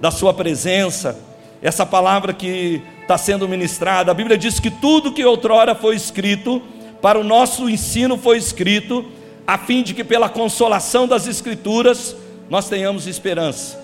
da 0.02 0.10
Sua 0.10 0.34
presença, 0.34 1.20
essa 1.62 1.86
palavra 1.86 2.34
que 2.34 2.82
está 3.08 3.18
sendo 3.18 3.48
ministrada. 3.48 4.12
A 4.12 4.14
Bíblia 4.14 4.38
diz 4.38 4.60
que 4.60 4.70
tudo 4.70 5.14
que 5.14 5.24
outrora 5.24 5.74
foi 5.74 5.96
escrito, 5.96 6.62
para 7.02 7.18
o 7.18 7.24
nosso 7.24 7.70
ensino 7.70 8.18
foi 8.18 8.38
escrito, 8.38 9.06
a 9.46 9.58
fim 9.58 9.82
de 9.82 9.94
que 9.94 10.04
pela 10.04 10.28
consolação 10.28 11.08
das 11.08 11.26
Escrituras 11.26 12.14
nós 12.50 12.68
tenhamos 12.68 13.08
esperança. 13.08 13.82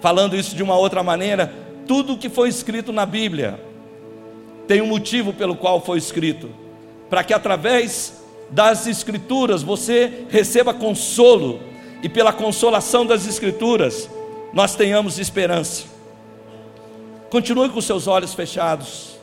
Falando 0.00 0.34
isso 0.34 0.56
de 0.56 0.62
uma 0.62 0.76
outra 0.76 1.04
maneira, 1.04 1.52
tudo 1.86 2.18
que 2.18 2.28
foi 2.28 2.48
escrito 2.48 2.92
na 2.92 3.06
Bíblia 3.06 3.60
tem 4.66 4.82
um 4.82 4.86
motivo 4.86 5.32
pelo 5.32 5.54
qual 5.54 5.80
foi 5.80 5.98
escrito, 5.98 6.50
para 7.08 7.22
que 7.22 7.32
através 7.32 8.24
das 8.50 8.88
Escrituras 8.88 9.62
você 9.62 10.24
receba 10.28 10.74
consolo 10.74 11.60
e 12.02 12.08
pela 12.08 12.32
consolação 12.32 13.06
das 13.06 13.24
Escrituras 13.24 14.10
nós 14.52 14.74
tenhamos 14.74 15.20
esperança. 15.20 15.92
Continue 17.32 17.70
com 17.70 17.80
seus 17.80 18.06
olhos 18.06 18.34
fechados. 18.34 19.16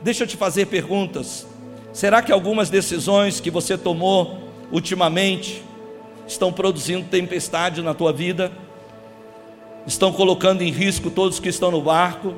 Deixa 0.00 0.22
eu 0.22 0.28
te 0.28 0.36
fazer 0.36 0.66
perguntas. 0.66 1.44
Será 1.92 2.22
que 2.22 2.30
algumas 2.30 2.70
decisões 2.70 3.40
que 3.40 3.50
você 3.50 3.76
tomou 3.76 4.38
ultimamente 4.70 5.64
estão 6.24 6.52
produzindo 6.52 7.08
tempestade 7.08 7.82
na 7.82 7.94
tua 7.94 8.12
vida? 8.12 8.52
Estão 9.84 10.12
colocando 10.12 10.62
em 10.62 10.70
risco 10.70 11.10
todos 11.10 11.40
que 11.40 11.48
estão 11.48 11.72
no 11.72 11.82
barco? 11.82 12.32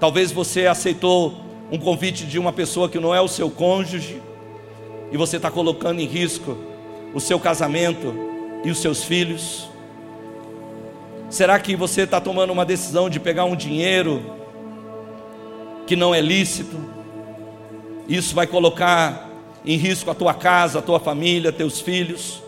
Talvez 0.00 0.32
você 0.32 0.66
aceitou 0.66 1.38
um 1.70 1.76
convite 1.76 2.24
de 2.24 2.38
uma 2.38 2.54
pessoa 2.54 2.88
que 2.88 2.98
não 2.98 3.14
é 3.14 3.20
o 3.20 3.28
seu 3.28 3.50
cônjuge 3.50 4.22
e 5.12 5.16
você 5.18 5.36
está 5.36 5.50
colocando 5.50 6.00
em 6.00 6.06
risco 6.06 6.56
o 7.12 7.20
seu 7.20 7.38
casamento 7.38 8.14
e 8.64 8.70
os 8.70 8.78
seus 8.78 9.04
filhos. 9.04 9.67
Será 11.30 11.58
que 11.58 11.76
você 11.76 12.02
está 12.02 12.20
tomando 12.20 12.52
uma 12.52 12.64
decisão 12.64 13.10
de 13.10 13.20
pegar 13.20 13.44
um 13.44 13.54
dinheiro 13.54 14.22
que 15.86 15.94
não 15.94 16.14
é 16.14 16.20
lícito? 16.20 16.76
Isso 18.08 18.34
vai 18.34 18.46
colocar 18.46 19.28
em 19.64 19.76
risco 19.76 20.10
a 20.10 20.14
tua 20.14 20.32
casa, 20.32 20.78
a 20.78 20.82
tua 20.82 20.98
família, 20.98 21.52
teus 21.52 21.80
filhos? 21.80 22.42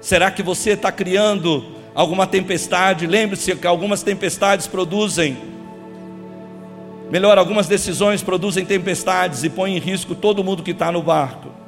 Será 0.00 0.30
que 0.30 0.42
você 0.42 0.70
está 0.70 0.92
criando 0.92 1.64
alguma 1.94 2.26
tempestade? 2.26 3.06
Lembre-se 3.06 3.54
que 3.56 3.66
algumas 3.66 4.02
tempestades 4.02 4.66
produzem 4.66 5.52
Melhor, 7.12 7.36
algumas 7.36 7.66
decisões 7.66 8.22
produzem 8.22 8.64
tempestades 8.64 9.44
e 9.44 9.50
põem 9.50 9.76
em 9.76 9.78
risco 9.78 10.14
todo 10.14 10.42
mundo 10.42 10.62
que 10.62 10.70
está 10.70 10.90
no 10.90 11.02
barco. 11.02 11.61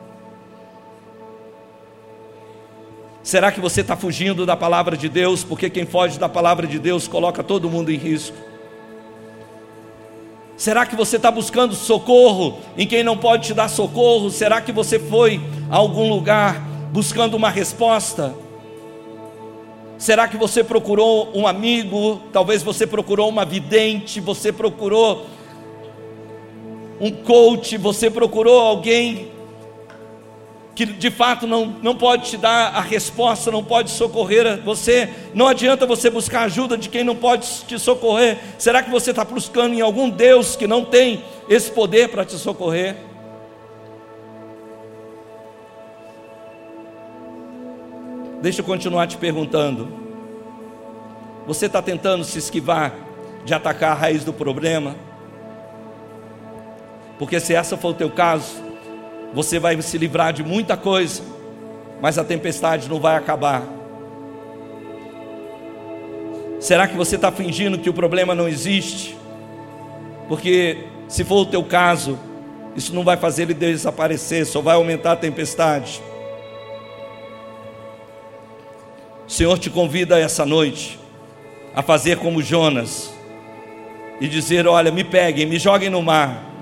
Será 3.25 3.51
que 3.51 3.59
você 3.59 3.81
está 3.81 3.97
fugindo 3.97 4.45
da 4.45 4.55
palavra 4.55 4.99
de 4.99 5.09
Deus? 5.09 5.43
Porque 5.43 5.71
quem 5.71 5.87
foge 5.87 6.19
da 6.19 6.29
palavra 6.29 6.67
de 6.67 6.79
Deus 6.79 7.09
coloca 7.09 7.43
todo 7.43 7.71
mundo 7.71 7.91
em 7.91 7.97
risco. 7.97 8.37
Será 10.59 10.85
que 10.85 10.95
você 10.95 11.17
está 11.17 11.31
buscando 11.31 11.75
socorro 11.75 12.59
em 12.77 12.87
quem 12.87 13.03
não 13.03 13.17
pode 13.17 13.47
te 13.47 13.55
dar 13.55 13.69
socorro? 13.69 14.29
Será 14.29 14.61
que 14.61 14.73
você 14.73 14.99
foi 14.99 15.41
a 15.71 15.77
algum 15.77 16.07
lugar 16.07 16.61
buscando 16.93 17.35
uma 17.35 17.49
resposta? 17.49 18.35
Será 19.97 20.29
que 20.29 20.37
você 20.37 20.63
procurou 20.63 21.31
um 21.35 21.47
amigo? 21.47 22.21
Talvez 22.31 22.63
você 22.63 22.87
procurou 22.87 23.31
uma 23.31 23.47
vidente, 23.47 24.21
você 24.21 24.53
procurou 24.53 25.25
um 27.01 27.11
coach, 27.11 27.79
você 27.79 28.11
procurou 28.11 28.61
alguém 28.61 29.33
que 30.75 30.85
de 30.85 31.11
fato 31.11 31.47
não, 31.47 31.67
não 31.83 31.95
pode 31.95 32.31
te 32.31 32.37
dar 32.37 32.75
a 32.75 32.81
resposta, 32.81 33.51
não 33.51 33.63
pode 33.63 33.91
socorrer 33.91 34.61
você, 34.63 35.09
não 35.33 35.47
adianta 35.47 35.87
você 35.87 36.11
buscar 36.11 36.43
ajuda 36.43 36.77
de 36.77 36.89
quem 36.89 37.05
não 37.05 37.15
pode 37.15 37.47
te 37.67 37.79
socorrer. 37.79 38.39
Será 38.59 38.83
que 38.83 38.91
você 38.91 39.11
está 39.11 39.25
buscando 39.25 39.75
em 39.75 39.81
algum 39.81 40.11
Deus 40.11 40.57
que 40.57 40.67
não 40.67 40.85
tem 40.85 41.25
esse 41.49 41.71
poder 41.71 42.09
para 42.09 42.25
te 42.25 42.35
socorrer? 42.35 42.97
Deixa 48.43 48.61
eu 48.61 48.65
continuar 48.65 49.07
te 49.07 49.17
perguntando. 49.17 49.89
Você 51.47 51.67
está 51.67 51.81
tentando 51.81 52.25
se 52.25 52.39
esquivar 52.39 52.93
de 53.45 53.55
atacar 53.55 53.93
a 53.93 53.95
raiz 53.95 54.25
do 54.25 54.33
problema? 54.33 54.97
Porque 57.19 57.39
se 57.39 57.55
essa 57.55 57.77
for 57.77 57.91
o 57.91 57.95
teu 57.95 58.11
caso, 58.11 58.64
você 59.35 59.59
vai 59.59 59.81
se 59.83 59.99
livrar 59.99 60.33
de 60.33 60.45
muita 60.45 60.77
coisa, 60.77 61.21
mas 62.01 62.17
a 62.17 62.25
tempestade 62.25 62.89
não 62.89 63.01
vai 63.01 63.17
acabar. 63.17 63.65
Será 66.61 66.87
que 66.87 66.97
você 66.97 67.17
está 67.17 67.33
fingindo 67.33 67.79
que 67.79 67.91
o 67.91 67.93
problema 67.93 68.33
não 68.33 68.49
existe? 68.49 69.19
Porque 70.29 70.85
se 71.09 71.25
for 71.25 71.41
o 71.41 71.47
teu 71.47 71.65
caso, 71.65 72.19
isso 72.77 72.95
não 72.95 73.03
vai 73.03 73.17
fazer 73.17 73.43
ele 73.43 73.55
desaparecer, 73.55 74.47
só 74.47 74.61
vai 74.61 74.77
aumentar 74.77 75.13
a 75.13 75.17
tempestade. 75.17 76.01
O 79.27 79.31
Senhor 79.31 79.59
te 79.59 79.69
convida 79.69 80.19
essa 80.19 80.47
noite 80.47 80.99
a 81.75 81.83
fazer 81.83 82.19
como 82.19 82.41
Jonas 82.41 83.13
e 84.21 84.29
dizer: 84.29 84.67
Olha, 84.67 84.93
me 84.93 85.03
peguem, 85.03 85.45
me 85.45 85.59
joguem 85.59 85.91
no 85.91 86.01
mar 86.01 86.54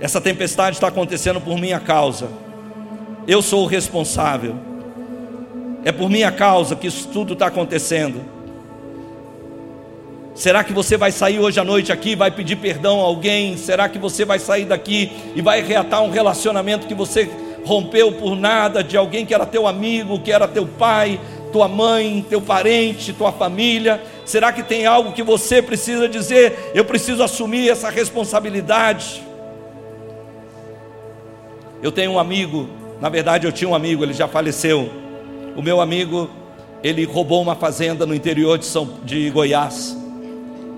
essa 0.00 0.20
tempestade 0.20 0.76
está 0.76 0.88
acontecendo 0.88 1.40
por 1.40 1.58
minha 1.58 1.78
causa. 1.78 2.28
Eu 3.26 3.42
sou 3.42 3.64
o 3.64 3.66
responsável. 3.66 4.56
É 5.84 5.92
por 5.92 6.08
minha 6.08 6.32
causa 6.32 6.74
que 6.74 6.86
isso 6.86 7.08
tudo 7.08 7.34
está 7.34 7.46
acontecendo. 7.46 8.20
Será 10.34 10.64
que 10.64 10.72
você 10.72 10.96
vai 10.96 11.12
sair 11.12 11.38
hoje 11.38 11.60
à 11.60 11.64
noite 11.64 11.92
aqui 11.92 12.10
e 12.10 12.16
vai 12.16 12.30
pedir 12.30 12.56
perdão 12.56 12.98
a 12.98 13.04
alguém? 13.04 13.58
Será 13.58 13.90
que 13.90 13.98
você 13.98 14.24
vai 14.24 14.38
sair 14.38 14.64
daqui 14.64 15.12
e 15.34 15.42
vai 15.42 15.62
reatar 15.62 16.02
um 16.02 16.10
relacionamento 16.10 16.86
que 16.86 16.94
você 16.94 17.30
rompeu 17.64 18.10
por 18.12 18.34
nada 18.34 18.82
de 18.82 18.96
alguém 18.96 19.26
que 19.26 19.34
era 19.34 19.44
teu 19.44 19.66
amigo, 19.66 20.20
que 20.20 20.32
era 20.32 20.48
teu 20.48 20.66
pai, 20.66 21.20
tua 21.52 21.68
mãe, 21.68 22.24
teu 22.26 22.40
parente, 22.40 23.12
tua 23.12 23.32
família? 23.32 24.02
Será 24.24 24.50
que 24.50 24.62
tem 24.62 24.86
algo 24.86 25.12
que 25.12 25.22
você 25.22 25.60
precisa 25.60 26.08
dizer? 26.08 26.72
Eu 26.74 26.86
preciso 26.86 27.22
assumir 27.22 27.68
essa 27.68 27.90
responsabilidade. 27.90 29.29
Eu 31.82 31.90
tenho 31.90 32.12
um 32.12 32.18
amigo, 32.18 32.68
na 33.00 33.08
verdade 33.08 33.46
eu 33.46 33.52
tinha 33.52 33.68
um 33.68 33.74
amigo, 33.74 34.04
ele 34.04 34.12
já 34.12 34.28
faleceu. 34.28 34.90
O 35.56 35.62
meu 35.62 35.80
amigo, 35.80 36.30
ele 36.82 37.04
roubou 37.04 37.40
uma 37.40 37.54
fazenda 37.54 38.04
no 38.04 38.14
interior 38.14 38.58
de, 38.58 38.66
São, 38.66 38.88
de 39.04 39.30
Goiás. 39.30 39.96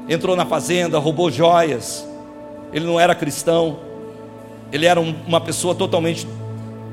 Entrou 0.08 0.36
na 0.36 0.46
fazenda, 0.46 0.98
roubou 0.98 1.30
joias. 1.30 2.06
Ele 2.72 2.86
não 2.86 2.98
era 2.98 3.14
cristão. 3.14 3.78
Ele 4.72 4.86
era 4.86 5.00
um, 5.00 5.14
uma 5.26 5.40
pessoa 5.40 5.74
totalmente 5.74 6.26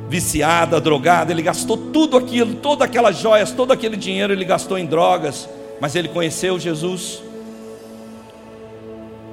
viciada, 0.09 0.81
drogada. 0.81 1.31
Ele 1.31 1.41
gastou 1.41 1.77
tudo 1.77 2.17
aquilo, 2.17 2.55
todas 2.55 2.87
aquelas 2.87 3.17
joias, 3.17 3.51
todo 3.51 3.71
aquele 3.71 3.95
dinheiro 3.95 4.33
ele 4.33 4.43
gastou 4.43 4.77
em 4.77 4.85
drogas. 4.85 5.47
Mas 5.79 5.95
ele 5.95 6.07
conheceu 6.07 6.59
Jesus. 6.59 7.21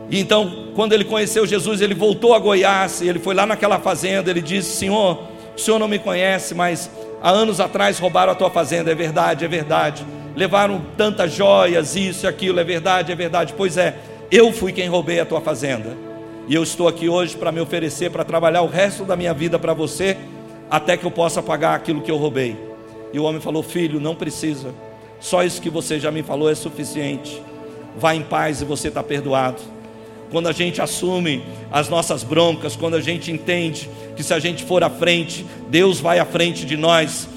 E 0.08 0.20
então, 0.20 0.68
quando 0.74 0.92
ele 0.92 1.04
conheceu 1.04 1.46
Jesus, 1.46 1.80
ele 1.80 1.94
voltou 1.94 2.34
a 2.34 2.38
Goiás, 2.38 3.02
ele 3.02 3.18
foi 3.18 3.34
lá 3.34 3.44
naquela 3.44 3.78
fazenda, 3.78 4.30
ele 4.30 4.40
disse: 4.40 4.76
Senhor, 4.76 5.18
o 5.56 5.60
senhor 5.60 5.78
não 5.78 5.88
me 5.88 5.98
conhece, 5.98 6.54
mas 6.54 6.90
há 7.22 7.30
anos 7.30 7.60
atrás 7.60 7.98
roubaram 7.98 8.32
a 8.32 8.34
tua 8.34 8.50
fazenda, 8.50 8.90
é 8.90 8.94
verdade, 8.94 9.44
é 9.44 9.48
verdade. 9.48 10.06
Levaram 10.36 10.82
tantas 10.96 11.32
joias, 11.32 11.96
isso 11.96 12.26
e 12.26 12.28
aquilo, 12.28 12.60
é 12.60 12.64
verdade, 12.64 13.10
é 13.10 13.14
verdade. 13.14 13.54
Pois 13.56 13.76
é, 13.76 13.96
eu 14.30 14.52
fui 14.52 14.72
quem 14.72 14.86
roubei 14.86 15.18
a 15.18 15.26
tua 15.26 15.40
fazenda. 15.40 15.96
E 16.46 16.54
eu 16.54 16.62
estou 16.62 16.86
aqui 16.86 17.08
hoje 17.08 17.36
para 17.36 17.50
me 17.50 17.58
oferecer, 17.58 18.10
para 18.10 18.22
trabalhar 18.22 18.62
o 18.62 18.68
resto 18.68 19.04
da 19.04 19.16
minha 19.16 19.34
vida 19.34 19.58
para 19.58 19.74
você, 19.74 20.16
até 20.70 20.96
que 20.96 21.04
eu 21.04 21.10
possa 21.10 21.42
pagar 21.42 21.74
aquilo 21.74 22.02
que 22.02 22.10
eu 22.10 22.16
roubei. 22.16 22.56
E 23.12 23.18
o 23.18 23.24
homem 23.24 23.40
falou: 23.40 23.62
Filho, 23.62 23.98
não 23.98 24.14
precisa, 24.14 24.72
só 25.18 25.42
isso 25.42 25.60
que 25.60 25.70
você 25.70 25.98
já 25.98 26.12
me 26.12 26.22
falou 26.22 26.48
é 26.48 26.54
suficiente. 26.54 27.42
Vá 27.96 28.14
em 28.14 28.22
paz 28.22 28.60
e 28.60 28.64
você 28.64 28.88
está 28.88 29.02
perdoado 29.02 29.75
quando 30.30 30.48
a 30.48 30.52
gente 30.52 30.82
assume 30.82 31.42
as 31.70 31.88
nossas 31.88 32.22
broncas, 32.22 32.74
quando 32.74 32.94
a 32.94 33.00
gente 33.00 33.30
entende 33.30 33.88
que 34.16 34.22
se 34.22 34.34
a 34.34 34.38
gente 34.38 34.64
for 34.64 34.82
à 34.82 34.90
frente, 34.90 35.46
Deus 35.68 36.00
vai 36.00 36.18
à 36.18 36.24
frente 36.24 36.64
de 36.64 36.76
nós, 36.76 37.28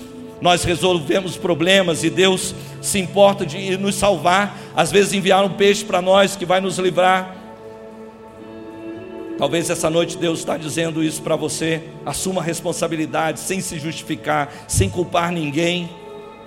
nós 0.41 0.63
resolvemos 0.63 1.35
problemas 1.37 2.03
e 2.03 2.09
Deus 2.09 2.55
se 2.81 2.97
importa 2.97 3.45
de 3.45 3.77
nos 3.77 3.95
salvar, 3.95 4.57
às 4.75 4.91
vezes 4.91 5.13
enviar 5.13 5.43
um 5.43 5.49
peixe 5.49 5.83
para 5.83 6.01
nós 6.01 6.35
que 6.35 6.45
vai 6.45 6.61
nos 6.61 6.77
livrar. 6.77 7.35
Talvez 9.37 9.69
essa 9.69 9.89
noite 9.89 10.17
Deus 10.17 10.39
está 10.39 10.57
dizendo 10.57 11.03
isso 11.03 11.21
para 11.21 11.35
você. 11.35 11.83
Assuma 12.05 12.41
a 12.41 12.43
responsabilidade, 12.43 13.39
sem 13.39 13.61
se 13.61 13.79
justificar, 13.79 14.51
sem 14.67 14.89
culpar 14.89 15.31
ninguém, 15.31 15.89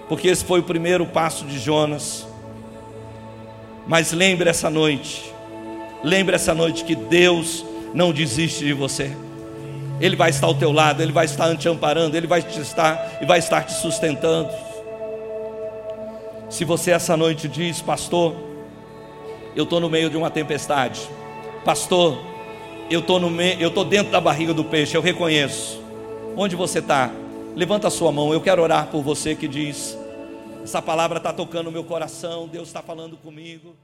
porque 0.08 0.28
esse 0.28 0.44
foi 0.44 0.60
o 0.60 0.62
primeiro 0.62 1.06
passo 1.06 1.44
de 1.44 1.58
Jonas. 1.58 2.26
Mas 3.86 4.12
lembre 4.12 4.48
essa 4.48 4.68
noite 4.68 5.32
Lembre 6.04 6.34
essa 6.34 6.54
noite 6.54 6.84
que 6.84 6.94
Deus 6.94 7.64
não 7.94 8.12
desiste 8.12 8.64
de 8.64 8.72
você. 8.72 9.16
Ele 10.00 10.16
vai 10.16 10.30
estar 10.30 10.48
ao 10.48 10.54
teu 10.54 10.72
lado, 10.72 11.00
Ele 11.00 11.12
vai 11.12 11.26
estar 11.26 11.56
te 11.56 11.68
amparando, 11.68 12.16
Ele 12.16 12.26
vai 12.26 12.42
te 12.42 12.60
estar 12.60 13.18
e 13.20 13.26
vai 13.26 13.38
estar 13.38 13.62
te 13.64 13.72
sustentando. 13.72 14.50
Se 16.50 16.64
você 16.64 16.90
essa 16.90 17.16
noite 17.16 17.48
diz, 17.48 17.80
pastor, 17.80 18.34
eu 19.54 19.64
estou 19.64 19.78
no 19.78 19.88
meio 19.88 20.10
de 20.10 20.16
uma 20.16 20.30
tempestade, 20.30 21.00
pastor, 21.64 22.18
eu 22.90 23.00
estou 23.00 23.20
no 23.20 23.40
eu 23.40 23.68
estou 23.68 23.84
dentro 23.84 24.10
da 24.10 24.20
barriga 24.20 24.52
do 24.52 24.64
peixe, 24.64 24.96
eu 24.96 25.00
reconheço. 25.00 25.80
Onde 26.36 26.56
você 26.56 26.80
está? 26.80 27.10
Levanta 27.54 27.86
a 27.88 27.90
sua 27.90 28.10
mão, 28.10 28.32
eu 28.32 28.40
quero 28.40 28.60
orar 28.60 28.88
por 28.88 29.02
você 29.02 29.34
que 29.34 29.46
diz, 29.46 29.96
Essa 30.64 30.82
palavra 30.82 31.18
está 31.18 31.32
tocando 31.32 31.68
o 31.68 31.72
meu 31.72 31.84
coração, 31.84 32.48
Deus 32.48 32.68
está 32.68 32.82
falando 32.82 33.16
comigo. 33.16 33.74